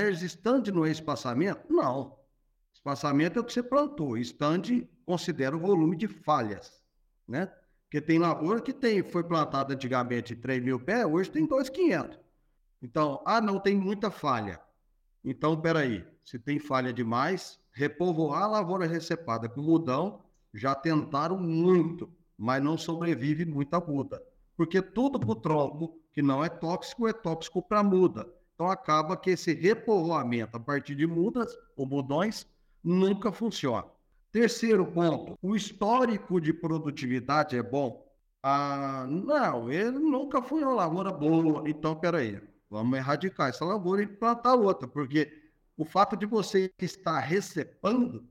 não 0.73 0.87
é 0.87 0.91
espaçamento? 0.91 1.61
Não. 1.69 2.17
Espaçamento 2.87 3.37
é 3.37 3.43
o 3.43 3.45
que 3.45 3.53
você 3.53 3.65
plantou. 3.65 4.17
Estande 4.17 4.89
considera 5.05 5.57
o 5.57 5.59
volume 5.59 5.97
de 5.97 6.07
falhas, 6.07 6.81
né? 7.27 7.51
Porque 7.83 8.01
tem 8.01 8.17
lavoura 8.17 8.61
que 8.61 8.73
tem, 8.73 9.03
foi 9.03 9.25
plantada 9.25 9.75
antigamente 9.75 10.37
3 10.37 10.63
mil 10.63 10.79
pés, 10.79 11.05
hoje 11.05 11.29
tem 11.29 11.45
2,500. 11.45 12.17
Então, 12.81 13.21
ah, 13.27 13.41
não, 13.41 13.59
tem 13.59 13.75
muita 13.77 14.09
falha. 14.09 14.61
Então, 15.25 15.61
peraí, 15.61 16.07
se 16.25 16.39
tem 16.39 16.61
falha 16.61 16.93
demais, 16.93 17.59
repovoar 17.73 18.45
a 18.45 18.47
lavoura 18.47 18.87
recepada 18.87 19.49
com 19.49 19.63
mudão, 19.63 20.23
já 20.55 20.73
tentaram 20.73 21.37
muito, 21.37 22.09
mas 22.39 22.63
não 22.63 22.79
sobrevive 22.79 23.45
muita 23.45 23.81
muda. 23.81 24.23
Porque 24.57 24.81
tudo 24.81 25.19
para 25.19 25.31
o 25.33 25.35
tronco 25.35 26.01
que 26.13 26.23
não 26.23 26.45
é 26.45 26.49
tóxico, 26.49 27.09
é 27.09 27.13
tóxico 27.13 27.61
para 27.61 27.83
muda. 27.83 28.33
Então, 28.55 28.71
acaba 28.71 29.17
que 29.17 29.31
esse 29.31 29.53
repovoamento 29.53 30.57
a 30.57 30.61
partir 30.61 30.95
de 30.95 31.05
mudas 31.05 31.53
ou 31.77 31.85
mudões 31.85 32.47
nunca 32.87 33.33
funciona. 33.33 33.85
Terceiro 34.31 34.87
ponto, 34.87 35.37
o 35.43 35.57
histórico 35.57 36.41
de 36.41 36.53
produtividade 36.53 37.57
é 37.57 37.63
bom? 37.63 38.07
Ah, 38.43 39.07
não, 39.09 39.71
ele 39.73 39.99
nunca 39.99 40.41
foi 40.41 40.63
uma 40.63 40.75
lavoura 40.75 41.11
boa. 41.11 41.69
Então, 41.69 41.97
peraí, 41.97 42.41
vamos 42.71 42.97
erradicar 42.97 43.49
essa 43.49 43.65
lavoura 43.65 44.03
e 44.03 44.07
plantar 44.07 44.55
outra, 44.55 44.87
porque 44.87 45.33
o 45.77 45.85
fato 45.85 46.17
de 46.17 46.27
você 46.27 46.73
estar 46.81 47.19
recepando 47.19 48.25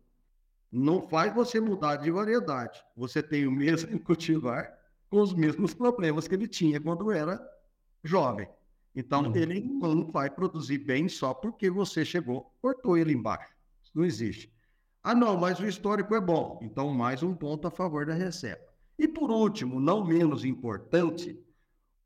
não 0.71 1.01
faz 1.01 1.33
você 1.33 1.59
mudar 1.59 1.97
de 1.97 2.09
variedade. 2.09 2.81
Você 2.95 3.21
tem 3.21 3.45
o 3.45 3.51
mesmo 3.51 3.99
cultivar 3.99 4.73
com 5.09 5.21
os 5.21 5.33
mesmos 5.33 5.73
problemas 5.73 6.27
que 6.27 6.35
ele 6.35 6.47
tinha 6.47 6.79
quando 6.79 7.11
era 7.11 7.45
jovem. 8.03 8.47
Então, 8.95 9.23
uhum. 9.23 9.35
ele 9.35 9.59
não 9.59 10.09
vai 10.09 10.29
produzir 10.29 10.77
bem 10.77 11.09
só 11.09 11.33
porque 11.33 11.69
você 11.69 12.05
chegou, 12.05 12.53
cortou 12.61 12.97
ele 12.97 13.11
embaixo. 13.11 13.54
Não 13.95 14.03
existe. 14.03 14.53
Ah, 15.01 15.15
não, 15.15 15.37
mas 15.37 15.59
o 15.59 15.65
histórico 15.65 16.13
é 16.13 16.19
bom. 16.19 16.59
Então, 16.61 16.93
mais 16.93 17.23
um 17.23 17.33
ponto 17.33 17.67
a 17.67 17.71
favor 17.71 18.05
da 18.05 18.13
receita. 18.13 18.65
E 18.99 19.07
por 19.07 19.31
último, 19.31 19.79
não 19.79 20.05
menos 20.05 20.43
importante, 20.43 21.39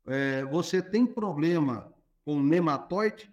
é, 0.06 0.44
você 0.44 0.80
tem 0.80 1.04
problema 1.04 1.92
com 2.24 2.40
nematóide? 2.40 3.32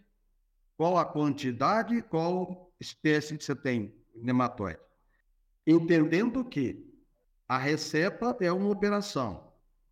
Qual 0.75 0.97
a 0.97 1.05
quantidade, 1.05 2.01
qual 2.03 2.71
espécie 2.79 3.37
que 3.37 3.43
você 3.43 3.55
tem 3.55 3.93
nematóide? 4.15 4.79
Entendendo 5.65 6.43
que 6.45 6.87
a 7.47 7.57
receita 7.57 8.35
é 8.41 8.51
uma 8.51 8.69
operação 8.69 9.51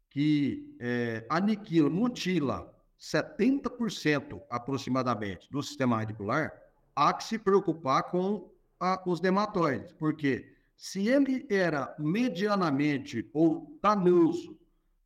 que 0.10 0.76
é, 0.80 1.26
aniquila, 1.30 1.90
mutila 1.90 2.74
70% 3.00 4.42
aproximadamente 4.50 5.50
do 5.52 5.62
sistema 5.62 5.98
radicular, 5.98 6.54
há 6.96 7.14
que 7.14 7.24
se 7.24 7.38
preocupar 7.38 8.04
com 8.04 8.50
a, 8.80 9.02
os 9.06 9.22
nematóides, 9.22 9.92
porque 9.94 10.54
Se 10.76 11.08
ele 11.08 11.46
era 11.50 11.96
medianamente 11.98 13.30
ou 13.34 13.78
danoso 13.82 14.58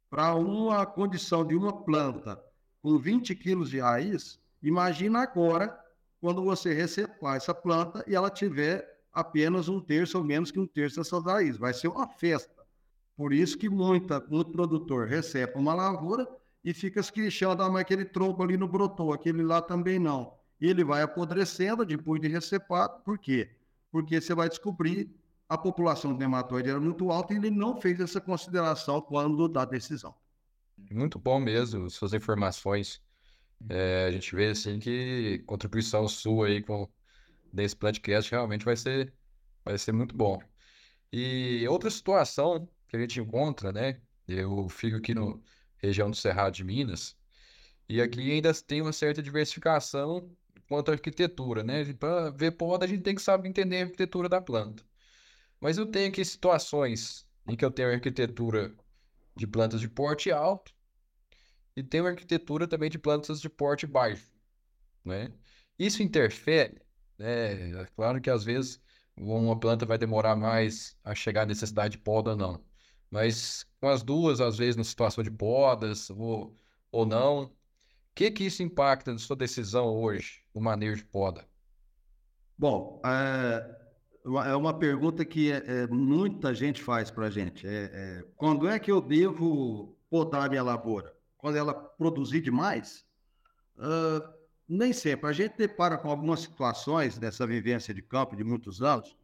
para 0.10 0.34
uma 0.34 0.84
condição 0.86 1.45
de 1.45 1.55
uma 1.55 1.71
planta 1.84 2.41
com 2.82 2.97
20 2.97 3.36
quilos 3.36 3.69
de 3.69 3.79
raiz, 3.79 4.39
imagina 4.63 5.19
agora 5.19 5.79
quando 6.19 6.43
você 6.43 6.73
receber 6.73 7.13
essa 7.36 7.53
planta 7.53 8.03
e 8.08 8.15
ela 8.15 8.32
tiver 8.32 8.99
apenas 9.13 9.69
um 9.69 9.79
terço 9.79 10.17
ou 10.17 10.23
menos 10.23 10.49
que 10.51 10.60
um 10.60 10.67
terço 10.67 10.97
dessas 10.97 11.23
raízes. 11.23 11.58
Vai 11.58 11.73
ser 11.73 11.88
uma 11.88 12.08
festa. 12.08 12.63
Por 13.15 13.34
isso 13.34 13.58
que 13.58 13.69
muita, 13.69 14.19
muito 14.29 14.51
produtor 14.51 15.08
recebe 15.08 15.53
uma 15.55 15.73
lavoura 15.73 16.27
e 16.63 16.73
fica 16.73 17.03
se 17.03 17.12
queixando, 17.12 17.62
ah, 17.63 17.69
mas 17.69 17.82
aquele 17.82 18.05
tronco 18.05 18.41
ali 18.41 18.58
não 18.58 18.67
brotou, 18.67 19.13
aquele 19.13 19.43
lá 19.43 19.62
também 19.62 19.99
não. 19.99 20.34
E 20.60 20.67
ele 20.67 20.84
vai 20.84 21.01
apodrecendo 21.01 21.86
depois 21.86 22.21
de 22.21 22.27
recepado. 22.27 23.01
Por 23.03 23.17
quê? 23.17 23.49
Porque 23.91 24.19
você 24.21 24.34
vai 24.34 24.49
descobrir 24.49 25.10
a 25.47 25.58
população 25.58 26.13
de 26.13 26.19
nematóide 26.19 26.69
era 26.69 26.80
muito 26.80 27.10
alta 27.12 27.34
e 27.34 27.38
ele 27.38 27.49
não 27.49 27.82
fez 27.82 27.99
essa 27.99 28.21
consideração 28.21 29.02
quando 29.02 29.47
da 29.47 29.65
decisão. 29.65 30.13
Muito 30.91 31.17
bom 31.17 31.39
mesmo, 31.39 31.89
suas 31.89 32.13
informações. 32.13 33.02
É, 33.67 34.06
a 34.08 34.12
gente 34.12 34.34
vê 34.36 34.49
assim 34.49 34.80
que 34.80 35.39
contribuição 35.45 36.08
sua 36.08 36.47
aí 36.47 36.62
com 36.62 36.88
desse 37.52 37.75
podcast 37.75 38.32
realmente 38.32 38.63
vai 38.63 38.78
ser 38.78 39.13
vai 39.65 39.78
ser 39.78 39.91
muito 39.91 40.15
bom. 40.15 40.39
E 41.12 41.67
outra 41.67 41.89
situação 41.89 42.69
que 42.88 42.95
a 42.95 42.99
gente 42.99 43.19
encontra, 43.19 43.71
né? 43.71 44.02
Eu 44.28 44.69
fico 44.69 44.97
aqui 44.97 45.13
no 45.15 45.43
região 45.78 46.10
do 46.10 46.15
Cerrado 46.15 46.54
de 46.54 46.63
Minas 46.63 47.17
e 47.88 48.02
aqui 48.02 48.32
ainda 48.32 48.54
tem 48.54 48.82
uma 48.82 48.93
certa 48.93 49.21
diversificação 49.21 50.30
quanto 50.69 50.89
à 50.91 50.93
arquitetura, 50.93 51.63
né? 51.63 51.93
Para 51.95 52.32
ver 52.32 52.51
poda 52.53 52.86
a 52.86 52.89
gente 52.89 53.03
tem 53.03 53.15
que 53.15 53.21
saber 53.23 53.49
entender 53.49 53.82
a 53.82 53.86
arquitetura 53.86 54.29
da 54.29 54.41
planta. 54.41 54.84
Mas 55.62 55.77
eu 55.77 55.86
tenho 55.88 56.10
aqui 56.10 56.25
situações 56.25 57.27
em 57.47 57.55
que 57.58 57.65
eu 57.65 57.71
tenho 57.71 57.91
arquitetura 57.91 58.75
de 59.36 59.47
plantas 59.47 59.82
de 59.82 59.89
porte 59.89 60.32
alto 60.32 60.73
e 61.75 61.84
tenho 61.84 62.08
arquitetura 62.08 62.67
também 62.67 62.89
de 62.89 62.99
plantas 62.99 63.41
de 63.41 63.49
porte 63.49 63.88
baixo, 63.88 64.32
né? 65.05 65.34
Isso 65.77 66.03
interfere, 66.03 66.82
né? 67.17 67.82
É 67.84 67.86
claro 67.95 68.21
que 68.21 68.29
às 68.29 68.43
vezes 68.43 68.82
uma 69.17 69.60
planta 69.60 69.86
vai 69.86 69.97
demorar 69.97 70.36
mais 70.36 70.97
a 71.03 71.15
chegar 71.15 71.43
à 71.43 71.45
necessidade 71.45 71.97
de 71.97 72.03
poda 72.03 72.36
não. 72.36 72.65
Mas 73.10 73.65
com 73.82 73.89
as 73.89 74.03
duas, 74.03 74.39
às 74.41 74.58
vezes, 74.58 74.75
na 74.75 74.84
situação 74.84 75.23
de 75.23 75.32
podas 75.32 76.10
ou, 76.12 76.55
ou 76.91 77.05
não, 77.05 77.55
que 78.19 78.32
que 78.32 78.43
isso 78.43 78.62
impacta 78.62 79.13
na 79.13 79.17
sua 79.17 79.34
decisão 79.34 79.88
hoje, 79.95 80.43
no 80.53 80.60
manejo 80.60 80.97
de 80.97 81.05
poda? 81.05 81.47
Bom, 82.58 83.01
é, 83.05 83.75
é 84.49 84.55
uma 84.58 84.77
pergunta 84.77 85.23
que 85.23 85.49
é, 85.49 85.63
é, 85.65 85.88
muita 85.88 86.53
gente 86.53 86.84
faz 86.84 87.10
para 87.10 87.27
a 87.27 87.29
gente. 87.29 87.65
É, 87.65 87.89
é, 87.93 88.23
quando 88.36 88.67
é 88.67 88.77
que 88.77 88.91
eu 88.91 88.99
devo 88.99 89.97
podar 90.10 90.49
minha 90.49 90.62
lavoura? 90.62 91.15
Quando 91.38 91.55
ela 91.55 91.73
produzir 91.73 92.41
demais? 92.41 93.05
Uh, 93.77 94.27
nem 94.67 94.91
sempre. 94.91 95.29
A 95.29 95.32
gente 95.32 95.55
depara 95.55 95.97
com 95.97 96.10
algumas 96.10 96.41
situações 96.41 97.17
dessa 97.17 97.47
vivência 97.47 97.93
de 97.93 98.01
campo 98.01 98.36
de 98.36 98.43
muitos 98.43 98.82
anos. 98.82 99.15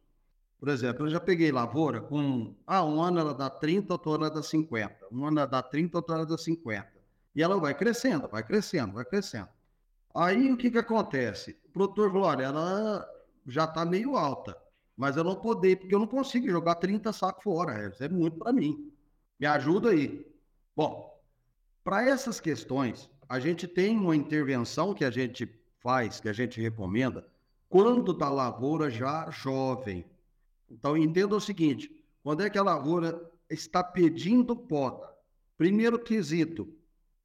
Por 0.58 0.70
exemplo, 0.70 1.04
eu 1.04 1.10
já 1.10 1.20
peguei 1.20 1.52
lavoura 1.52 2.00
com. 2.00 2.56
Ah, 2.66 2.82
um 2.82 3.02
ano 3.02 3.20
ela 3.20 3.34
dá 3.34 3.50
30, 3.50 3.92
outro 3.92 4.12
ano 4.12 4.24
ela 4.24 4.34
dá 4.36 4.42
50. 4.42 5.08
Um 5.12 5.26
ano 5.26 5.40
ela 5.40 5.46
dá 5.46 5.62
30, 5.62 5.98
outro 5.98 6.14
ano 6.14 6.22
ela 6.22 6.30
dá 6.30 6.38
50. 6.38 6.95
E 7.36 7.42
ela 7.42 7.60
vai 7.60 7.74
crescendo, 7.74 8.26
vai 8.26 8.42
crescendo, 8.42 8.94
vai 8.94 9.04
crescendo. 9.04 9.48
Aí 10.12 10.50
o 10.50 10.56
que, 10.56 10.70
que 10.70 10.78
acontece? 10.78 11.56
O 11.66 11.70
produtor 11.70 12.16
olha, 12.16 12.44
ela 12.44 13.08
já 13.46 13.64
está 13.64 13.84
meio 13.84 14.16
alta 14.16 14.56
mas 14.96 15.16
eu 15.16 15.22
não 15.22 15.36
poder, 15.36 15.76
porque 15.76 15.94
eu 15.94 15.98
não 15.98 16.06
consigo 16.06 16.48
jogar 16.48 16.76
30 16.76 17.12
sacos 17.12 17.44
fora. 17.44 17.88
Isso 17.88 18.02
é 18.02 18.08
muito 18.08 18.38
para 18.38 18.52
mim. 18.52 18.90
Me 19.38 19.46
ajuda 19.46 19.90
aí. 19.90 20.26
Bom, 20.74 21.22
para 21.84 22.08
essas 22.08 22.40
questões, 22.40 23.10
a 23.28 23.38
gente 23.38 23.68
tem 23.68 23.96
uma 23.98 24.16
intervenção 24.16 24.94
que 24.94 25.04
a 25.04 25.10
gente 25.10 25.48
faz, 25.80 26.18
que 26.18 26.28
a 26.28 26.32
gente 26.32 26.60
recomenda, 26.60 27.26
quando 27.68 28.14
da 28.14 28.30
lavoura 28.30 28.88
já 28.88 29.30
jovem. 29.30 30.06
Então, 30.70 30.96
entenda 30.96 31.36
o 31.36 31.40
seguinte: 31.40 32.02
quando 32.22 32.42
é 32.42 32.48
que 32.48 32.58
a 32.58 32.62
lavoura 32.62 33.30
está 33.50 33.84
pedindo 33.84 34.56
poda? 34.56 35.14
Primeiro 35.58 35.98
quesito, 35.98 36.74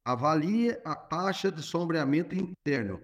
avalie 0.04 0.76
a 0.84 0.94
taxa 0.94 1.50
de 1.50 1.62
sombreamento 1.62 2.34
interno. 2.34 3.00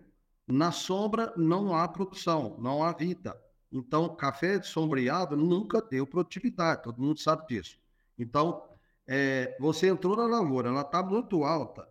Na 0.46 0.72
sombra 0.72 1.32
não 1.36 1.74
há 1.74 1.86
produção, 1.86 2.56
não 2.58 2.82
há 2.82 2.92
vida. 2.92 3.38
Então, 3.70 4.16
café 4.16 4.62
sombreado 4.62 5.36
nunca 5.36 5.82
deu 5.82 6.06
produtividade, 6.06 6.82
todo 6.82 7.02
mundo 7.02 7.20
sabe 7.20 7.46
disso. 7.46 7.78
Então, 8.18 8.62
é, 9.06 9.56
você 9.60 9.88
entrou 9.88 10.16
na 10.16 10.26
lavoura, 10.26 10.68
ela 10.68 10.80
está 10.80 11.02
muito 11.02 11.44
alta, 11.44 11.88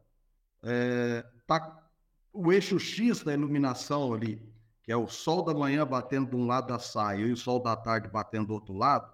é, 0.63 1.23
tá 1.45 1.83
o 2.33 2.51
eixo 2.51 2.79
X 2.79 3.23
da 3.23 3.33
iluminação 3.33 4.13
ali, 4.13 4.41
que 4.83 4.91
é 4.91 4.97
o 4.97 5.07
sol 5.07 5.43
da 5.43 5.53
manhã 5.53 5.85
batendo 5.85 6.29
de 6.29 6.35
um 6.35 6.45
lado 6.45 6.67
da 6.67 6.79
saia 6.79 7.25
e 7.25 7.31
o 7.31 7.37
sol 7.37 7.61
da 7.61 7.75
tarde 7.75 8.07
batendo 8.09 8.47
do 8.47 8.53
outro 8.53 8.73
lado, 8.73 9.11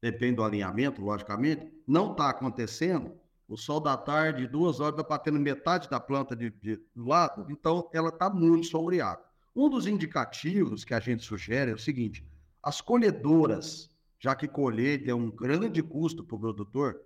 depende 0.00 0.36
do 0.36 0.44
alinhamento, 0.44 1.02
logicamente, 1.02 1.72
não 1.86 2.12
está 2.12 2.30
acontecendo. 2.30 3.12
O 3.46 3.56
sol 3.56 3.78
da 3.80 3.96
tarde, 3.96 4.46
duas 4.46 4.80
horas, 4.80 4.98
está 4.98 5.08
batendo 5.08 5.38
metade 5.38 5.88
da 5.88 6.00
planta 6.00 6.34
de, 6.34 6.50
de, 6.50 6.76
do 6.94 7.06
lado, 7.06 7.46
então 7.50 7.88
ela 7.92 8.08
está 8.08 8.30
muito 8.30 8.66
sombreada. 8.66 9.22
Um 9.54 9.68
dos 9.68 9.86
indicativos 9.86 10.84
que 10.84 10.94
a 10.94 11.00
gente 11.00 11.22
sugere 11.22 11.70
é 11.70 11.74
o 11.74 11.78
seguinte: 11.78 12.26
as 12.62 12.80
colhedoras, 12.80 13.90
já 14.18 14.34
que 14.34 14.48
colher 14.48 15.06
é 15.08 15.14
um 15.14 15.30
grande 15.30 15.82
custo 15.82 16.24
para 16.24 16.36
o 16.36 16.40
produtor, 16.40 17.00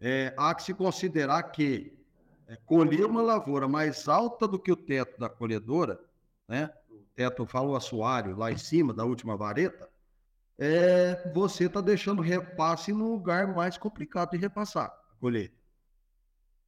é, 0.00 0.32
há 0.36 0.54
que 0.54 0.62
se 0.62 0.72
considerar 0.72 1.42
que 1.44 1.92
é, 2.46 2.56
colher 2.64 3.04
uma 3.04 3.22
lavoura 3.22 3.66
mais 3.66 4.08
alta 4.08 4.46
do 4.46 4.58
que 4.58 4.70
o 4.70 4.76
teto 4.76 5.18
da 5.18 5.28
colhedora, 5.28 6.00
né? 6.48 6.70
o 6.88 7.04
teto, 7.14 7.44
fala 7.46 7.68
o 7.68 7.76
assoalho 7.76 8.36
lá 8.36 8.50
em 8.52 8.58
cima 8.58 8.94
da 8.94 9.04
última 9.04 9.36
vareta, 9.36 9.88
é, 10.58 11.30
você 11.34 11.64
está 11.64 11.80
deixando 11.80 12.22
repasse 12.22 12.92
no 12.92 13.10
lugar 13.10 13.54
mais 13.54 13.76
complicado 13.76 14.30
de 14.30 14.36
repassar 14.36 14.86
a 14.86 15.20
colheita. 15.20 15.61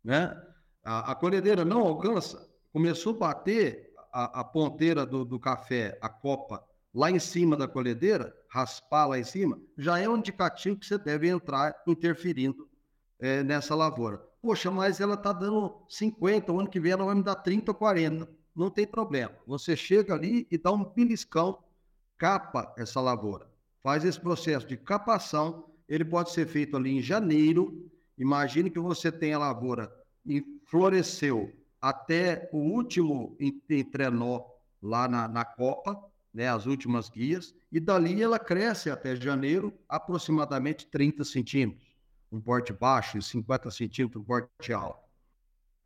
Né? 0.05 0.37
A, 0.85 1.12
a 1.12 1.14
colhedeira 1.14 1.64
não 1.64 1.81
alcança, 1.81 2.49
começou 2.73 3.14
a 3.14 3.19
bater, 3.19 3.93
a, 4.12 4.40
a 4.40 4.45
ponteira 4.45 5.05
do, 5.05 5.25
do 5.25 5.40
café, 5.40 5.99
a 6.01 6.09
copa, 6.09 6.62
lá 6.95 7.11
em 7.11 7.19
cima 7.19 7.57
da 7.57 7.67
colhedeira, 7.67 8.33
raspar 8.49 9.07
lá 9.07 9.19
em 9.19 9.25
cima, 9.25 9.59
já 9.77 9.99
é 9.99 10.09
um 10.09 10.17
indicativo 10.17 10.77
que 10.77 10.87
você 10.87 10.97
deve 10.97 11.29
entrar 11.29 11.75
interferindo 11.87 12.69
é, 13.19 13.43
nessa 13.43 13.75
lavoura. 13.75 14.23
Poxa, 14.40 14.71
mas 14.71 15.01
ela 15.01 15.14
está 15.14 15.33
dando 15.33 15.83
50, 15.88 16.53
o 16.53 16.61
ano 16.61 16.71
que 16.71 16.79
vem 16.79 16.93
ela 16.93 17.05
vai 17.05 17.14
me 17.14 17.23
dar 17.23 17.37
30 17.37 17.71
ou 17.71 17.75
40. 17.75 18.29
Não 18.55 18.71
tem 18.71 18.87
problema. 18.87 19.33
Você 19.47 19.75
chega 19.75 20.14
ali 20.14 20.47
e 20.51 20.57
dá 20.57 20.71
um 20.71 20.85
beliscão, 20.85 21.59
capa 22.17 22.73
essa 22.79 23.01
lavoura. 23.01 23.51
Faz 23.83 24.05
esse 24.05 24.21
processo 24.21 24.67
de 24.67 24.77
capação. 24.77 25.71
Ele 25.88 26.05
pode 26.05 26.31
ser 26.31 26.47
feito 26.47 26.77
ali 26.77 26.97
em 26.97 27.03
janeiro. 27.03 27.90
Imagine 28.16 28.70
que 28.70 28.79
você 28.79 29.11
tem 29.11 29.33
a 29.33 29.38
lavoura 29.38 29.92
e 30.24 30.42
floresceu 30.66 31.53
até 31.81 32.48
o 32.53 32.59
último 32.59 33.37
entrenó 33.68 34.44
lá 34.81 35.09
na, 35.09 35.29
na 35.29 35.44
Copa, 35.44 36.00
né, 36.33 36.48
as 36.48 36.66
últimas 36.66 37.09
guias, 37.09 37.55
e 37.70 37.79
dali 37.79 38.22
ela 38.22 38.38
cresce 38.38 38.90
até 38.90 39.14
janeiro, 39.14 39.72
aproximadamente 39.88 40.87
30 40.87 41.24
centímetros, 41.24 41.94
um 42.31 42.40
porte 42.40 42.72
baixo 42.72 43.18
e 43.18 43.22
50 43.22 43.70
centímetros, 43.70 44.22
um 44.22 44.24
porte 44.24 44.72
alto. 44.72 45.05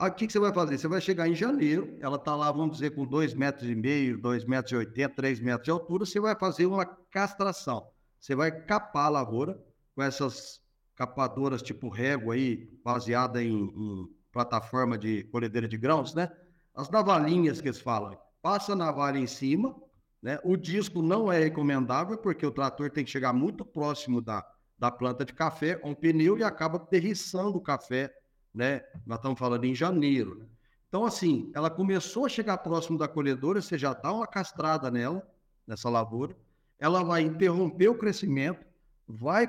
O 0.01 0.11
que, 0.13 0.31
você 0.31 0.39
vai 0.39 0.53
fazer? 0.53 0.79
Você 0.79 0.87
vai 0.87 1.01
chegar 1.01 1.29
em 1.29 1.35
janeiro, 1.35 1.97
ela 2.01 2.17
está 2.17 2.37
lá, 2.37 2.53
vamos 2.53 2.77
dizer, 2.77 2.95
com 2.95 3.05
2,5 3.05 3.37
metros, 3.37 3.69
e 3.69 3.75
meio, 3.75 4.17
2,80 4.21 4.49
metros, 4.49 4.73
e 4.73 4.77
80, 4.77 5.15
3 5.17 5.41
metros 5.41 5.65
de 5.65 5.71
altura, 5.73 6.07
você 6.07 6.21
vai 6.21 6.37
fazer 6.37 6.67
uma 6.67 6.87
castração. 6.87 7.91
Você 8.21 8.37
vai 8.37 8.53
capar 8.53 9.07
a 9.07 9.09
lavoura 9.09 9.61
com 9.97 10.03
essas 10.03 10.63
capadoras 10.99 11.63
tipo 11.63 11.89
régua 11.89 12.35
aí, 12.35 12.69
baseada 12.85 13.41
em, 13.41 13.55
em 13.55 14.09
plataforma 14.33 14.99
de 14.99 15.23
colhedeira 15.25 15.69
de 15.69 15.77
grãos, 15.77 16.13
né? 16.13 16.29
As 16.75 16.91
navalinhas 16.91 17.61
que 17.61 17.69
eles 17.69 17.81
falam. 17.81 18.19
Passa 18.43 18.73
a 18.73 18.77
navalha 18.77 19.17
em 19.17 19.27
cima, 19.27 19.77
né? 20.21 20.41
O 20.43 20.57
disco 20.57 21.01
não 21.01 21.31
é 21.31 21.39
recomendável 21.39 22.19
porque 22.19 22.45
o 22.45 22.51
trator 22.51 22.91
tem 22.91 23.05
que 23.05 23.13
chegar 23.13 23.33
muito 23.33 23.65
próximo 23.65 24.21
da, 24.21 24.45
da 24.77 24.91
planta 24.91 25.25
de 25.25 25.33
café 25.33 25.77
com 25.77 25.91
um 25.91 25.95
pneu 25.95 26.37
e 26.37 26.43
acaba 26.43 26.85
derriçando 26.91 27.57
o 27.57 27.63
café, 27.63 28.13
né? 28.53 28.83
Nós 29.07 29.19
estamos 29.19 29.39
falando 29.39 29.65
em 29.67 29.77
janeiro. 29.77 30.35
Né? 30.35 30.47
Então, 30.89 31.05
assim, 31.05 31.53
ela 31.55 31.71
começou 31.71 32.27
a 32.27 32.29
chegar 32.29 32.59
próximo 32.59 32.99
da 32.99 33.07
colhedora, 33.07 33.63
você 33.63 33.79
já 33.79 33.95
dá 33.95 34.13
uma 34.13 34.27
castrada 34.27 34.91
nela, 34.91 35.23
nessa 35.65 35.89
lavoura, 35.89 36.37
ela 36.77 37.05
vai 37.05 37.23
interromper 37.23 37.89
o 37.89 37.99
crescimento, 37.99 38.67
vai 39.09 39.49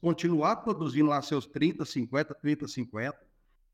continuar 0.00 0.56
produzindo 0.56 1.08
lá 1.08 1.22
seus 1.22 1.46
30, 1.46 1.84
50, 1.84 2.34
30, 2.34 2.66
50, 2.66 3.18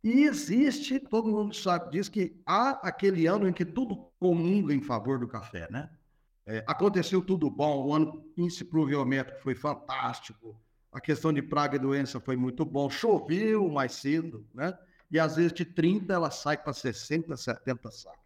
e 0.02 0.24
existe, 0.24 1.00
todo 1.00 1.30
mundo 1.30 1.54
sabe 1.54 1.90
disso, 1.90 2.10
que 2.10 2.38
há 2.44 2.72
aquele 2.86 3.26
ano 3.26 3.48
em 3.48 3.52
que 3.52 3.64
tudo 3.64 3.96
comunga 4.20 4.74
em 4.74 4.82
favor 4.82 5.18
do 5.18 5.26
café, 5.26 5.66
né? 5.70 5.88
É, 6.46 6.62
aconteceu 6.66 7.22
tudo 7.22 7.48
bom, 7.48 7.86
o 7.86 7.94
ano 7.94 8.22
índice 8.36 8.66
pluviométrico 8.66 9.40
foi 9.40 9.54
fantástico, 9.54 10.54
a 10.92 11.00
questão 11.00 11.32
de 11.32 11.40
praga 11.40 11.76
e 11.76 11.78
doença 11.78 12.20
foi 12.20 12.36
muito 12.36 12.66
bom, 12.66 12.90
choveu 12.90 13.66
mais 13.70 13.92
cedo, 13.92 14.46
né? 14.52 14.76
E 15.10 15.18
às 15.18 15.36
vezes 15.36 15.54
de 15.54 15.64
30 15.64 16.12
ela 16.12 16.30
sai 16.30 16.58
para 16.58 16.74
60, 16.74 17.34
70 17.34 17.90
sacos. 17.90 18.20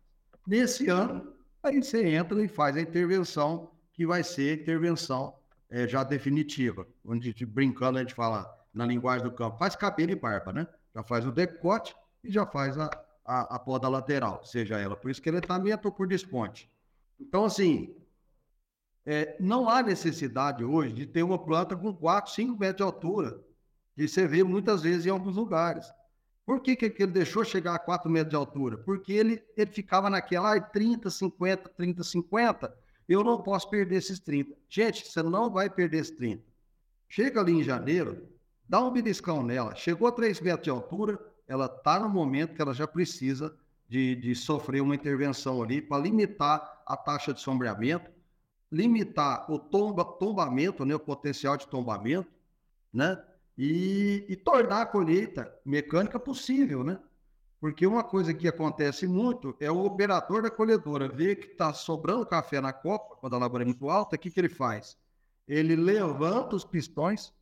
Nesse 0.45 0.89
ano, 0.89 1.33
aí 1.63 1.81
você 1.81 2.05
entra 2.09 2.43
e 2.43 2.49
faz 2.49 2.77
a 2.77 2.81
intervenção, 2.81 3.71
que 3.93 4.05
vai 4.05 4.25
ser 4.25 4.63
intervenção 4.63 5.38
é, 5.71 5.87
já 5.87 6.03
definitiva, 6.03 6.87
onde 7.05 7.33
brincando 7.45 7.99
a 7.99 8.03
gente 8.03 8.15
fala 8.15 8.47
na 8.73 8.87
linguagem 8.87 9.27
do 9.27 9.33
campo, 9.33 9.59
faz 9.59 9.77
cabelo 9.77 10.13
e 10.13 10.15
barba, 10.15 10.53
né? 10.53 10.67
Já 10.95 11.03
faz 11.03 11.27
o 11.27 11.33
decote 11.33 11.95
e 12.25 12.31
já 12.31 12.47
faz 12.47 12.79
a, 12.79 12.91
a, 13.25 13.57
a 13.57 13.59
poda 13.59 13.89
lateral, 13.89 14.45
seja 14.45 14.79
ela 14.79 14.97
por 14.97 15.11
esqueletamento 15.11 15.89
ou 15.89 15.93
por 15.93 16.07
desponte. 16.07 16.71
Então, 17.21 17.45
assim, 17.45 17.95
é, 19.05 19.37
não 19.41 19.69
há 19.69 19.83
necessidade 19.83 20.65
hoje 20.65 20.93
de 20.93 21.07
ter 21.07 21.23
uma 21.23 21.39
planta 21.39 21.77
com 21.77 21.95
4, 21.95 22.33
5 22.33 22.59
metros 22.59 22.77
de 22.77 22.83
altura, 22.83 23.41
que 23.95 24.07
você 24.07 24.27
vê 24.27 24.43
muitas 24.45 24.83
vezes 24.83 25.07
em 25.07 25.11
alguns 25.11 25.37
lugares. 25.37 25.91
Por 26.47 26.61
que, 26.61 26.77
que 26.77 27.03
ele 27.03 27.13
deixou 27.13 27.45
chegar 27.45 27.75
a 27.75 27.79
4 27.79 28.11
metros 28.11 28.31
de 28.31 28.37
altura? 28.37 28.79
Porque 28.79 29.13
ele, 29.13 29.43
ele 29.57 29.71
ficava 29.71 30.09
naquela 30.09 30.57
ah, 30.57 30.61
30, 30.61 31.11
50, 31.11 31.69
30, 31.71 32.03
50. 32.03 32.75
Eu 33.09 33.25
não 33.25 33.41
posso 33.41 33.71
perder 33.71 33.97
esses 33.97 34.19
30. 34.19 34.55
Gente, 34.69 35.07
você 35.07 35.23
não 35.23 35.51
vai 35.51 35.71
perder 35.71 36.01
esses 36.01 36.17
30. 36.17 36.43
Chega 37.09 37.41
ali 37.41 37.53
em 37.53 37.63
janeiro, 37.63 38.29
dá 38.69 38.81
um 38.81 38.91
beliscão 38.91 39.43
nela. 39.43 39.75
Chegou 39.75 40.07
a 40.07 40.13
3 40.13 40.41
metros 40.41 40.65
de 40.65 40.71
altura, 40.71 41.19
ela 41.47 41.67
está 41.67 41.99
no 41.99 42.09
momento 42.09 42.55
que 42.55 42.61
ela 42.61 42.75
já 42.75 42.87
precisa 42.87 43.57
de, 43.89 44.15
de 44.17 44.35
sofrer 44.35 44.83
uma 44.83 44.95
intervenção 44.95 45.63
ali 45.63 45.81
para 45.81 46.03
limitar 46.03 46.83
a 46.87 46.97
taxa 46.97 47.33
de 47.33 47.41
sombreamento 47.41 48.11
limitar 48.71 49.51
o 49.51 49.59
tomba, 49.59 50.05
tombamento, 50.05 50.85
né, 50.85 50.95
o 50.95 51.01
potencial 51.01 51.57
de 51.57 51.67
tombamento, 51.67 52.31
né, 52.93 53.23
e, 53.57 54.25
e, 54.29 54.37
tornar 54.37 54.83
a 54.83 54.87
colheita 54.87 55.53
mecânica 55.65 56.19
possível, 56.19 56.85
né? 56.85 56.99
Porque 57.61 57.87
uma 57.87 58.05
coisa 58.05 58.33
que 58.33 58.47
acontece 58.47 59.07
muito 59.07 59.57
é 59.59 59.71
o 59.71 59.85
operador 59.85 60.43
da 60.43 60.51
colhedora 60.51 61.09
ver 61.09 61.37
que 61.37 61.49
está 61.49 61.73
sobrando 61.73 62.25
café 62.25 62.61
na 62.61 62.73
copa, 62.73 63.17
quando 63.17 63.35
a 63.35 63.39
lavoura 63.39 63.65
é 63.65 63.67
muito 63.67 63.89
alta, 63.91 64.15
o 64.15 64.19
que, 64.19 64.31
que 64.31 64.39
ele 64.39 64.49
faz? 64.49 64.97
Ele 65.47 65.75
levanta 65.75 66.55
os 66.55 66.65
pistões 66.65 67.33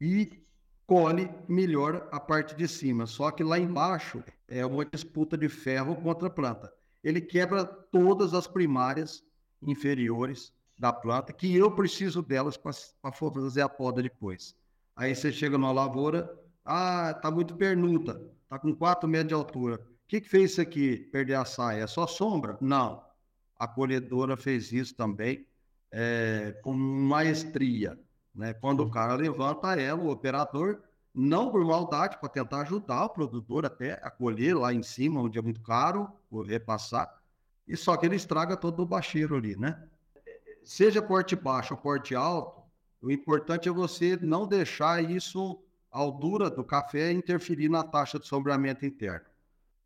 e 0.00 0.42
colhe 0.86 1.30
melhor 1.48 2.08
a 2.10 2.18
parte 2.18 2.56
de 2.56 2.66
cima. 2.66 3.06
Só 3.06 3.30
que 3.30 3.44
lá 3.44 3.58
embaixo 3.58 4.24
é 4.48 4.66
uma 4.66 4.84
disputa 4.84 5.38
de 5.38 5.48
ferro 5.48 5.94
contra 5.96 6.26
a 6.26 6.30
planta. 6.30 6.72
Ele 7.04 7.20
quebra 7.20 7.64
todas 7.64 8.34
as 8.34 8.46
primárias 8.46 9.24
inferiores 9.62 10.52
da 10.76 10.92
planta, 10.92 11.32
que 11.32 11.54
eu 11.54 11.70
preciso 11.70 12.22
delas 12.22 12.56
para 12.56 13.12
fazer 13.12 13.62
a 13.62 13.68
poda 13.68 14.02
depois. 14.02 14.56
Aí 14.96 15.14
você 15.14 15.30
chega 15.32 15.56
numa 15.56 15.70
lavoura, 15.70 16.36
ah, 16.64 17.14
tá 17.14 17.30
muito 17.30 17.56
pernuta, 17.56 18.20
tá 18.52 18.58
com 18.58 18.74
4 18.74 19.08
metros 19.08 19.28
de 19.28 19.34
altura. 19.34 19.76
O 19.76 19.78
que, 20.06 20.20
que 20.20 20.28
fez 20.28 20.50
isso 20.52 20.60
aqui, 20.60 20.98
perder 21.10 21.36
a 21.36 21.44
saia? 21.44 21.84
É 21.84 21.86
só 21.86 22.06
sombra? 22.06 22.58
Não. 22.60 23.02
A 23.58 23.66
colhedora 23.66 24.36
fez 24.36 24.72
isso 24.72 24.94
também 24.94 25.46
é, 25.90 26.54
com 26.62 26.74
maestria. 26.74 27.98
Né? 28.34 28.52
Quando 28.52 28.80
o 28.80 28.90
cara 28.90 29.14
levanta 29.14 29.74
ela, 29.80 30.02
o 30.02 30.10
operador, 30.10 30.82
não 31.14 31.50
por 31.50 31.64
maldade, 31.64 32.18
para 32.18 32.28
tentar 32.28 32.60
ajudar 32.60 33.06
o 33.06 33.08
produtor 33.08 33.64
até 33.64 33.94
a 34.02 34.10
colher 34.10 34.54
lá 34.54 34.70
em 34.70 34.82
cima, 34.82 35.22
onde 35.22 35.38
é 35.38 35.42
muito 35.42 35.62
caro, 35.62 36.12
repassar, 36.46 37.22
e 37.66 37.74
só 37.74 37.96
que 37.96 38.04
ele 38.04 38.16
estraga 38.16 38.54
todo 38.54 38.82
o 38.82 38.86
bacheiro 38.86 39.34
ali, 39.34 39.56
né? 39.56 39.82
Seja 40.62 41.00
porte 41.00 41.34
baixo 41.34 41.72
ou 41.72 41.80
porte 41.80 42.14
alto, 42.14 42.60
o 43.00 43.10
importante 43.10 43.66
é 43.66 43.72
você 43.72 44.18
não 44.20 44.46
deixar 44.46 45.02
isso, 45.02 45.58
a 45.92 45.98
altura 45.98 46.48
do 46.48 46.64
café, 46.64 47.12
interferir 47.12 47.68
na 47.68 47.84
taxa 47.84 48.18
de 48.18 48.26
sombreamento 48.26 48.86
interno. 48.86 49.26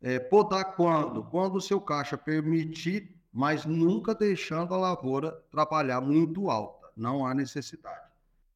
É, 0.01 0.17
podar 0.17 0.75
quando? 0.75 1.23
Quando 1.23 1.55
o 1.55 1.61
seu 1.61 1.81
caixa 1.81 2.17
permitir, 2.17 3.13
mas 3.33 3.65
nunca 3.65 4.15
deixando 4.15 4.73
a 4.73 4.77
lavoura 4.77 5.33
trabalhar 5.51 5.99
muito 5.99 6.49
alta. 6.49 6.87
Não 6.95 7.25
há 7.25 7.33
necessidade. 7.33 8.07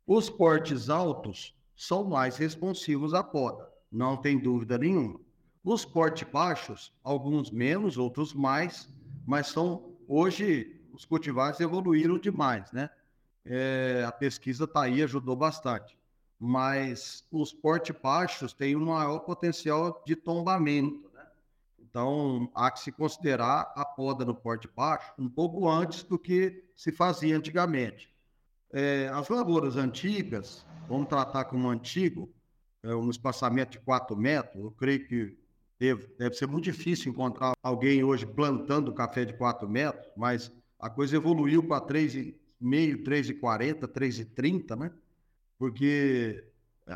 Os 0.07 0.29
portes 0.29 0.89
altos 0.89 1.53
são 1.75 2.03
mais 2.03 2.37
responsivos 2.37 3.13
à 3.13 3.23
poda, 3.23 3.69
não 3.91 4.15
tem 4.15 4.39
dúvida 4.39 4.77
nenhuma. 4.77 5.19
Os 5.63 5.83
portes 5.83 6.27
baixos, 6.27 6.93
alguns 7.03 7.51
menos, 7.51 7.97
outros 7.97 8.33
mais, 8.33 8.87
mas 9.27 9.47
são 9.47 9.93
hoje 10.07 10.79
os 10.93 11.05
cultivares 11.05 11.59
evoluíram 11.59 12.17
demais, 12.17 12.71
né? 12.71 12.89
É, 13.45 14.03
a 14.07 14.11
pesquisa 14.11 14.65
está 14.65 14.83
aí, 14.83 15.01
ajudou 15.01 15.35
bastante. 15.35 15.97
Mas 16.43 17.23
os 17.31 17.53
porte 17.53 17.93
baixos 17.93 18.51
têm 18.51 18.75
um 18.75 18.85
maior 18.85 19.19
potencial 19.19 20.01
de 20.05 20.15
tombamento, 20.15 21.07
né? 21.13 21.23
Então, 21.79 22.49
há 22.55 22.71
que 22.71 22.79
se 22.79 22.91
considerar 22.91 23.71
a 23.75 23.85
poda 23.85 24.25
no 24.25 24.33
porte 24.33 24.67
baixo 24.67 25.13
um 25.19 25.29
pouco 25.29 25.69
antes 25.69 26.03
do 26.03 26.17
que 26.17 26.63
se 26.75 26.91
fazia 26.91 27.37
antigamente. 27.37 28.11
É, 28.73 29.07
as 29.13 29.29
lavouras 29.29 29.75
antigas, 29.75 30.65
vamos 30.87 31.07
tratar 31.07 31.45
como 31.45 31.69
antigo, 31.69 32.33
é, 32.81 32.95
um 32.95 33.09
espaçamento 33.09 33.73
de 33.73 33.79
4 33.79 34.17
metros, 34.17 34.63
eu 34.63 34.71
creio 34.71 35.07
que 35.07 35.37
Deve, 35.81 36.05
deve 36.15 36.35
ser 36.35 36.45
muito 36.45 36.65
difícil 36.65 37.11
encontrar 37.11 37.53
alguém 37.63 38.03
hoje 38.03 38.23
plantando 38.23 38.93
café 38.93 39.25
de 39.25 39.33
4 39.33 39.67
metros, 39.67 40.07
mas 40.15 40.51
a 40.79 40.91
coisa 40.91 41.15
evoluiu 41.15 41.63
para 41.63 41.83
3,5, 41.83 43.03
3,40, 43.03 43.87
3,30, 43.87 44.75
né? 44.77 44.91
Porque 45.61 46.43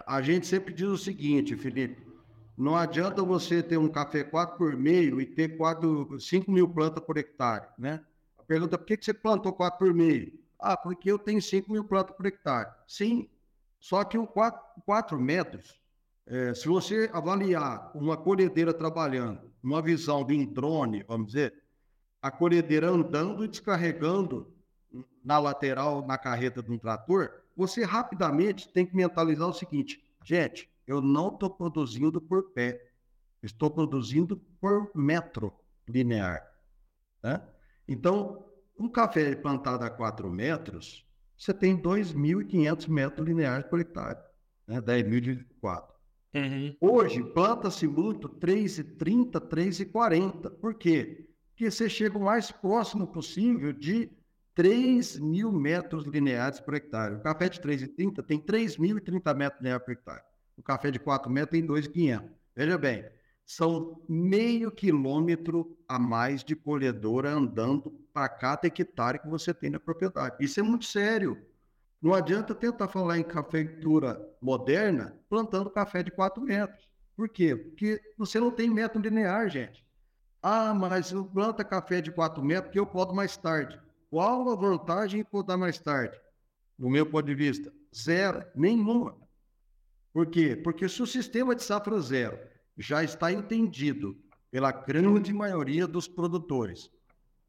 a 0.08 0.24
gente 0.24 0.48
sempre 0.48 0.74
diz 0.74 0.88
o 0.88 0.98
seguinte, 0.98 1.56
Felipe, 1.56 2.04
não 2.58 2.76
adianta 2.76 3.22
você 3.22 3.62
ter 3.62 3.78
um 3.78 3.88
café 3.88 4.24
4 4.24 4.58
por 4.58 4.76
meio 4.76 5.22
e 5.22 5.26
ter 5.28 5.56
4, 5.56 6.20
5 6.20 6.50
mil 6.50 6.68
plantas 6.68 7.04
por 7.04 7.16
hectare, 7.16 7.68
né? 7.78 8.04
A 8.40 8.42
pergunta, 8.42 8.76
por 8.76 8.88
que 8.88 8.98
você 9.00 9.14
plantou 9.14 9.54
4 9.54 9.78
por 9.78 9.94
meio? 9.94 10.34
Ah, 10.60 10.76
porque 10.76 11.12
eu 11.12 11.20
tenho 11.20 11.40
5 11.40 11.72
mil 11.72 11.84
plantas 11.84 12.16
por 12.16 12.26
hectare. 12.26 12.72
Sim, 12.88 13.30
só 13.80 14.04
que 14.04 14.18
o 14.18 14.26
4, 14.26 14.60
4 14.84 15.20
metros 15.20 15.80
é, 16.26 16.56
se 16.56 16.68
você 16.68 17.08
avaliar 17.14 17.92
uma 17.94 18.18
colhedeira 18.18 18.74
trabalhando, 18.74 19.42
uma 19.62 19.80
visão 19.80 20.26
de 20.26 20.34
um 20.34 20.44
drone, 20.44 21.04
vamos 21.08 21.28
dizer, 21.28 21.54
a 22.20 22.32
colhedeira 22.32 22.90
andando 22.90 23.46
e 23.46 23.48
descarregando 23.48 24.52
na 25.24 25.38
lateral, 25.38 26.04
na 26.08 26.18
carreta 26.18 26.64
de 26.64 26.72
um 26.72 26.80
trator, 26.80 27.45
você 27.56 27.84
rapidamente 27.84 28.72
tem 28.72 28.86
que 28.86 28.96
mentalizar 28.96 29.48
o 29.48 29.54
seguinte: 29.54 30.04
gente, 30.24 30.70
eu 30.86 31.02
não 31.02 31.30
estou 31.30 31.50
produzindo 31.50 32.22
por 32.22 32.52
pé, 32.52 32.92
estou 33.42 33.70
produzindo 33.70 34.38
por 34.60 34.92
metro 34.94 35.54
linear. 35.88 36.46
Né? 37.24 37.42
Então, 37.88 38.46
um 38.78 38.90
café 38.90 39.36
plantado 39.36 39.84
a 39.84 39.90
4 39.90 40.30
metros, 40.30 41.06
você 41.38 41.54
tem 41.54 41.82
2.500 41.82 42.88
metros 42.90 43.28
lineares 43.28 43.68
por 43.68 43.80
hectare, 43.80 44.20
né? 44.68 44.82
10.004. 44.82 45.96
Uhum. 46.36 46.76
Hoje, 46.82 47.24
planta-se 47.24 47.88
muito 47.88 48.28
3,30, 48.28 49.40
3,40. 49.40 50.50
Por 50.60 50.76
quê? 50.76 51.30
Porque 51.50 51.72
você 51.72 51.90
chega 51.90 52.18
o 52.18 52.24
mais 52.24 52.52
próximo 52.52 53.08
possível 53.08 53.72
de 53.72 54.12
3 54.56 55.20
mil 55.20 55.52
metros 55.52 56.06
lineares 56.06 56.62
por 56.62 56.74
hectare. 56.74 57.16
O 57.16 57.20
café 57.20 57.50
de 57.50 57.60
3,30 57.60 58.24
tem 58.26 58.40
3.030 58.40 59.36
metros 59.36 59.62
lineares 59.62 59.86
por 59.86 59.92
hectare. 59.92 60.24
O 60.58 60.64
café 60.64 60.90
de 60.90 60.98
4 60.98 61.30
metros 61.30 61.52
tem 61.52 61.66
2,500. 61.66 62.30
Veja 62.56 62.78
bem, 62.78 63.06
são 63.46 64.02
meio 64.08 64.72
quilômetro 64.72 65.78
a 65.88 66.00
mais 66.00 66.44
de 66.44 66.56
colhedora 66.56 67.32
andando 67.32 67.92
para 68.14 68.30
cada 68.30 68.66
hectare 68.68 69.20
que 69.20 69.28
você 69.28 69.54
tem 69.54 69.70
na 69.70 69.80
propriedade. 69.80 70.38
Isso 70.40 70.60
é 70.60 70.64
muito 70.64 70.86
sério. 70.86 71.38
Não 72.02 72.14
adianta 72.14 72.56
tentar 72.56 72.88
falar 72.88 73.18
em 73.18 73.24
cafeicultura 73.24 74.26
moderna 74.42 75.18
plantando 75.30 75.70
café 75.70 76.02
de 76.02 76.12
4 76.12 76.42
metros. 76.42 76.90
Por 77.16 77.28
quê? 77.28 77.56
Porque 77.56 78.02
você 78.18 78.40
não 78.40 78.52
tem 78.52 78.70
método 78.70 79.10
linear, 79.10 79.50
gente. 79.50 79.86
Ah, 80.42 80.74
mas 80.74 81.12
eu 81.12 81.26
planta 81.26 81.64
café 81.64 82.02
de 82.02 82.12
4 82.12 82.44
metros 82.44 82.68
porque 82.68 82.80
eu 82.80 82.86
podo 82.86 83.14
mais 83.14 83.36
tarde. 83.36 83.80
Qual 84.16 84.50
a 84.50 84.56
vantagem 84.56 85.20
em 85.20 85.24
podar 85.26 85.58
mais 85.58 85.78
tarde? 85.78 86.18
Do 86.80 86.90
meu 86.90 87.06
ponto 87.06 87.26
de 87.26 87.36
vista, 87.36 87.70
zero, 87.94 88.46
nenhuma. 88.56 89.14
Por 90.14 90.28
quê? 90.28 90.56
Porque 90.56 90.88
se 90.88 91.04
o 91.04 91.06
sistema 91.06 91.54
de 91.54 91.62
safra 91.62 92.00
zero 92.00 92.40
já 92.78 93.04
está 93.04 93.30
entendido 93.30 94.18
pela 94.50 94.72
grande 94.72 95.34
maioria 95.34 95.86
dos 95.86 96.08
produtores, 96.08 96.90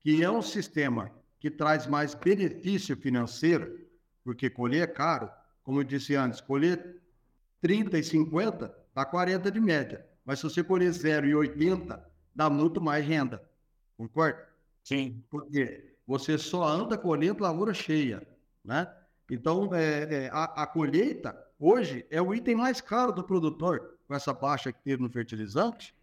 que 0.03 0.25
é 0.25 0.29
um 0.29 0.43
sistema 0.43 1.12
que 1.39 1.53
traz 1.53 1.87
mais 1.87 2.17
benefício 2.17 2.97
financeiro, 2.97 3.87
porque 4.25 4.51
colher 4.51 4.83
é 4.83 4.87
caro. 4.89 5.31
Como 5.62 5.79
eu 5.79 5.85
disse 5.85 6.17
antes, 6.17 6.41
colher 6.41 7.01
30 7.61 7.97
e 7.97 8.03
50 8.03 8.77
dá 8.93 9.05
40 9.05 9.53
de 9.53 9.61
média. 9.61 10.05
Mas 10.25 10.41
se 10.41 10.43
você 10.43 10.64
colher 10.64 10.91
0 10.91 11.29
e 11.29 11.35
80, 11.37 12.05
dá 12.35 12.51
muito 12.51 12.81
mais 12.81 13.07
renda. 13.07 13.49
Concorda? 13.97 14.49
Sim. 14.83 15.23
Porque 15.31 15.95
você 16.07 16.39
só 16.39 16.63
anda 16.65 16.97
colhendo 16.97 17.43
lavoura 17.43 17.75
cheia, 17.75 18.27
né? 18.65 18.87
Então, 19.31 19.75
é, 19.75 20.27
é, 20.27 20.31
a, 20.33 20.45
a, 20.63 20.67
colheita, 20.67 21.37
hoje, 21.59 22.07
é 22.11 22.23
o 22.23 22.33
item 22.33 22.55
mais 22.55 22.81
caro 22.81 23.13
do 23.13 23.25
produtor, 23.25 23.99
com 24.07 24.15
essa 24.15 24.33
baixa 24.33 24.73
que 24.73 24.81
teve 24.83 25.03
no 25.03 25.11
fertilizante, 25.11 25.95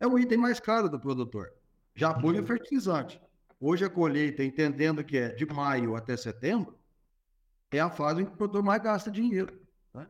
é 0.00 0.06
o 0.06 0.18
item 0.18 0.38
mais 0.38 0.58
caro 0.58 0.88
do 0.88 0.98
produtor. 0.98 1.52
Já 1.94 2.18
foi 2.18 2.40
o 2.40 2.44
fertilizante. 2.44 3.20
Hoje, 3.60 3.84
a 3.84 3.90
colheita, 3.90 4.42
entendendo 4.42 5.04
que 5.04 5.16
é 5.16 5.28
de 5.28 5.46
maio 5.46 5.94
até 5.94 6.16
setembro, 6.16 6.76
é 7.70 7.78
a 7.78 7.88
fase 7.88 8.22
em 8.22 8.24
que 8.24 8.32
o 8.32 8.36
produtor 8.36 8.64
mais 8.64 8.82
gasta 8.82 9.10
dinheiro. 9.10 9.56
Né? 9.94 10.08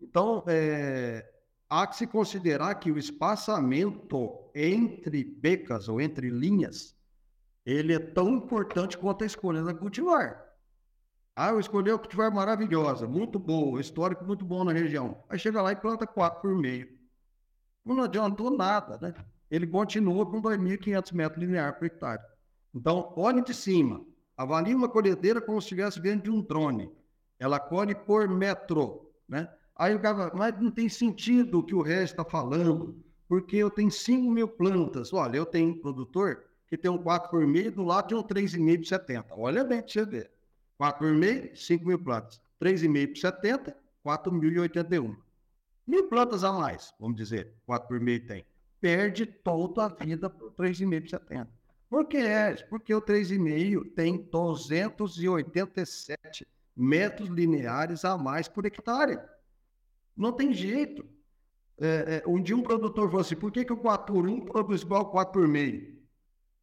Então, 0.00 0.42
é, 0.46 1.30
há 1.68 1.86
que 1.86 1.96
se 1.96 2.06
considerar 2.06 2.76
que 2.76 2.90
o 2.90 2.98
espaçamento 2.98 4.50
entre 4.54 5.22
becas 5.22 5.88
ou 5.88 6.00
entre 6.00 6.30
linhas, 6.30 6.96
ele 7.64 7.94
é 7.94 7.98
tão 7.98 8.28
importante 8.30 8.98
quanto 8.98 9.24
a 9.24 9.26
escolha 9.26 9.62
da 9.62 9.74
cultivar. 9.74 10.44
Ah, 11.34 11.50
eu 11.50 11.58
escolhi 11.58 11.90
a 11.90 11.98
cultivar 11.98 12.32
maravilhosa, 12.32 13.08
muito 13.08 13.38
boa, 13.38 13.80
histórico 13.80 14.24
muito 14.24 14.44
bom 14.44 14.62
na 14.62 14.72
região. 14.72 15.24
Aí 15.28 15.38
chega 15.38 15.62
lá 15.62 15.72
e 15.72 15.76
planta 15.76 16.06
quatro 16.06 16.42
por 16.42 16.54
meio. 16.54 16.88
Não 17.84 18.02
adiantou 18.02 18.56
nada, 18.56 18.98
né? 19.00 19.14
Ele 19.50 19.66
continua 19.66 20.24
com 20.26 20.40
2.500 20.40 21.12
metros 21.12 21.40
lineares 21.42 21.78
por 21.78 21.86
hectare. 21.86 22.22
Então, 22.74 23.12
olhe 23.16 23.42
de 23.42 23.52
cima. 23.52 24.04
Avalie 24.36 24.74
uma 24.74 24.88
colhedeira 24.88 25.40
como 25.40 25.60
se 25.60 25.66
estivesse 25.66 26.00
vendo 26.00 26.22
de 26.22 26.30
um 26.30 26.40
drone. 26.40 26.90
Ela 27.38 27.58
colhe 27.58 27.94
por 27.94 28.28
metro, 28.28 29.12
né? 29.28 29.48
Aí 29.76 29.94
o 29.94 30.00
cara 30.00 30.32
mas 30.34 30.58
não 30.60 30.70
tem 30.70 30.88
sentido 30.88 31.58
o 31.58 31.62
que 31.64 31.74
o 31.74 31.82
resto 31.82 32.12
está 32.12 32.24
falando, 32.24 32.96
porque 33.28 33.56
eu 33.56 33.70
tenho 33.70 33.90
5 33.90 34.30
mil 34.30 34.48
plantas. 34.48 35.12
Olha, 35.12 35.36
eu 35.36 35.46
tenho 35.46 35.80
produtor 35.80 36.44
que 36.76 36.82
tem 36.82 36.90
um 36.90 36.98
4 36.98 37.30
por 37.30 37.46
meio 37.46 37.70
do 37.70 37.84
lado 37.84 38.08
de 38.08 38.14
um 38.14 38.22
3,5 38.22 38.78
por 38.78 38.86
70. 38.86 39.34
Olha 39.36 39.64
bem 39.64 39.80
para 39.80 39.92
você 39.92 40.04
ver. 40.04 40.30
4 40.76 40.98
por 40.98 41.12
meio, 41.12 41.56
5 41.56 41.86
mil 41.86 41.98
plantas. 41.98 42.40
3,5 42.60 43.08
por 43.08 43.16
70, 43.16 43.76
4.081. 44.04 45.16
Mil 45.86 46.08
plantas 46.08 46.42
a 46.42 46.52
mais, 46.52 46.92
vamos 46.98 47.16
dizer, 47.16 47.54
4 47.66 47.86
por 47.86 48.00
meio 48.00 48.26
tem. 48.26 48.44
Perde 48.80 49.26
toda 49.26 49.84
a 49.84 49.88
vida 49.88 50.26
o 50.26 50.50
3,5 50.50 51.00
por 51.00 51.08
70. 51.08 51.48
Por 51.88 52.06
que 52.06 52.16
é? 52.16 52.54
Porque 52.68 52.92
o 52.92 53.00
3,5 53.00 53.94
tem 53.94 54.28
287 54.30 56.46
metros 56.76 57.28
lineares 57.28 58.04
a 58.04 58.18
mais 58.18 58.48
por 58.48 58.66
hectare. 58.66 59.20
Não 60.16 60.32
tem 60.32 60.52
jeito. 60.52 61.06
É, 61.78 62.22
é, 62.24 62.28
um 62.28 62.40
dia 62.40 62.56
um 62.56 62.62
produtor 62.62 63.08
falou 63.08 63.20
assim, 63.20 63.36
por 63.36 63.52
que, 63.52 63.64
que 63.64 63.72
o 63.72 63.76
4 63.76 64.12
por 64.12 64.28
1 64.28 64.44
produz 64.46 64.82
igual 64.82 65.02
ao 65.02 65.10
4 65.10 65.32
por 65.32 65.48
meio? 65.48 65.93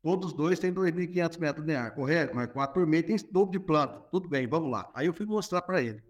Todos 0.04 0.32
os 0.32 0.34
dois 0.34 0.58
têm 0.58 0.74
2.500 0.74 1.39
metros 1.39 1.66
lineares, 1.66 1.93
correto? 1.93 2.36
Mas 2.36 2.52
4 2.52 2.74
por 2.74 2.88
meio 2.88 3.06
tem 3.06 3.16
dobro 3.32 3.52
de 3.52 3.60
planta. 3.60 3.99
Tudo 4.12 4.28
bem, 4.28 4.47
vamos 4.47 4.72
lá. 4.72 4.89
Aí 4.93 5.06
eu 5.06 5.14
fui 5.14 5.26
mostrar 5.26 5.62
para 5.62 5.82
ele. 5.82 6.02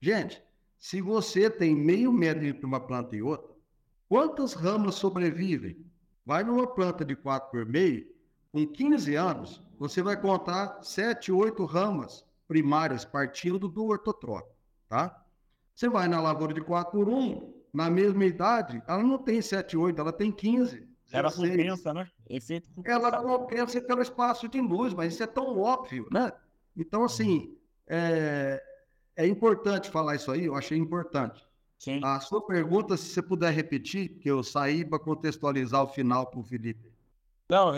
Gente, 0.00 0.42
se 0.78 1.00
você 1.00 1.50
tem 1.50 1.74
meio 1.74 2.12
metro 2.12 2.46
entre 2.46 2.64
uma 2.64 2.80
planta 2.80 3.16
e 3.16 3.22
outra, 3.22 3.50
quantas 4.08 4.54
ramas 4.54 4.94
sobrevivem? 4.94 5.84
Vai 6.24 6.44
numa 6.44 6.66
planta 6.66 7.04
de 7.04 7.16
4 7.16 7.50
por 7.50 7.66
meio, 7.66 8.06
com 8.52 8.66
15 8.66 9.14
anos, 9.14 9.62
você 9.78 10.02
vai 10.02 10.20
contar 10.20 10.82
7, 10.82 11.32
8 11.32 11.64
ramas 11.64 12.24
primárias 12.46 13.04
partindo 13.04 13.68
do 13.68 13.84
ortotrópico, 13.84 14.56
tá? 14.88 15.24
Você 15.74 15.88
vai 15.88 16.08
na 16.08 16.20
lavoura 16.20 16.52
de 16.52 16.60
4 16.60 16.92
por 16.92 17.08
1, 17.08 17.52
na 17.72 17.88
mesma 17.88 18.24
idade, 18.24 18.82
ela 18.86 19.02
não 19.02 19.18
tem 19.18 19.40
7, 19.40 19.76
8, 19.76 20.00
ela 20.00 20.12
tem 20.12 20.32
15. 20.32 20.88
Ela 21.12 21.32
compensa, 21.32 21.94
né? 21.94 22.08
Efeito 22.30 22.68
ela 22.84 23.10
compensa 23.20 23.80
pelo 23.80 24.00
espaço 24.00 24.48
de 24.48 24.60
luz, 24.60 24.94
mas 24.94 25.14
isso 25.14 25.22
é 25.22 25.26
tão 25.26 25.58
óbvio, 25.58 26.06
né? 26.12 26.32
Então, 26.76 27.02
assim, 27.02 27.56
é, 27.88 28.62
é 29.16 29.26
importante 29.26 29.90
falar 29.90 30.14
isso 30.14 30.30
aí, 30.30 30.44
eu 30.44 30.54
achei 30.54 30.78
importante. 30.78 31.44
Sim. 31.76 32.00
A 32.04 32.20
sua 32.20 32.46
pergunta, 32.46 32.96
se 32.96 33.06
você 33.06 33.20
puder 33.20 33.52
repetir, 33.52 34.10
que 34.20 34.30
eu 34.30 34.42
saí 34.44 34.84
para 34.84 34.98
contextualizar 34.98 35.82
o 35.82 35.88
final 35.88 36.26
para 36.26 36.38
o 36.38 36.44
Felipe. 36.44 36.92
Não, 37.48 37.72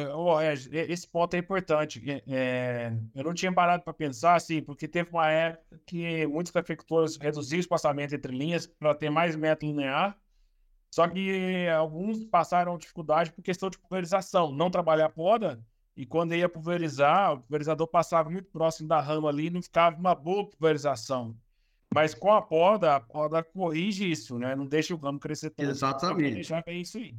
esse 0.70 1.08
ponto 1.08 1.32
é 1.32 1.38
importante. 1.38 2.02
É, 2.28 2.92
eu 3.14 3.24
não 3.24 3.32
tinha 3.32 3.50
parado 3.50 3.82
para 3.82 3.94
pensar 3.94 4.34
assim, 4.34 4.60
porque 4.60 4.86
teve 4.86 5.08
uma 5.10 5.30
época 5.30 5.80
que 5.86 6.26
muitos 6.26 6.52
cafeicultores 6.52 7.16
reduziam 7.16 7.56
o 7.56 7.60
espaçamento 7.60 8.14
entre 8.14 8.36
linhas 8.36 8.66
para 8.66 8.94
ter 8.94 9.08
mais 9.08 9.34
método 9.34 9.72
linear 9.72 10.18
só 10.92 11.08
que 11.08 11.66
alguns 11.68 12.22
passaram 12.24 12.76
dificuldade 12.76 13.32
por 13.32 13.42
questão 13.42 13.70
de 13.70 13.78
pulverização, 13.78 14.52
não 14.52 14.70
trabalhar 14.70 15.06
a 15.06 15.08
poda, 15.08 15.58
e 15.96 16.04
quando 16.04 16.34
ia 16.34 16.50
pulverizar, 16.50 17.32
o 17.32 17.40
pulverizador 17.40 17.86
passava 17.86 18.28
muito 18.28 18.50
próximo 18.50 18.88
da 18.88 19.00
rama 19.00 19.30
ali, 19.30 19.48
não 19.48 19.62
ficava 19.62 19.96
uma 19.96 20.14
boa 20.14 20.46
pulverização. 20.46 21.34
Mas 21.94 22.14
com 22.14 22.30
a 22.30 22.42
poda, 22.42 22.96
a 22.96 23.00
poda 23.00 23.42
corrige 23.42 24.10
isso, 24.10 24.38
né? 24.38 24.54
Não 24.54 24.66
deixa 24.66 24.94
o 24.94 24.98
ramo 24.98 25.18
crescer 25.18 25.50
tanto. 25.50 25.70
Exatamente. 25.70 26.42
Já 26.42 26.62
é 26.66 26.74
isso 26.74 26.98
aí. 26.98 27.14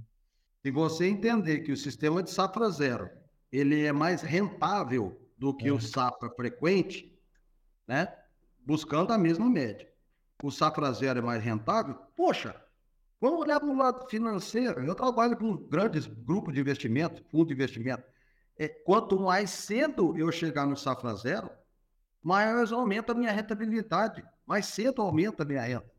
Se 0.62 0.70
você 0.70 1.08
entender 1.08 1.62
que 1.62 1.72
o 1.72 1.78
sistema 1.78 2.22
de 2.22 2.30
safra 2.30 2.70
zero, 2.70 3.10
ele 3.52 3.86
é 3.86 3.92
mais 3.92 4.22
rentável 4.22 5.20
do 5.36 5.52
que 5.52 5.68
é. 5.68 5.72
o 5.72 5.80
safra 5.80 6.30
frequente, 6.30 7.12
né? 7.88 8.08
Buscando 8.66 9.12
a 9.14 9.18
mesma 9.18 9.50
média. 9.50 9.88
O 10.44 10.52
safra 10.52 10.92
zero 10.92 11.20
é 11.20 11.22
mais 11.22 11.44
rentável, 11.44 11.96
poxa, 12.16 12.63
Vamos 13.24 13.40
olhar 13.40 13.58
para 13.58 13.70
o 13.70 13.78
lado 13.78 14.06
financeiro. 14.10 14.84
Eu 14.84 14.94
trabalho 14.94 15.38
com 15.38 15.56
grandes 15.56 16.06
grupos 16.06 16.54
de 16.54 16.60
investimento, 16.60 17.24
fundo 17.32 17.46
de 17.46 17.54
investimento. 17.54 18.04
É, 18.60 18.68
quanto 18.68 19.18
mais 19.18 19.50
cedo 19.50 20.14
eu 20.18 20.30
chegar 20.30 20.66
no 20.66 20.76
safra 20.76 21.16
zero, 21.16 21.50
mais 22.22 22.74
aumenta 22.74 23.14
a 23.14 23.16
minha 23.16 23.32
rentabilidade. 23.32 24.22
Mais 24.46 24.66
cedo 24.66 25.02
aumenta 25.02 25.44
a 25.44 25.46
minha 25.46 25.62
renda. 25.62 25.90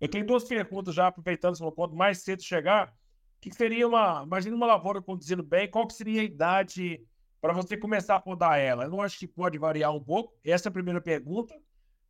Eu 0.00 0.08
tenho 0.08 0.24
duas 0.24 0.44
perguntas 0.44 0.94
já, 0.94 1.08
aproveitando 1.08 1.54
esse 1.54 1.72
ponto. 1.72 1.96
Mais 1.96 2.18
cedo 2.18 2.40
chegar, 2.40 2.86
o 2.86 2.92
que 3.40 3.52
seria 3.52 3.88
uma. 3.88 4.22
Imagina 4.24 4.54
uma 4.54 4.66
lavoura 4.66 5.02
conduzindo 5.02 5.42
bem, 5.42 5.68
qual 5.68 5.88
que 5.88 5.94
seria 5.94 6.20
a 6.20 6.24
idade 6.24 7.04
para 7.40 7.52
você 7.52 7.76
começar 7.76 8.14
a 8.14 8.20
podar 8.20 8.60
ela? 8.60 8.84
Eu 8.84 8.90
não 8.90 9.02
acho 9.02 9.18
que 9.18 9.26
pode 9.26 9.58
variar 9.58 9.92
um 9.92 10.00
pouco. 10.00 10.38
Essa 10.44 10.68
é 10.68 10.70
a 10.70 10.72
primeira 10.72 11.00
pergunta. 11.00 11.52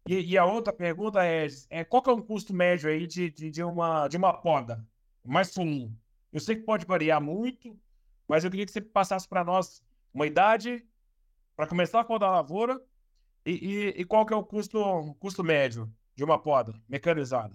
E, 0.09 0.33
e, 0.33 0.39
a 0.39 0.45
outra 0.45 0.73
pergunta 0.73 1.25
é, 1.25 1.47
é 1.69 1.85
qual 1.85 2.03
que 2.03 2.11
é 2.11 2.13
o 2.13 2.23
custo 2.23 2.55
médio 2.55 2.89
aí 2.89 3.07
de, 3.07 3.31
de, 3.31 3.51
de, 3.51 3.63
uma, 3.63 4.09
de 4.09 4.17
uma 4.17 4.33
poda 4.33 4.85
mais 5.25 5.53
comum? 5.55 5.95
Eu 6.33 6.41
sei 6.41 6.57
que 6.57 6.63
pode 6.63 6.87
variar 6.87 7.21
muito, 7.21 7.79
mas 8.27 8.45
eu 8.45 8.51
queria 8.51 8.65
que 8.65 8.73
você 8.73 8.81
passasse 8.81 9.29
para 9.29 9.45
nós 9.45 9.83
uma 10.13 10.27
idade 10.27 10.85
para 11.55 11.67
começar 11.67 12.01
a 12.01 12.05
podar 12.05 12.31
a 12.31 12.37
lavoura 12.37 12.81
e, 13.45 13.53
e, 13.53 14.01
e, 14.01 14.05
qual 14.05 14.25
que 14.25 14.33
é 14.33 14.37
o 14.37 14.45
custo, 14.45 15.15
custo 15.19 15.45
médio 15.45 15.91
de 16.15 16.25
uma 16.25 16.39
poda 16.39 16.75
mecanizada? 16.89 17.55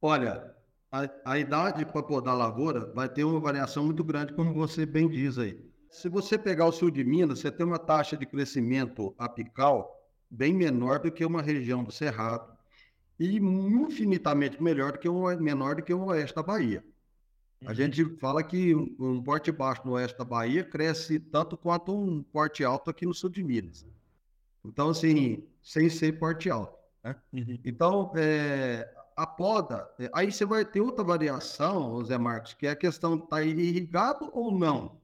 Olha, 0.00 0.54
a, 0.90 1.08
a 1.24 1.38
idade 1.38 1.84
para 1.84 2.02
podar 2.02 2.34
a 2.34 2.36
lavoura 2.36 2.92
vai 2.92 3.08
ter 3.08 3.24
uma 3.24 3.40
variação 3.40 3.84
muito 3.84 4.02
grande, 4.02 4.32
como 4.32 4.54
você 4.54 4.86
bem 4.86 5.08
diz 5.08 5.38
aí. 5.38 5.58
Se 5.90 6.08
você 6.08 6.38
pegar 6.38 6.66
o 6.66 6.72
sul 6.72 6.90
de 6.90 7.02
Minas, 7.02 7.40
você 7.40 7.50
tem 7.50 7.66
uma 7.66 7.78
taxa 7.78 8.16
de 8.16 8.26
crescimento 8.26 9.14
apical 9.18 9.97
bem 10.30 10.54
menor 10.54 10.98
do 10.98 11.10
que 11.10 11.24
uma 11.24 11.42
região 11.42 11.82
do 11.82 11.92
Cerrado 11.92 12.56
e 13.18 13.36
infinitamente 13.36 14.62
melhor 14.62 14.92
do 14.92 14.98
que 14.98 15.08
um, 15.08 15.24
menor 15.40 15.76
do 15.76 15.82
que 15.82 15.92
o 15.92 16.06
oeste 16.06 16.36
da 16.36 16.42
Bahia. 16.42 16.84
A 17.64 17.70
uhum. 17.70 17.74
gente 17.74 18.04
fala 18.18 18.42
que 18.42 18.74
um 18.74 19.22
porte 19.22 19.50
baixo 19.50 19.82
no 19.84 19.92
oeste 19.92 20.16
da 20.16 20.24
Bahia 20.24 20.62
cresce 20.62 21.18
tanto 21.18 21.56
quanto 21.56 21.92
um 21.92 22.22
porte 22.22 22.62
alto 22.62 22.90
aqui 22.90 23.04
no 23.04 23.12
sul 23.12 23.30
de 23.30 23.42
Minas. 23.42 23.84
Então, 24.64 24.90
assim, 24.90 25.42
sem 25.60 25.88
ser 25.88 26.18
porte 26.18 26.48
alto. 26.48 26.78
Né? 27.02 27.16
Uhum. 27.32 27.58
Então, 27.64 28.12
é, 28.14 28.88
a 29.16 29.26
poda, 29.26 29.90
é, 29.98 30.08
aí 30.14 30.30
você 30.30 30.44
vai 30.44 30.64
ter 30.64 30.80
outra 30.80 31.02
variação, 31.02 32.04
Zé 32.04 32.16
Marcos, 32.16 32.54
que 32.54 32.66
é 32.66 32.70
a 32.70 32.76
questão 32.76 33.16
de 33.16 33.24
estar 33.24 33.36
tá 33.36 33.42
irrigado 33.42 34.30
ou 34.32 34.56
não 34.56 34.96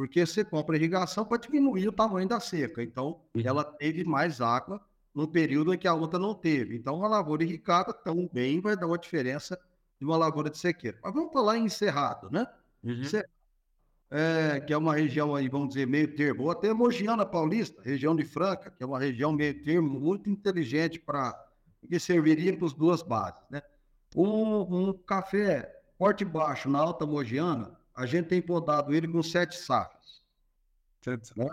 porque 0.00 0.24
você 0.24 0.42
compra 0.42 0.78
irrigação 0.78 1.26
para 1.26 1.36
diminuir 1.36 1.86
o 1.86 1.92
tamanho 1.92 2.26
da 2.26 2.40
seca. 2.40 2.82
Então, 2.82 3.20
uhum. 3.34 3.42
ela 3.44 3.62
teve 3.62 4.02
mais 4.02 4.40
água 4.40 4.80
no 5.14 5.28
período 5.28 5.74
em 5.74 5.78
que 5.78 5.86
a 5.86 5.92
outra 5.92 6.18
não 6.18 6.34
teve. 6.34 6.74
Então, 6.74 6.96
uma 6.96 7.06
lavoura 7.06 7.44
irrigada 7.44 7.92
também 7.92 8.62
vai 8.62 8.74
dar 8.74 8.86
uma 8.86 8.96
diferença 8.96 9.60
de 9.98 10.06
uma 10.06 10.16
lavoura 10.16 10.48
de 10.48 10.56
sequeira. 10.56 10.98
Mas 11.02 11.12
vamos 11.12 11.30
falar 11.34 11.58
em 11.58 11.68
Cerrado, 11.68 12.30
né? 12.30 12.46
Uhum. 12.82 13.02
É, 14.10 14.60
que 14.60 14.72
é 14.72 14.76
uma 14.78 14.94
região 14.94 15.34
aí, 15.34 15.50
vamos 15.50 15.68
dizer, 15.68 15.86
meio 15.86 16.16
termo, 16.16 16.44
ou 16.44 16.50
até 16.50 16.72
Mogiana 16.72 17.26
Paulista, 17.26 17.82
região 17.82 18.16
de 18.16 18.24
Franca, 18.24 18.70
que 18.70 18.82
é 18.82 18.86
uma 18.86 18.98
região 18.98 19.32
meio 19.32 19.62
termo 19.62 20.00
muito 20.00 20.30
inteligente 20.30 20.98
para 20.98 21.38
que 21.86 22.00
serviria 22.00 22.56
para 22.56 22.66
as 22.66 22.72
duas 22.72 23.02
bases, 23.02 23.42
né? 23.50 23.60
Um, 24.16 24.88
um 24.88 24.92
café 24.94 25.70
porte 25.98 26.24
baixo 26.24 26.70
na 26.70 26.78
Alta 26.78 27.04
Mogiana, 27.04 27.78
a 28.00 28.06
gente 28.06 28.28
tem 28.28 28.40
podado 28.40 28.94
ele 28.94 29.06
com 29.06 29.22
sete 29.22 29.56
safras. 29.56 30.22
Né? 31.36 31.48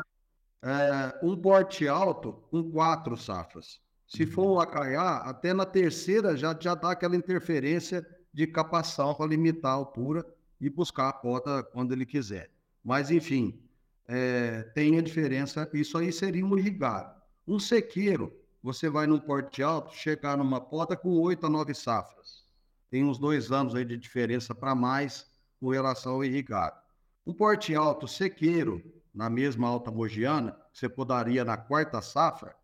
É, 0.64 1.20
um 1.22 1.36
porte 1.36 1.89
alto 1.89 2.32
com 2.50 2.72
quatro 2.72 3.18
safras. 3.18 3.82
Se 4.08 4.24
uhum. 4.24 4.32
for 4.32 4.54
um 4.54 4.60
acaiá, 4.62 5.18
até 5.18 5.54
na 5.54 5.66
terceira 5.66 6.38
já, 6.38 6.58
já 6.58 6.74
dá 6.74 6.91
aquela 6.91 7.18
interferência 7.18 8.08
de 8.34 8.48
capação 8.48 9.14
para 9.14 9.26
limitar 9.26 9.74
a 9.74 9.76
altura 9.76 10.26
e 10.62 10.70
buscar 10.70 11.10
a 11.10 11.14
poda 11.14 11.62
quando 11.64 11.91
ele 11.91 12.06
quiser. 12.06 12.50
Mas, 12.82 13.12
enfim, 13.12 13.62
é, 14.08 14.62
tem 14.74 14.98
a 14.98 15.02
diferença. 15.02 15.70
Isso 15.74 15.98
aí 15.98 16.14
seria 16.14 16.45
um 16.45 16.58
irrigado. 16.58 17.22
Um 17.45 17.60
sequeiro, 17.60 18.34
você 18.64 18.89
vai 18.89 19.06
no 19.06 19.20
porte 19.20 19.62
alto, 19.62 19.93
chegar 19.93 20.38
numa 20.38 20.62
poda 20.62 20.95
com 20.95 21.10
oito 21.20 21.45
a 21.45 21.50
nove 21.50 21.74
safras. 21.74 22.45
Tem 22.89 23.04
uns 23.04 23.20
dois 23.20 23.52
anos 23.52 23.76
aí 23.76 23.84
de 23.84 23.98
diferença 23.98 24.56
para 24.56 24.74
mais 24.74 25.28
com 25.60 25.70
relação 25.70 26.14
ao 26.14 26.24
irrigado. 26.24 26.80
Um 27.26 27.34
porte 27.34 27.76
alto 27.76 28.08
sequeiro, 28.08 28.82
na 29.14 29.30
mesma 29.30 29.68
alta 29.68 29.91
mogiana, 29.91 30.58
você 30.72 30.88
podaria 30.88 31.43
na 31.43 31.58
quarta 31.58 32.01
safra, 32.01 32.55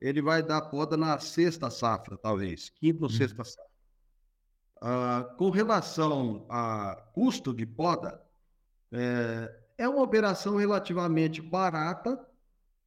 ele 0.00 0.22
vai 0.22 0.42
dar 0.42 0.62
poda 0.62 0.96
na 0.96 1.18
sexta 1.18 1.70
safra, 1.70 2.16
talvez, 2.16 2.70
quinta 2.70 3.04
ou 3.04 3.10
uhum. 3.10 3.16
sexta 3.16 3.44
safra. 3.44 3.68
Uh, 4.80 5.36
com 5.36 5.50
relação 5.50 6.46
a 6.48 6.96
custo 7.12 7.52
de 7.52 7.66
poda, 7.66 8.22
é, 8.92 9.54
é 9.76 9.88
uma 9.88 10.02
operação 10.02 10.56
relativamente 10.56 11.42
barata, 11.42 12.14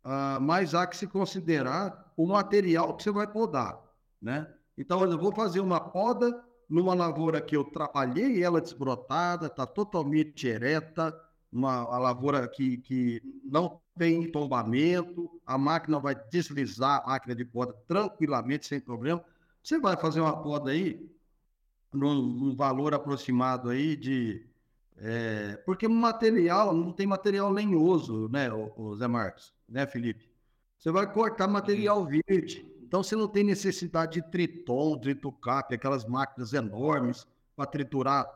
uh, 0.06 0.42
mas 0.42 0.74
há 0.74 0.88
que 0.88 0.96
se 0.96 1.06
considerar 1.06 2.12
o 2.16 2.26
material 2.28 2.96
que 2.96 3.04
você 3.04 3.12
vai 3.12 3.28
podar, 3.28 3.80
né? 4.22 4.52
Então, 4.78 5.04
eu 5.04 5.18
vou 5.18 5.34
fazer 5.34 5.60
uma 5.60 5.80
poda 5.80 6.44
numa 6.72 6.94
lavoura 6.94 7.42
que 7.42 7.56
eu 7.56 7.66
trabalhei 7.66 8.42
ela 8.42 8.62
desbrotada, 8.62 9.48
está 9.48 9.68
totalmente 9.68 10.48
ereta, 10.48 11.14
uma, 11.52 11.86
uma 11.86 12.00
lavoura 12.00 12.48
que, 12.48 12.78
que 12.78 13.22
não 13.44 13.82
tem 13.98 14.32
tombamento, 14.32 15.30
a 15.46 15.58
máquina 15.58 16.00
vai 16.00 16.16
deslizar 16.32 17.04
a 17.04 17.10
máquina 17.10 17.36
de 17.36 17.44
poda 17.44 17.74
tranquilamente, 17.86 18.66
sem 18.66 18.80
problema. 18.80 19.22
Você 19.62 19.80
vai 19.80 19.98
fazer 19.98 20.22
uma 20.22 20.42
poda 20.42 20.72
aí, 20.72 21.12
num, 21.94 22.16
num 22.16 22.56
valor 22.56 22.94
aproximado 22.94 23.70
aí 23.70 23.98
de. 23.98 24.48
É, 24.98 25.58
porque 25.66 25.90
material, 25.90 26.74
não 26.74 26.94
tem 26.94 27.06
material 27.06 27.52
lenhoso, 27.52 28.30
né, 28.30 28.52
o, 28.54 28.72
o 28.78 28.96
Zé 28.96 29.08
Marcos, 29.08 29.54
né, 29.68 29.86
Felipe? 29.86 30.32
Você 30.78 30.90
vai 30.90 31.12
cortar 31.12 31.50
material 31.50 32.06
verde. 32.06 32.71
Então 32.92 33.02
você 33.02 33.16
não 33.16 33.26
tem 33.30 33.42
necessidade 33.42 34.20
de 34.20 34.30
triton, 34.30 34.98
tritucap, 34.98 35.74
aquelas 35.74 36.04
máquinas 36.04 36.52
enormes 36.52 37.26
para 37.56 37.66
triturar 37.66 38.30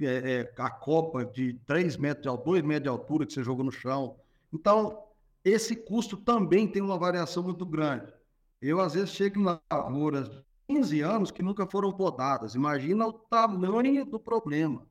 é, 0.00 0.40
é, 0.40 0.54
a 0.60 0.68
copa 0.68 1.24
de 1.24 1.52
3 1.64 1.96
metros 1.98 2.22
de 2.24 2.28
altura, 2.28 2.62
2 2.62 2.64
metros 2.64 2.82
de 2.82 2.88
altura 2.88 3.24
que 3.24 3.32
você 3.32 3.44
jogou 3.44 3.64
no 3.64 3.70
chão. 3.70 4.16
Então, 4.52 5.04
esse 5.44 5.76
custo 5.76 6.16
também 6.16 6.66
tem 6.66 6.82
uma 6.82 6.98
variação 6.98 7.44
muito 7.44 7.64
grande. 7.64 8.12
Eu, 8.60 8.80
às 8.80 8.94
vezes, 8.94 9.10
chego 9.10 9.38
em 9.38 9.60
lavouras 9.70 10.28
15 10.66 11.00
anos 11.00 11.30
que 11.30 11.40
nunca 11.40 11.64
foram 11.64 11.92
podadas. 11.92 12.56
Imagina 12.56 13.06
o 13.06 13.12
tamanho 13.12 14.04
do 14.04 14.18
problema. 14.18 14.84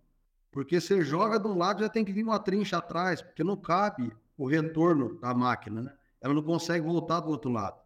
Porque 0.53 0.79
você 0.79 1.01
joga 1.01 1.37
de 1.37 1.47
um 1.49 1.57
lado 1.57 1.81
já 1.81 1.89
tem 1.89 2.05
que 2.05 2.13
vir 2.13 2.23
uma 2.23 2.39
trincha 2.39 2.77
atrás, 2.77 3.21
porque 3.21 3.43
não 3.43 3.57
cabe 3.57 4.09
o 4.37 4.47
retorno 4.47 5.19
da 5.19 5.33
máquina, 5.33 5.81
né? 5.81 5.93
Ela 6.21 6.33
não 6.33 6.43
consegue 6.43 6.87
voltar 6.87 7.19
do 7.19 7.29
outro 7.29 7.51
lado. 7.51 7.80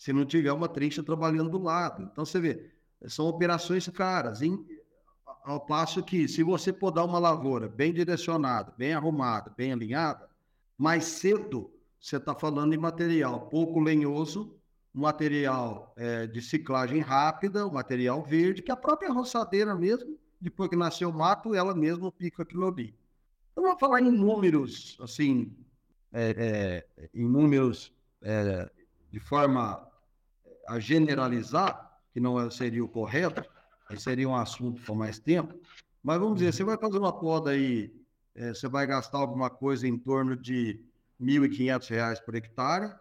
Se 0.00 0.14
não 0.14 0.24
tiver 0.24 0.50
uma 0.50 0.66
trincha 0.66 1.02
trabalhando 1.02 1.50
do 1.50 1.62
lado. 1.62 2.08
Então 2.10 2.24
você 2.24 2.40
vê, 2.40 2.70
são 3.06 3.26
operações 3.26 3.86
caras. 3.90 4.40
Ao 5.44 5.60
passo 5.60 6.02
que, 6.02 6.26
se 6.26 6.42
você 6.42 6.72
podar 6.72 7.04
uma 7.04 7.18
lavoura 7.18 7.68
bem 7.68 7.92
direcionada, 7.92 8.72
bem 8.78 8.94
arrumada, 8.94 9.52
bem 9.54 9.72
alinhada, 9.72 10.26
mais 10.78 11.04
cedo 11.04 11.70
você 12.00 12.16
está 12.16 12.34
falando 12.34 12.72
em 12.72 12.78
material 12.78 13.50
pouco 13.50 13.78
lenhoso, 13.78 14.58
material 14.90 15.92
é, 15.98 16.26
de 16.26 16.40
ciclagem 16.40 17.00
rápida, 17.00 17.66
o 17.66 17.74
material 17.74 18.22
verde, 18.22 18.62
que 18.62 18.72
a 18.72 18.76
própria 18.76 19.12
roçadeira 19.12 19.74
mesmo, 19.74 20.18
depois 20.40 20.70
que 20.70 20.76
nasceu 20.76 21.10
o 21.10 21.14
mato, 21.14 21.54
ela 21.54 21.74
mesma 21.74 22.10
pica 22.10 22.42
aquilo 22.42 22.66
ali. 22.66 22.94
Então, 23.52 23.64
vamos 23.64 23.78
falar 23.78 24.00
em 24.00 24.10
números, 24.10 24.96
assim, 25.02 25.54
é, 26.10 26.86
é, 26.96 27.10
em 27.12 27.28
números 27.28 27.92
é, 28.22 28.70
de 29.12 29.20
forma 29.20 29.89
a 30.70 30.78
generalizar, 30.78 31.98
que 32.12 32.20
não 32.20 32.48
seria 32.48 32.84
o 32.84 32.88
correto, 32.88 33.42
seria 33.98 34.28
um 34.28 34.36
assunto 34.36 34.80
por 34.82 34.94
mais 34.94 35.18
tempo, 35.18 35.58
mas 36.00 36.20
vamos 36.20 36.38
dizer, 36.38 36.52
você 36.52 36.62
vai 36.62 36.78
fazer 36.78 36.96
uma 36.96 37.12
poda 37.12 37.50
aí, 37.50 37.92
é, 38.36 38.54
você 38.54 38.68
vai 38.68 38.86
gastar 38.86 39.18
alguma 39.18 39.50
coisa 39.50 39.88
em 39.88 39.98
torno 39.98 40.36
de 40.36 40.80
R$ 41.18 41.26
1.500 41.26 42.24
por 42.24 42.36
hectare, 42.36 42.94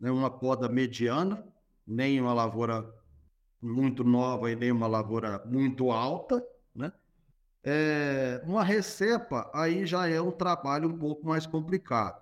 né, 0.00 0.10
uma 0.10 0.30
poda 0.30 0.70
mediana, 0.70 1.46
nem 1.86 2.18
uma 2.18 2.32
lavoura 2.32 2.90
muito 3.60 4.02
nova 4.02 4.50
e 4.50 4.56
nem 4.56 4.72
uma 4.72 4.86
lavoura 4.86 5.42
muito 5.44 5.90
alta, 5.90 6.42
né? 6.74 6.90
É, 7.62 8.42
uma 8.44 8.64
recepa 8.64 9.50
aí 9.54 9.84
já 9.84 10.08
é 10.08 10.20
um 10.20 10.32
trabalho 10.32 10.88
um 10.88 10.98
pouco 10.98 11.26
mais 11.26 11.46
complicado. 11.46 12.20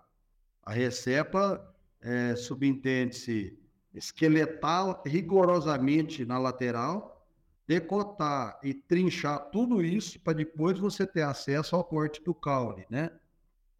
A 0.65 0.73
recepa 0.73 1.75
é, 2.03 2.35
subentende-se 2.35 3.60
esqueletal 3.95 5.03
rigorosamente 5.05 6.25
na 6.25 6.39
lateral, 6.39 7.27
decotar 7.67 8.59
e 8.63 8.75
trinchar 8.75 9.51
tudo 9.51 9.83
isso 9.83 10.19
para 10.21 10.33
depois 10.33 10.79
você 10.79 11.07
ter 11.07 11.23
acesso 11.23 11.77
ao 11.77 11.85
corte 11.85 12.23
do 12.23 12.35
caule, 12.35 12.87
né? 12.91 13.11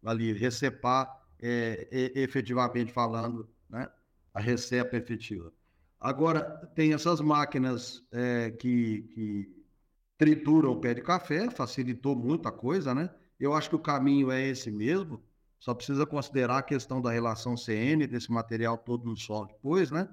Ali, 0.03 0.33
recepar 0.33 1.21
é, 1.41 1.87
é, 1.91 2.19
efetivamente 2.21 2.91
falando 2.91 3.49
né? 3.69 3.89
a 4.33 4.39
receita 4.39 4.95
efetiva. 4.95 5.51
Agora, 5.99 6.41
tem 6.73 6.93
essas 6.93 7.21
máquinas 7.21 8.03
é, 8.11 8.51
que, 8.51 9.03
que 9.13 9.65
trituram 10.17 10.71
o 10.71 10.79
pé 10.79 10.93
de 10.93 11.01
café, 11.01 11.49
facilitou 11.49 12.15
muita 12.15 12.51
coisa, 12.51 12.95
né? 12.95 13.09
Eu 13.39 13.53
acho 13.53 13.69
que 13.69 13.75
o 13.75 13.79
caminho 13.79 14.31
é 14.31 14.47
esse 14.47 14.71
mesmo, 14.71 15.21
só 15.61 15.75
precisa 15.75 16.07
considerar 16.07 16.57
a 16.57 16.63
questão 16.63 16.99
da 16.99 17.11
relação 17.11 17.55
CN, 17.55 18.07
desse 18.07 18.31
material 18.31 18.79
todo 18.79 19.07
no 19.07 19.15
solo 19.15 19.45
depois, 19.45 19.91
né? 19.91 20.09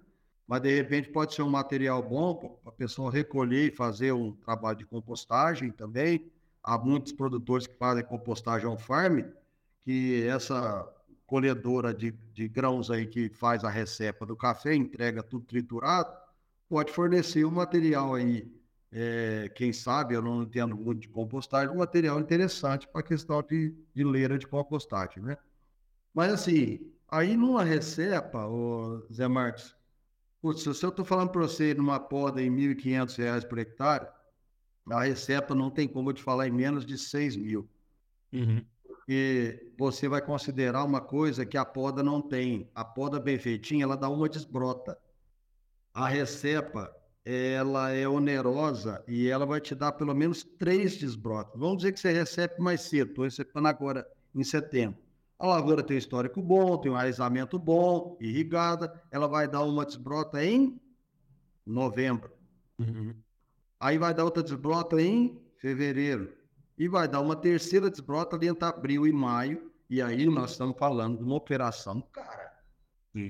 Mas, 0.46 0.60
de 0.60 0.74
repente, 0.74 1.08
pode 1.08 1.34
ser 1.34 1.40
um 1.40 1.48
material 1.48 2.02
bom 2.02 2.34
para 2.34 2.50
a 2.66 2.72
pessoa 2.72 3.10
recolher 3.10 3.72
e 3.72 3.74
fazer 3.74 4.12
um 4.12 4.32
trabalho 4.32 4.76
de 4.76 4.84
compostagem 4.84 5.70
também. 5.70 6.30
Há 6.62 6.76
muitos 6.76 7.12
produtores 7.12 7.66
que 7.66 7.74
fazem 7.78 8.04
compostagem 8.04 8.68
on-farm, 8.68 9.22
que 9.80 10.22
essa 10.26 10.86
colhedora 11.26 11.94
de, 11.94 12.10
de 12.34 12.46
grãos 12.46 12.90
aí 12.90 13.06
que 13.06 13.30
faz 13.30 13.64
a 13.64 13.70
recepa 13.70 14.26
do 14.26 14.36
café, 14.36 14.74
entrega 14.74 15.22
tudo 15.22 15.46
triturado, 15.46 16.14
pode 16.68 16.92
fornecer 16.92 17.46
um 17.46 17.50
material 17.50 18.14
aí, 18.14 18.46
é, 18.92 19.50
quem 19.54 19.72
sabe, 19.72 20.14
eu 20.14 20.22
não 20.22 20.42
entendo 20.42 20.76
muito 20.76 21.00
de 21.00 21.08
compostagem, 21.08 21.74
um 21.74 21.78
material 21.78 22.18
interessante 22.18 22.88
para 22.88 23.00
a 23.00 23.04
questão 23.04 23.42
de, 23.42 23.74
de 23.94 24.04
leira 24.04 24.38
de 24.38 24.46
compostagem, 24.46 25.22
né? 25.22 25.36
Mas 26.14 26.32
assim, 26.32 26.92
aí 27.08 27.36
numa 27.36 27.62
recepa, 27.62 28.46
ô 28.46 29.06
Zé 29.12 29.28
Marques, 29.28 29.74
putz, 30.40 30.62
se 30.62 30.68
eu 30.84 30.90
estou 30.90 31.04
falando 31.04 31.30
para 31.30 31.42
você 31.42 31.74
numa 31.74 32.00
poda 32.00 32.42
em 32.42 32.50
R$ 32.50 32.74
1.500 32.74 33.44
por 33.44 33.58
hectare, 33.58 34.08
a 34.90 35.04
recepa 35.04 35.54
não 35.54 35.70
tem 35.70 35.86
como 35.86 36.10
eu 36.10 36.14
te 36.14 36.22
falar 36.22 36.48
em 36.48 36.52
menos 36.52 36.86
de 36.86 36.96
6 36.96 37.36
mil. 37.36 37.68
Uhum 38.32 38.64
porque 39.08 39.72
você 39.78 40.06
vai 40.06 40.20
considerar 40.20 40.84
uma 40.84 41.00
coisa 41.00 41.46
que 41.46 41.56
a 41.56 41.64
poda 41.64 42.02
não 42.02 42.20
tem. 42.20 42.70
A 42.74 42.84
poda 42.84 43.18
bem 43.18 43.38
feitinha, 43.38 43.84
ela 43.84 43.96
dá 43.96 44.06
uma 44.10 44.28
desbrota. 44.28 44.98
A 45.94 46.06
recepa, 46.06 46.94
ela 47.30 47.90
é 47.90 48.08
onerosa 48.08 49.04
e 49.06 49.28
ela 49.28 49.44
vai 49.44 49.60
te 49.60 49.74
dar 49.74 49.92
pelo 49.92 50.14
menos 50.14 50.42
três 50.42 50.96
desbrotas. 50.96 51.60
Vamos 51.60 51.78
dizer 51.78 51.92
que 51.92 52.00
você 52.00 52.10
recebe 52.10 52.54
mais 52.58 52.80
cedo, 52.80 53.10
estou 53.10 53.24
recebendo 53.24 53.66
agora 53.66 54.08
em 54.34 54.42
setembro. 54.42 54.98
A 55.38 55.46
lavoura 55.46 55.82
tem 55.82 55.98
histórico 55.98 56.40
bom, 56.40 56.78
tem 56.78 56.90
um 56.90 56.96
arrezamento 56.96 57.58
bom, 57.58 58.16
irrigada, 58.18 59.02
ela 59.10 59.26
vai 59.26 59.46
dar 59.46 59.62
uma 59.62 59.84
desbrota 59.84 60.42
em 60.42 60.80
novembro. 61.66 62.32
Uhum. 62.78 63.14
Aí 63.78 63.98
vai 63.98 64.14
dar 64.14 64.24
outra 64.24 64.42
desbrota 64.42 64.98
em 64.98 65.38
fevereiro 65.58 66.32
e 66.78 66.88
vai 66.88 67.06
dar 67.06 67.20
uma 67.20 67.36
terceira 67.36 67.90
desbrota 67.90 68.36
ali 68.36 68.48
entre 68.48 68.64
abril 68.64 69.06
e 69.06 69.12
maio, 69.12 69.70
e 69.90 70.00
aí 70.00 70.24
nós 70.26 70.52
estamos 70.52 70.78
falando 70.78 71.18
de 71.18 71.24
uma 71.24 71.34
operação 71.36 72.00
cara, 72.10 72.54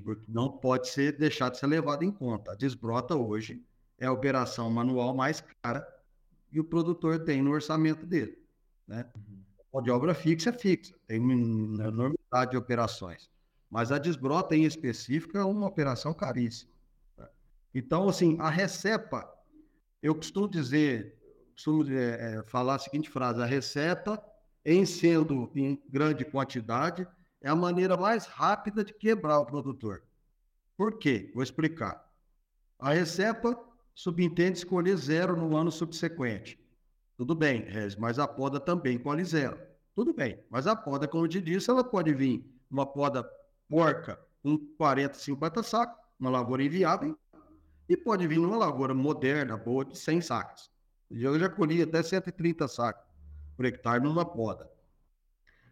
porque 0.04 0.24
não 0.28 0.52
pode 0.52 0.88
ser 0.88 1.18
deixado 1.18 1.54
de 1.54 1.58
ser 1.58 1.66
levado 1.66 2.04
em 2.04 2.12
conta. 2.12 2.52
A 2.52 2.54
desbrota 2.54 3.16
hoje 3.16 3.66
é 3.98 4.06
a 4.06 4.12
operação 4.12 4.70
manual 4.70 5.14
mais 5.14 5.42
cara 5.62 5.86
que 6.50 6.60
o 6.60 6.64
produtor 6.64 7.24
tem 7.24 7.42
no 7.42 7.50
orçamento 7.50 8.06
dele. 8.06 8.38
Né? 8.86 9.04
Uhum. 9.72 9.82
de 9.82 9.90
obra 9.90 10.14
fixa 10.14 10.50
é 10.50 10.52
fixa, 10.52 10.94
tem 11.06 11.20
uma 11.20 11.34
enormidade 11.88 12.52
de 12.52 12.56
operações. 12.56 13.30
Mas 13.70 13.92
a 13.92 13.98
desbrota 13.98 14.56
em 14.56 14.64
específico 14.64 15.36
é 15.36 15.44
uma 15.44 15.66
operação 15.66 16.14
caríssima. 16.14 16.72
Né? 17.16 17.28
Então, 17.74 18.08
assim, 18.08 18.36
a 18.40 18.48
recepa, 18.48 19.30
eu 20.02 20.14
costumo 20.14 20.48
dizer, 20.48 21.18
costumo 21.52 21.84
é, 21.92 22.36
é, 22.36 22.42
falar 22.44 22.76
a 22.76 22.78
seguinte 22.78 23.10
frase: 23.10 23.42
a 23.42 23.46
receita, 23.46 24.22
em 24.64 24.86
sendo 24.86 25.50
em 25.54 25.80
grande 25.88 26.24
quantidade, 26.24 27.06
é 27.42 27.50
a 27.50 27.56
maneira 27.56 27.96
mais 27.96 28.26
rápida 28.26 28.82
de 28.82 28.94
quebrar 28.94 29.38
o 29.40 29.46
produtor. 29.46 30.02
Por 30.76 30.98
quê? 30.98 31.30
Vou 31.34 31.42
explicar. 31.42 32.08
A 32.78 32.92
receita 32.92 33.58
subentende 33.98 34.58
escolher 34.58 34.96
zero 34.96 35.34
no 35.34 35.56
ano 35.56 35.72
subsequente. 35.72 36.56
Tudo 37.16 37.34
bem, 37.34 37.66
mas 37.98 38.20
a 38.20 38.28
poda 38.28 38.60
também 38.60 38.96
colhe 38.96 39.24
zero. 39.24 39.58
Tudo 39.92 40.14
bem, 40.14 40.38
mas 40.48 40.68
a 40.68 40.76
poda, 40.76 41.08
como 41.08 41.24
eu 41.24 41.28
te 41.28 41.40
disse, 41.40 41.68
ela 41.68 41.82
pode 41.82 42.14
vir 42.14 42.48
uma 42.70 42.86
poda 42.86 43.28
porca 43.68 44.16
com 44.40 44.56
40, 44.76 45.14
50 45.14 45.62
sacos, 45.64 46.00
uma 46.16 46.30
lavoura 46.30 46.62
inviável, 46.62 47.18
e 47.88 47.96
pode 47.96 48.24
vir 48.28 48.38
numa 48.38 48.56
lavoura 48.56 48.94
moderna, 48.94 49.56
boa, 49.56 49.84
de 49.84 49.98
100 49.98 50.20
sacos. 50.20 50.70
Eu 51.10 51.36
já 51.36 51.48
colhi 51.48 51.82
até 51.82 52.00
130 52.00 52.68
sacos 52.68 53.04
por 53.56 53.66
hectare 53.66 54.00
numa 54.00 54.24
poda. 54.24 54.70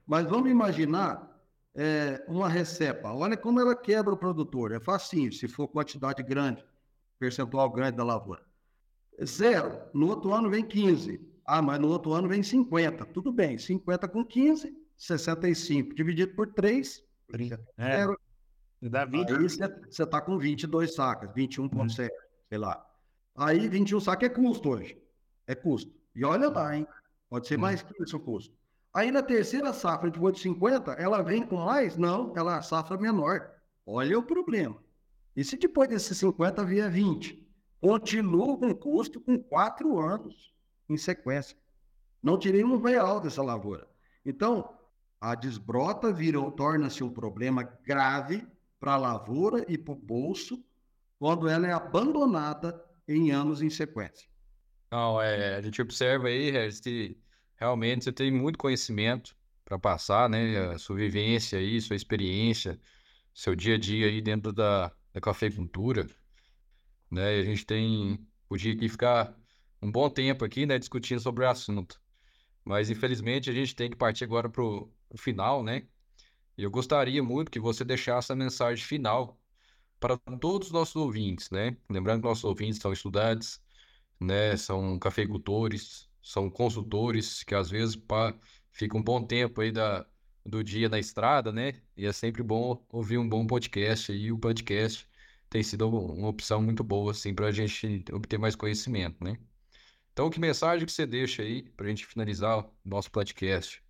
Mas 0.05 0.27
vamos 0.27 0.51
imaginar 0.51 1.33
é, 1.77 2.25
uma 2.27 2.49
recepa. 2.49 3.13
Olha 3.13 3.37
como 3.37 3.61
ela 3.61 3.77
quebra 3.77 4.13
o 4.13 4.17
produtor. 4.17 4.73
É 4.73 4.81
facinho, 4.81 5.33
se 5.33 5.47
for 5.47 5.69
quantidade 5.69 6.25
grande, 6.25 6.65
percentual 7.19 7.71
grande 7.71 7.97
da 7.97 8.05
lavoura. 8.05 8.43
Zero. 9.25 9.81
No 9.95 10.09
outro 10.09 10.33
ano 10.33 10.51
vem 10.51 10.65
15. 10.65 11.21
Ah, 11.45 11.63
mas 11.63 11.79
no 11.81 11.89
outro 11.89 12.13
ano 12.13 12.29
vem 12.29 12.43
50. 12.43 13.05
Tudo 13.07 13.33
bem. 13.33 13.57
50 13.57 14.09
com 14.09 14.25
15, 14.25 14.77
65. 14.97 15.95
Dividido 15.95 16.35
por 16.35 16.53
3, 16.53 17.03
é. 17.79 17.97
zero. 17.97 18.19
Dá 18.83 19.05
20. 19.05 19.33
Aí 19.33 19.49
você 19.49 20.03
está 20.03 20.21
com 20.21 20.39
22 20.39 20.95
sacas, 20.95 21.31
21,7, 21.31 22.09
hum. 22.09 22.09
sei 22.49 22.59
lá. 22.59 22.85
Aí 23.35 23.69
21 23.69 24.01
sacas 24.01 24.31
é 24.31 24.33
custo 24.33 24.71
hoje. 24.71 25.01
É 25.47 25.55
custo. 25.55 25.93
E 26.15 26.25
olha 26.25 26.49
lá, 26.49 26.77
hein? 26.77 26.87
Pode 27.29 27.47
ser 27.47 27.57
hum. 27.57 27.63
mais 27.63 27.83
que 27.83 28.03
isso 28.03 28.17
o 28.17 28.21
custo. 28.21 28.55
Aí 28.93 29.11
na 29.11 29.23
terceira 29.23 29.73
safra, 29.73 30.11
de 30.11 30.41
50, 30.41 30.93
ela 30.93 31.21
vem 31.23 31.47
com 31.47 31.57
mais? 31.57 31.99
Não, 31.99 32.33
ela 32.35 32.55
é 32.55 32.59
a 32.59 32.63
safra 32.63 32.97
menor. 32.97 33.51
Olha 33.85 34.19
o 34.19 34.23
problema. 34.23 34.77
E 35.37 35.45
se 35.45 35.57
depois 35.59 35.89
desses 35.89 36.17
50 36.17 36.65
vier 36.65 36.91
20? 36.91 37.47
Continua 37.79 38.57
com 38.57 38.75
custo 38.75 39.21
com 39.21 39.39
quatro 39.39 39.99
anos 39.99 40.55
em 40.89 40.97
sequência. 40.97 41.57
Não 42.23 42.39
tirei 42.39 42.65
um 42.65 42.81
real 42.81 43.21
dessa 43.21 43.43
lavoura. 43.43 43.87
Então, 44.25 44.75
a 45.21 45.35
desbrota 45.35 46.15
torna-se 46.57 47.05
um 47.05 47.11
problema 47.11 47.63
grave 47.63 48.47
para 48.81 48.95
a 48.95 48.97
lavoura 48.97 49.65
e 49.69 49.77
para 49.77 49.93
o 49.93 49.97
bolso 49.97 50.65
quando 51.19 51.49
ela 51.49 51.67
é 51.67 51.73
abandonada 51.73 52.83
em 53.07 53.31
anos 53.31 53.61
em 53.61 53.71
sequência. 53.71 54.29
Não, 54.91 55.21
é, 55.21 55.57
a 55.57 55.61
gente 55.61 55.81
observa 55.83 56.29
aí, 56.29 56.51
Regis, 56.51 56.81
que 56.81 57.17
realmente 57.57 58.05
você 58.05 58.13
tem 58.13 58.31
muito 58.31 58.59
conhecimento 58.59 59.37
para 59.65 59.79
passar, 59.79 60.29
né? 60.29 60.59
A 60.73 60.79
sua 60.79 60.97
vivência 60.97 61.59
aí, 61.59 61.81
sua 61.81 61.97
experiência, 61.97 62.79
seu 63.35 63.55
dia 63.55 63.75
a 63.75 63.79
dia 63.79 64.07
aí 64.07 64.21
dentro 64.21 64.53
da, 64.53 64.93
da 65.17 65.21
cafeicultura, 65.21 66.07
né? 67.11 67.39
E 67.39 67.41
a 67.41 67.45
gente 67.45 67.65
tem, 67.65 68.29
podia 68.49 68.75
aqui 68.75 68.87
ficar 68.89 69.35
um 69.81 69.91
bom 69.91 70.11
tempo 70.11 70.45
aqui, 70.45 70.67
né, 70.67 70.79
discutindo 70.79 71.21
sobre 71.21 71.45
o 71.45 71.49
assunto. 71.49 71.99
Mas 72.65 72.91
infelizmente 72.91 73.49
a 73.49 73.53
gente 73.55 73.75
tem 73.75 73.91
que 73.91 73.97
partir 73.97 74.25
agora 74.25 74.49
para 74.51 74.63
o 74.63 74.93
final, 75.17 75.63
né? 75.63 75.89
E 76.59 76.63
eu 76.65 76.71
gostaria 76.71 77.23
muito 77.23 77.51
que 77.51 77.59
você 77.61 77.85
deixasse 77.85 78.31
a 78.33 78.37
mensagem 78.37 78.85
final 78.85 79.41
para 79.99 80.19
todos 80.39 80.69
os 80.69 80.73
nossos 80.73 80.97
ouvintes, 80.97 81.51
né? 81.51 81.79
Lembrando 81.89 82.23
que 82.23 82.29
nossos 82.29 82.45
ouvintes 82.45 82.79
são 82.81 82.93
estudantes, 82.93 83.63
né? 84.21 84.57
São 84.59 84.99
cafeicultores, 84.99 86.11
são 86.23 86.51
consultores 86.51 87.43
que 87.43 87.55
às 87.55 87.71
vezes 87.71 87.97
ficam 88.73 89.01
um 89.01 89.05
bom 89.05 89.27
tempo 89.27 89.63
aí 89.63 89.73
da, 89.73 90.07
do 90.47 90.63
dia 90.63 90.89
na 90.89 90.99
estrada, 90.99 91.53
né? 91.53 91.75
E 91.97 92.07
é 92.07 92.13
sempre 92.13 92.43
bom 92.43 92.85
ouvir 92.91 93.19
um 93.19 93.29
bom 93.29 93.47
podcast 93.47 94.13
e 94.13 94.31
o 94.33 94.39
podcast 94.39 95.09
tem 95.49 95.63
sido 95.63 95.89
uma 95.89 96.29
opção 96.29 96.63
muito 96.63 96.83
boa, 96.83 97.13
assim, 97.13 97.35
para 97.35 97.47
a 97.47 97.53
gente 97.53 98.05
obter 98.13 98.39
mais 98.39 98.57
conhecimento, 98.57 99.23
né? 99.23 99.39
Então, 100.13 100.31
que 100.31 100.41
mensagem 100.41 100.87
que 100.87 100.93
você 100.93 101.07
deixa 101.07 101.43
aí 101.43 101.63
para 101.77 101.87
a 101.87 101.89
gente 101.89 102.07
finalizar 102.07 102.61
o 102.61 102.71
nosso 102.85 103.11
podcast? 103.11 103.83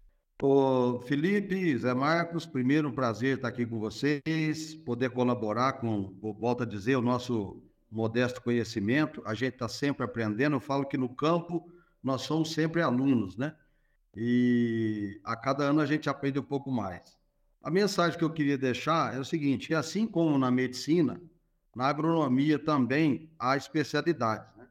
Ô, 0.43 1.01
Felipe, 1.01 1.79
Zé 1.79 1.95
Marcos, 1.95 2.45
primeiro 2.45 2.89
um 2.89 2.93
prazer 2.93 3.37
estar 3.37 3.49
aqui 3.49 3.65
com 3.65 3.79
vocês, 3.79 4.75
poder 4.85 5.11
colaborar 5.11 5.75
com, 5.75 6.13
volto 6.21 6.65
a 6.65 6.67
dizer, 6.67 6.97
o 6.97 7.03
nosso 7.03 7.63
modesto 7.91 8.43
conhecimento. 8.43 9.23
A 9.25 9.35
gente 9.35 9.55
está 9.55 9.69
sempre 9.69 10.05
aprendendo. 10.05 10.57
Eu 10.57 10.61
falo 10.61 10.85
que 10.85 10.99
no 10.99 11.09
campo 11.09 11.71
nós 12.03 12.23
somos 12.23 12.53
sempre 12.53 12.83
alunos, 12.83 13.37
né? 13.37 13.55
E 14.17 15.21
a 15.23 15.37
cada 15.37 15.65
ano 15.65 15.81
a 15.81 15.87
gente 15.87 16.09
aprende 16.09 16.39
um 16.39 16.43
pouco 16.43 16.71
mais. 16.71 17.19
A 17.63 17.71
mensagem 17.71 18.19
que 18.19 18.25
eu 18.25 18.33
queria 18.33 18.57
deixar 18.57 19.15
é 19.15 19.19
o 19.19 19.25
seguinte: 19.25 19.75
assim 19.75 20.07
como 20.07 20.39
na 20.39 20.51
medicina, 20.51 21.21
na 21.75 21.89
agronomia 21.89 22.59
também 22.59 23.29
há 23.39 23.59
especialidades. 23.59 24.49
Né? 24.57 24.67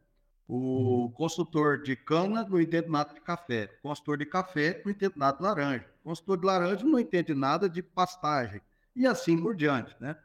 O 0.48 1.12
consultor 1.14 1.84
de 1.84 1.96
cana 1.96 2.44
não 2.50 2.60
entende 2.60 2.90
nada 2.90 3.14
de 3.14 3.22
café, 3.22 3.70
o 3.80 3.90
consultor 3.90 4.18
de 4.18 4.26
café 4.26 4.82
não 4.84 4.92
entende 4.92 5.14
nada 5.16 5.38
de 5.38 5.44
laranja, 5.44 5.86
o 6.04 6.10
consultor 6.10 6.40
de 6.40 6.46
laranja 6.46 6.84
não 6.84 7.00
entende 7.00 7.34
nada 7.36 7.70
de 7.70 7.84
pastagem, 7.84 8.62
e 8.96 9.06
assim 9.06 9.40
por 9.40 9.56
diante. 9.56 9.96
Né? 10.00 10.16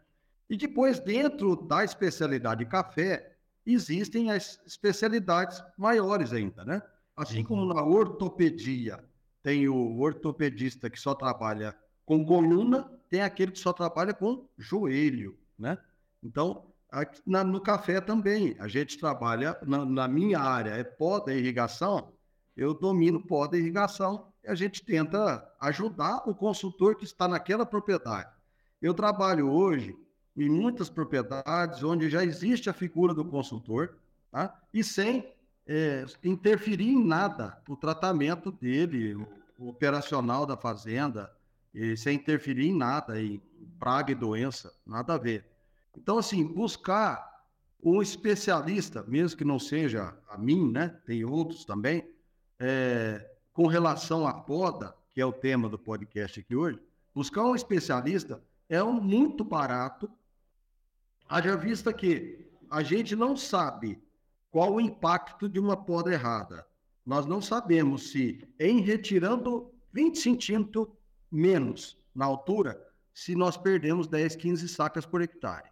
E 0.48 0.56
depois, 0.56 0.98
dentro 0.98 1.56
da 1.56 1.84
especialidade 1.84 2.64
de 2.64 2.70
café, 2.70 3.36
existem 3.66 4.30
as 4.30 4.58
especialidades 4.66 5.62
maiores 5.76 6.32
ainda, 6.32 6.64
né? 6.64 6.82
Assim 7.14 7.44
como 7.44 7.66
na 7.66 7.84
ortopedia 7.84 8.98
tem 9.42 9.68
o 9.68 9.98
ortopedista 9.98 10.90
que 10.90 10.98
só 10.98 11.14
trabalha 11.14 11.74
com 12.04 12.24
coluna, 12.24 12.90
tem 13.08 13.22
aquele 13.22 13.52
que 13.52 13.58
só 13.58 13.72
trabalha 13.72 14.12
com 14.12 14.46
joelho, 14.58 15.38
né? 15.58 15.78
Então, 16.22 16.66
aqui, 16.90 17.20
na, 17.26 17.42
no 17.42 17.60
café 17.60 18.00
também, 18.00 18.56
a 18.58 18.68
gente 18.68 18.98
trabalha, 18.98 19.56
na, 19.66 19.84
na 19.84 20.08
minha 20.08 20.38
área 20.38 20.70
é 20.70 20.84
poda 20.84 21.34
irrigação, 21.34 22.12
eu 22.56 22.74
domino 22.74 23.20
poda 23.20 23.56
irrigação, 23.56 24.26
e 24.44 24.48
a 24.48 24.54
gente 24.54 24.84
tenta 24.84 25.48
ajudar 25.60 26.28
o 26.28 26.34
consultor 26.34 26.96
que 26.96 27.04
está 27.04 27.26
naquela 27.28 27.64
propriedade. 27.64 28.30
Eu 28.80 28.94
trabalho 28.94 29.50
hoje 29.50 29.96
em 30.36 30.48
muitas 30.48 30.88
propriedades 30.88 31.82
onde 31.82 32.08
já 32.08 32.24
existe 32.24 32.70
a 32.70 32.72
figura 32.72 33.12
do 33.12 33.24
consultor, 33.24 33.96
tá? 34.30 34.58
e 34.72 34.82
sem 34.82 35.32
é, 35.72 36.04
interferir 36.24 36.88
em 36.88 37.04
nada 37.04 37.62
o 37.68 37.76
tratamento 37.76 38.50
dele, 38.50 39.14
o, 39.14 39.68
operacional 39.68 40.44
da 40.44 40.56
fazenda, 40.56 41.30
sem 41.96 42.16
interferir 42.16 42.66
em 42.66 42.76
nada, 42.76 43.22
em 43.22 43.40
praga 43.78 44.10
e 44.10 44.14
doença, 44.14 44.72
nada 44.84 45.14
a 45.14 45.18
ver. 45.18 45.44
Então, 45.96 46.18
assim, 46.18 46.44
buscar 46.44 47.44
um 47.80 48.02
especialista, 48.02 49.04
mesmo 49.06 49.38
que 49.38 49.44
não 49.44 49.58
seja 49.58 50.16
a 50.28 50.36
mim, 50.36 50.72
né? 50.72 50.88
Tem 51.06 51.24
outros 51.24 51.64
também, 51.64 52.10
é, 52.58 53.30
com 53.52 53.66
relação 53.66 54.26
à 54.26 54.32
poda, 54.32 54.96
que 55.10 55.20
é 55.20 55.26
o 55.26 55.32
tema 55.32 55.68
do 55.68 55.78
podcast 55.78 56.40
aqui 56.40 56.56
hoje, 56.56 56.80
buscar 57.14 57.44
um 57.44 57.54
especialista 57.54 58.42
é 58.68 58.82
um 58.82 59.00
muito 59.00 59.44
barato, 59.44 60.10
haja 61.28 61.56
vista 61.56 61.92
que 61.92 62.50
a 62.68 62.82
gente 62.82 63.14
não 63.14 63.36
sabe 63.36 64.02
qual 64.50 64.74
o 64.74 64.80
impacto 64.80 65.48
de 65.48 65.58
uma 65.58 65.76
poda 65.76 66.12
errada. 66.12 66.66
Nós 67.04 67.26
não 67.26 67.40
sabemos 67.40 68.10
se, 68.10 68.46
em 68.58 68.80
retirando 68.80 69.72
20 69.92 70.18
centímetros 70.18 70.88
menos 71.30 71.96
na 72.14 72.24
altura, 72.24 72.80
se 73.14 73.34
nós 73.34 73.56
perdemos 73.56 74.06
10, 74.06 74.36
15 74.36 74.68
sacas 74.68 75.06
por 75.06 75.22
hectare. 75.22 75.70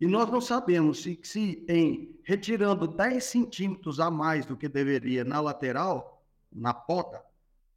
E 0.00 0.06
nós 0.06 0.30
não 0.30 0.40
sabemos 0.40 1.02
se, 1.02 1.18
se 1.22 1.64
em 1.68 2.18
retirando 2.24 2.86
10 2.86 3.24
centímetros 3.24 3.98
a 3.98 4.10
mais 4.10 4.44
do 4.44 4.56
que 4.56 4.68
deveria 4.68 5.24
na 5.24 5.40
lateral, 5.40 6.22
na 6.52 6.74
poda, 6.74 7.22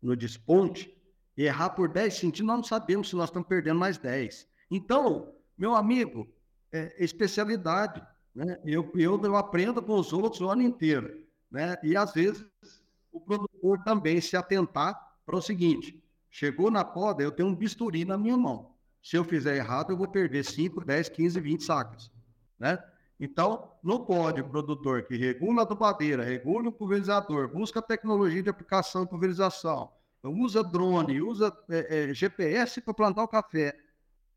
no 0.01 0.15
desponte, 0.15 0.93
errar 1.37 1.69
por 1.69 1.87
10 1.87 2.13
centímetros, 2.13 2.47
nós 2.47 2.57
não 2.57 2.63
sabemos 2.63 3.09
se 3.09 3.15
nós 3.15 3.29
estamos 3.29 3.47
perdendo 3.47 3.79
mais 3.79 3.97
10. 3.97 4.47
Então, 4.69 5.33
meu 5.57 5.75
amigo, 5.75 6.27
é 6.71 7.03
especialidade. 7.03 8.05
Né? 8.39 8.57
Eu, 8.63 8.89
eu, 8.95 9.21
eu 9.21 9.35
aprendo 9.35 9.81
com 9.81 9.99
os 9.99 10.13
outros 10.13 10.39
o 10.39 10.49
ano 10.49 10.61
inteiro. 10.61 11.25
Né? 11.51 11.77
E 11.83 11.97
às 11.97 12.13
vezes 12.13 12.45
o 13.11 13.19
produtor 13.19 13.83
também 13.83 14.21
se 14.21 14.37
atentar 14.37 14.97
para 15.25 15.35
o 15.35 15.41
seguinte: 15.41 16.01
chegou 16.29 16.71
na 16.71 16.85
poda, 16.85 17.21
eu 17.21 17.33
tenho 17.33 17.49
um 17.49 17.55
bisturi 17.55 18.05
na 18.05 18.17
minha 18.17 18.37
mão. 18.37 18.71
Se 19.03 19.17
eu 19.17 19.25
fizer 19.25 19.57
errado, 19.57 19.91
eu 19.91 19.97
vou 19.97 20.07
perder 20.07 20.45
5, 20.45 20.85
10, 20.85 21.09
15, 21.09 21.39
20 21.41 21.63
sacas. 21.65 22.09
Né? 22.57 22.81
Então, 23.19 23.73
não 23.83 24.05
pode 24.05 24.39
o 24.39 24.47
produtor 24.47 25.03
que 25.03 25.17
regula 25.17 25.61
a 25.61 25.65
adubadeira, 25.65 26.23
regula 26.23 26.69
o 26.69 26.71
pulverizador, 26.71 27.49
busca 27.49 27.81
tecnologia 27.81 28.41
de 28.41 28.49
aplicação 28.49 29.03
de 29.03 29.09
pulverização, 29.09 29.91
usa 30.23 30.63
drone, 30.63 31.21
usa 31.21 31.53
é, 31.69 32.09
é, 32.09 32.13
GPS 32.13 32.79
para 32.79 32.93
plantar 32.93 33.23
o 33.23 33.27
café. 33.27 33.77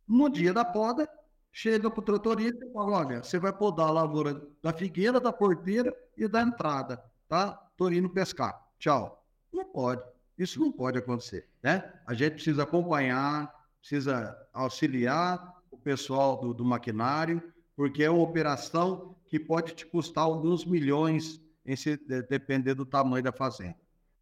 No 0.09 0.29
dia 0.29 0.53
da 0.53 0.65
poda, 0.65 1.09
chega 1.53 1.91
para 1.91 2.01
o 2.01 2.03
tratorista 2.03 2.65
e 2.65 2.73
fala, 2.73 2.99
olha, 2.99 3.23
você 3.23 3.39
vai 3.39 3.53
podar 3.53 3.89
a 3.89 3.93
lavoura 3.93 4.43
da 4.63 4.73
figueira, 4.73 5.21
da 5.21 5.33
porteira 5.33 5.95
e 6.17 6.27
da 6.27 6.43
entrada, 6.43 7.03
tá? 7.29 7.53
Tô 7.77 7.91
indo 7.91 8.09
pescar. 8.09 8.59
Tchau. 8.79 9.25
Não 9.53 9.67
pode. 9.67 10.03
Isso 10.39 10.59
não 10.59 10.73
pode 10.73 10.99
acontecer, 10.99 11.47
né? 11.63 11.93
A 12.07 12.15
gente 12.15 12.35
precisa 12.35 12.63
acompanhar, 12.63 13.53
precisa 13.79 14.37
auxiliar 14.53 15.63
o 15.71 15.77
pessoal 15.77 16.41
do, 16.41 16.55
do 16.55 16.65
maquinário, 16.65 17.43
porque 17.77 18.03
é 18.03 18.11
uma 18.11 18.23
operação 18.23 19.15
que 19.27 19.39
pode 19.39 19.75
te 19.75 19.87
custar 19.87 20.25
alguns 20.25 20.65
milhões, 20.65 21.41
em 21.65 21.77
se, 21.77 21.97
de, 21.97 22.23
depender 22.23 22.75
do 22.75 22.87
tamanho 22.87 23.23
da 23.23 23.33
fazenda. 23.33 23.77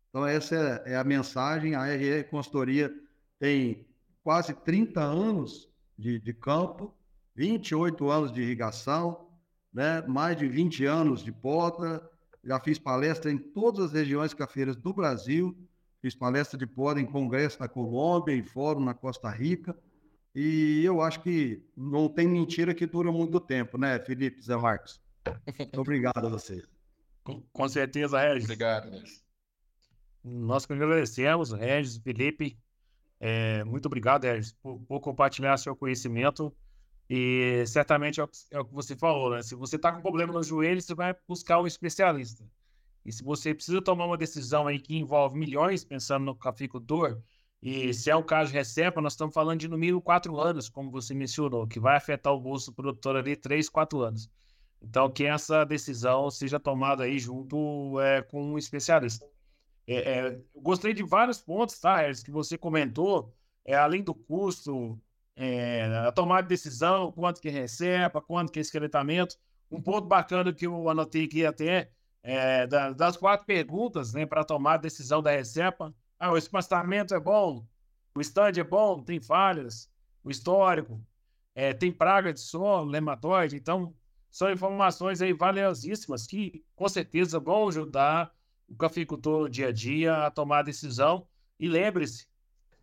Então, 0.09 0.26
essa 0.26 0.83
é, 0.85 0.93
é 0.93 0.97
a 0.97 1.05
mensagem. 1.05 1.74
A 1.74 1.87
RR 1.87 2.24
Consultoria 2.28 2.93
tem 3.39 3.87
quase 4.22 4.53
30 4.53 5.01
anos 5.01 5.70
de, 5.97 6.18
de 6.18 6.35
campo, 6.35 6.95
28 7.41 8.11
anos 8.11 8.30
de 8.30 8.43
irrigação, 8.43 9.26
né? 9.72 10.03
mais 10.03 10.36
de 10.36 10.47
20 10.47 10.84
anos 10.84 11.24
de 11.24 11.32
poda. 11.32 12.07
Já 12.45 12.61
fiz 12.61 12.78
palestra 12.78 13.32
em 13.32 13.38
todas 13.38 13.86
as 13.86 13.93
regiões 13.93 14.34
cafeiras 14.34 14.76
do 14.76 14.93
Brasil, 14.93 15.57
fiz 16.03 16.14
palestra 16.14 16.59
de 16.59 16.66
poda 16.66 17.01
em 17.01 17.07
congresso 17.07 17.59
na 17.59 17.66
Colômbia, 17.66 18.34
em 18.34 18.43
fórum 18.43 18.80
na 18.80 18.93
Costa 18.93 19.30
Rica. 19.30 19.74
E 20.34 20.84
eu 20.84 21.01
acho 21.01 21.22
que 21.22 21.64
não 21.74 22.11
tem 22.11 22.28
mentira 22.28 22.74
que 22.74 22.84
dura 22.84 23.11
muito 23.11 23.41
tempo, 23.41 23.78
né, 23.78 23.99
Felipe 23.99 24.43
Zé 24.43 24.57
Marcos? 24.57 25.01
Obrigado 25.74 26.26
a 26.26 26.28
você. 26.28 26.62
Com, 27.24 27.41
com 27.41 27.68
certeza, 27.70 28.20
Regis. 28.20 28.45
Obrigado, 28.45 28.91
Regis. 28.91 29.24
Nós 30.22 30.66
que 30.66 30.74
agradecemos, 30.74 31.53
Regis, 31.53 31.97
Felipe. 31.97 32.59
É, 33.18 33.64
muito 33.64 33.86
obrigado, 33.86 34.24
Regis, 34.24 34.53
por, 34.53 34.78
por, 34.80 35.01
compartilhar 35.01 35.57
seu 35.57 35.74
conhecimento. 35.74 36.55
E 37.13 37.67
certamente 37.67 38.21
é 38.21 38.25
o, 38.25 38.31
é 38.53 38.61
o 38.61 38.65
que 38.65 38.73
você 38.73 38.95
falou, 38.95 39.31
né? 39.31 39.43
Se 39.43 39.57
você 39.57 39.75
está 39.75 39.93
com 39.93 40.01
problema 40.01 40.33
no 40.33 40.45
joelho, 40.45 40.81
você 40.81 40.95
vai 40.95 41.13
buscar 41.27 41.61
um 41.61 41.67
especialista. 41.67 42.45
E 43.05 43.11
se 43.11 43.25
você 43.25 43.53
precisa 43.53 43.83
tomar 43.83 44.07
uma 44.07 44.17
decisão 44.17 44.69
aí 44.69 44.79
que 44.79 44.97
envolve 44.97 45.37
milhões, 45.37 45.85
pensando 45.85 46.25
no 46.25 46.37
caficultor, 46.37 47.21
e 47.61 47.93
se 47.93 48.11
é 48.11 48.15
o 48.15 48.23
caso 48.23 48.53
recepa, 48.53 49.01
nós 49.01 49.15
estamos 49.15 49.35
falando 49.35 49.59
de 49.59 49.67
no 49.67 49.77
mínimo 49.77 50.01
quatro 50.01 50.39
anos, 50.39 50.69
como 50.69 50.89
você 50.89 51.13
mencionou, 51.13 51.67
que 51.67 51.81
vai 51.81 51.97
afetar 51.97 52.33
o 52.33 52.41
bolso 52.41 52.71
do 52.71 52.77
produtor 52.77 53.17
ali 53.17 53.35
três, 53.35 53.69
quatro 53.69 54.03
anos. 54.03 54.31
Então, 54.81 55.11
que 55.11 55.25
essa 55.25 55.65
decisão 55.65 56.31
seja 56.31 56.61
tomada 56.61 57.03
aí 57.03 57.19
junto 57.19 58.01
é, 58.01 58.23
com 58.23 58.53
um 58.53 58.57
especialista. 58.57 59.27
É, 59.85 59.97
é, 59.97 60.41
gostei 60.55 60.95
de 60.95 61.03
vários 61.03 61.41
pontos, 61.41 61.77
tá, 61.81 61.97
Harris, 61.97 62.23
que 62.23 62.31
você 62.31 62.57
comentou, 62.57 63.35
é, 63.65 63.75
além 63.75 64.03
do 64.05 64.15
custo, 64.15 64.97
é, 65.37 65.85
a 66.07 66.12
tomada 66.12 66.43
de 66.43 66.49
decisão, 66.49 67.12
quanto 67.12 67.41
que 67.41 67.49
recepa, 67.49 68.20
quanto 68.20 68.53
que 68.53 68.59
é 68.59 68.62
esqueletamento. 68.62 69.37
Um 69.70 69.81
ponto 69.81 70.07
bacana 70.07 70.53
que 70.53 70.66
eu 70.66 70.89
anotei 70.89 71.24
aqui 71.24 71.47
até, 71.47 71.91
é, 72.22 72.66
das 72.66 73.16
quatro 73.16 73.47
perguntas 73.47 74.12
né, 74.12 74.26
para 74.26 74.45
tomar 74.45 74.74
a 74.74 74.78
decisão 74.78 75.22
da 75.22 75.31
recepa, 75.31 75.95
ah, 76.18 76.33
o 76.33 76.37
espaçamento 76.37 77.14
é 77.14 77.20
bom, 77.20 77.66
o 78.14 78.20
stand 78.20 78.53
é 78.59 78.64
bom, 78.64 79.03
tem 79.03 79.20
falhas, 79.20 79.91
o 80.22 80.31
histórico, 80.31 81.01
é, 81.55 81.72
tem 81.72 81.91
praga 81.91 82.33
de 82.33 82.41
solo, 82.41 82.91
nematóide, 82.91 83.57
então 83.57 83.95
são 84.31 84.51
informações 84.51 85.20
aí 85.20 85.33
valiosíssimas 85.33 86.26
que 86.26 86.64
com 86.76 86.89
certeza 86.89 87.41
vão 87.41 87.68
ajudar 87.68 88.33
o 88.68 88.76
cafeicultor 88.76 89.43
no 89.43 89.49
dia 89.49 89.68
a 89.68 89.72
dia 89.72 90.26
a 90.26 90.31
tomar 90.31 90.59
a 90.61 90.62
decisão. 90.62 91.26
E 91.59 91.68
lembre-se, 91.68 92.26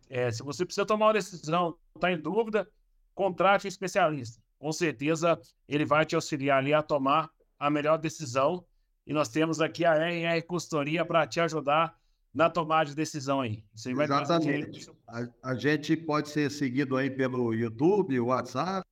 é, 0.08 0.30
se 0.30 0.42
você 0.42 0.64
precisa 0.64 0.86
tomar 0.86 1.06
uma 1.06 1.12
decisão, 1.12 1.76
está 1.94 2.10
em 2.10 2.18
dúvida, 2.18 2.68
contrate 3.14 3.66
um 3.66 3.68
especialista. 3.68 4.42
Com 4.58 4.72
certeza 4.72 5.38
ele 5.68 5.84
vai 5.84 6.04
te 6.04 6.14
auxiliar 6.14 6.58
ali 6.58 6.72
a 6.72 6.82
tomar 6.82 7.30
a 7.58 7.70
melhor 7.70 7.98
decisão. 7.98 8.64
E 9.06 9.12
nós 9.12 9.28
temos 9.28 9.60
aqui 9.60 9.84
a 9.84 9.94
RR 9.94 10.42
Consultoria 10.46 11.04
para 11.04 11.26
te 11.26 11.40
ajudar 11.40 11.96
na 12.32 12.50
tomada 12.50 12.90
de 12.90 12.96
decisão 12.96 13.40
aí. 13.40 13.64
Você 13.74 13.92
Exatamente. 13.92 14.90
A, 15.06 15.26
a, 15.42 15.54
gente 15.54 15.96
pode 15.96 16.28
ser 16.28 16.50
seguido 16.50 16.96
aí 16.96 17.10
pelo 17.10 17.54
YouTube, 17.54 18.20
WhatsApp. 18.20 18.84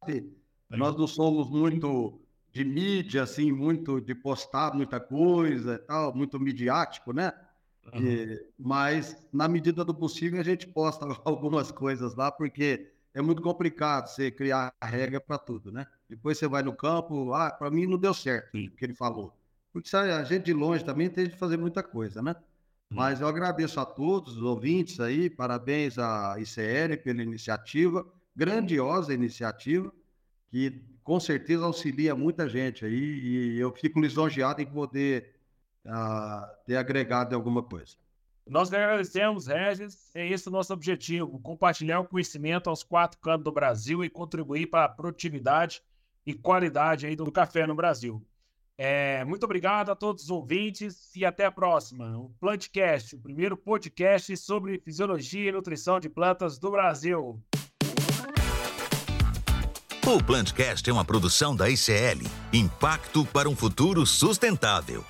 Nós 0.71 0.97
não 0.97 1.07
somos 1.07 1.49
muito 1.51 2.21
de 2.51 2.65
mídia, 2.65 3.23
assim, 3.23 3.53
muito 3.53 4.01
de 4.01 4.15
postar 4.15 4.75
muita 4.75 4.99
coisa 4.99 5.79
tal, 5.87 6.15
muito 6.15 6.41
midiático, 6.41 7.13
né? 7.13 7.33
Uhum. 7.93 8.03
E, 8.03 8.47
mas, 8.59 9.17
na 9.33 9.49
medida 9.49 9.85
do 9.85 9.95
possível, 9.95 10.41
a 10.41 10.45
gente 10.45 10.67
posta 10.67 11.07
algumas 11.25 11.71
coisas 11.71 12.15
lá, 12.15 12.31
porque 12.31 12.91
é 13.15 13.23
muito 13.23 13.41
complicado 13.41 14.09
você 14.09 14.31
criar 14.31 14.73
regra 14.83 15.21
para 15.21 15.39
tudo, 15.39 15.73
né? 15.73 15.87
Depois 16.09 16.39
você 16.39 16.47
vai 16.47 16.63
no 16.63 16.75
campo, 16.75 17.33
ah, 17.33 17.51
para 17.51 17.71
mim 17.71 17.87
não 17.87 17.99
deu 17.99 18.13
certo 18.13 18.49
o 18.57 18.71
que 18.71 18.85
ele 18.85 18.95
falou. 18.95 19.33
Porque 19.73 19.95
a 19.97 20.25
gente 20.25 20.45
de 20.45 20.53
longe 20.53 20.85
também 20.85 21.09
tem 21.09 21.29
de 21.29 21.37
fazer 21.37 21.57
muita 21.57 21.83
coisa, 21.83 22.23
né? 22.23 22.37
Mas 22.89 23.21
eu 23.21 23.27
agradeço 23.27 23.81
a 23.81 23.85
todos 23.85 24.37
os 24.37 24.43
ouvintes 24.43 25.01
aí, 25.01 25.29
parabéns 25.29 25.99
à 25.99 26.37
ICL 26.39 26.97
pela 27.03 27.23
iniciativa, 27.23 28.07
grandiosa 28.35 29.13
iniciativa, 29.13 29.93
que 30.49 30.83
com 31.03 31.19
certeza 31.19 31.65
auxilia 31.65 32.15
muita 32.15 32.49
gente 32.49 32.85
aí, 32.85 32.95
e 32.95 33.59
eu 33.59 33.73
fico 33.73 34.01
lisonjeado 34.01 34.61
em 34.61 34.67
poder 34.67 35.36
uh, 35.87 36.47
ter 36.67 36.77
agregado 36.77 37.35
alguma 37.35 37.63
coisa. 37.63 37.97
Nós 38.47 38.73
agradecemos, 38.73 39.47
Regis. 39.47 40.15
É 40.15 40.27
esse 40.27 40.49
o 40.49 40.53
nosso 40.53 40.73
objetivo: 40.73 41.39
compartilhar 41.41 42.01
o 42.01 42.05
conhecimento 42.05 42.71
aos 42.71 42.83
quatro 42.83 43.19
cantos 43.21 43.45
do 43.45 43.53
Brasil 43.53 44.05
e 44.05 44.11
contribuir 44.11 44.67
para 44.67 44.85
a 44.85 44.89
produtividade 44.89 45.83
e 46.25 46.35
qualidade 46.35 47.07
aí 47.07 47.17
do 47.17 47.31
café 47.31 47.67
no 47.67 47.75
Brasil. 47.75 48.25
É, 48.79 49.25
muito 49.25 49.45
obrigado 49.45 49.91
a 49.91 49.97
todos 49.97 50.25
os 50.25 50.31
ouvintes 50.31 51.15
e 51.17 51.25
até 51.25 51.47
a 51.47 51.51
próxima. 51.51 52.19
O 52.19 52.31
Plantcast, 52.39 53.17
o 53.17 53.19
primeiro 53.19 53.57
podcast 53.57 54.37
sobre 54.37 54.79
fisiologia 54.79 55.49
e 55.49 55.53
nutrição 55.53 55.99
de 55.99 56.11
plantas 56.11 56.59
do 56.59 56.71
Brasil. 56.71 57.43
O 60.07 60.23
Plantcast 60.23 60.89
é 60.89 60.93
uma 60.93 61.05
produção 61.05 61.57
da 61.57 61.69
ICL 61.69 62.23
Impacto 62.53 63.25
para 63.27 63.49
um 63.49 63.57
futuro 63.57 64.07
sustentável. 64.07 65.05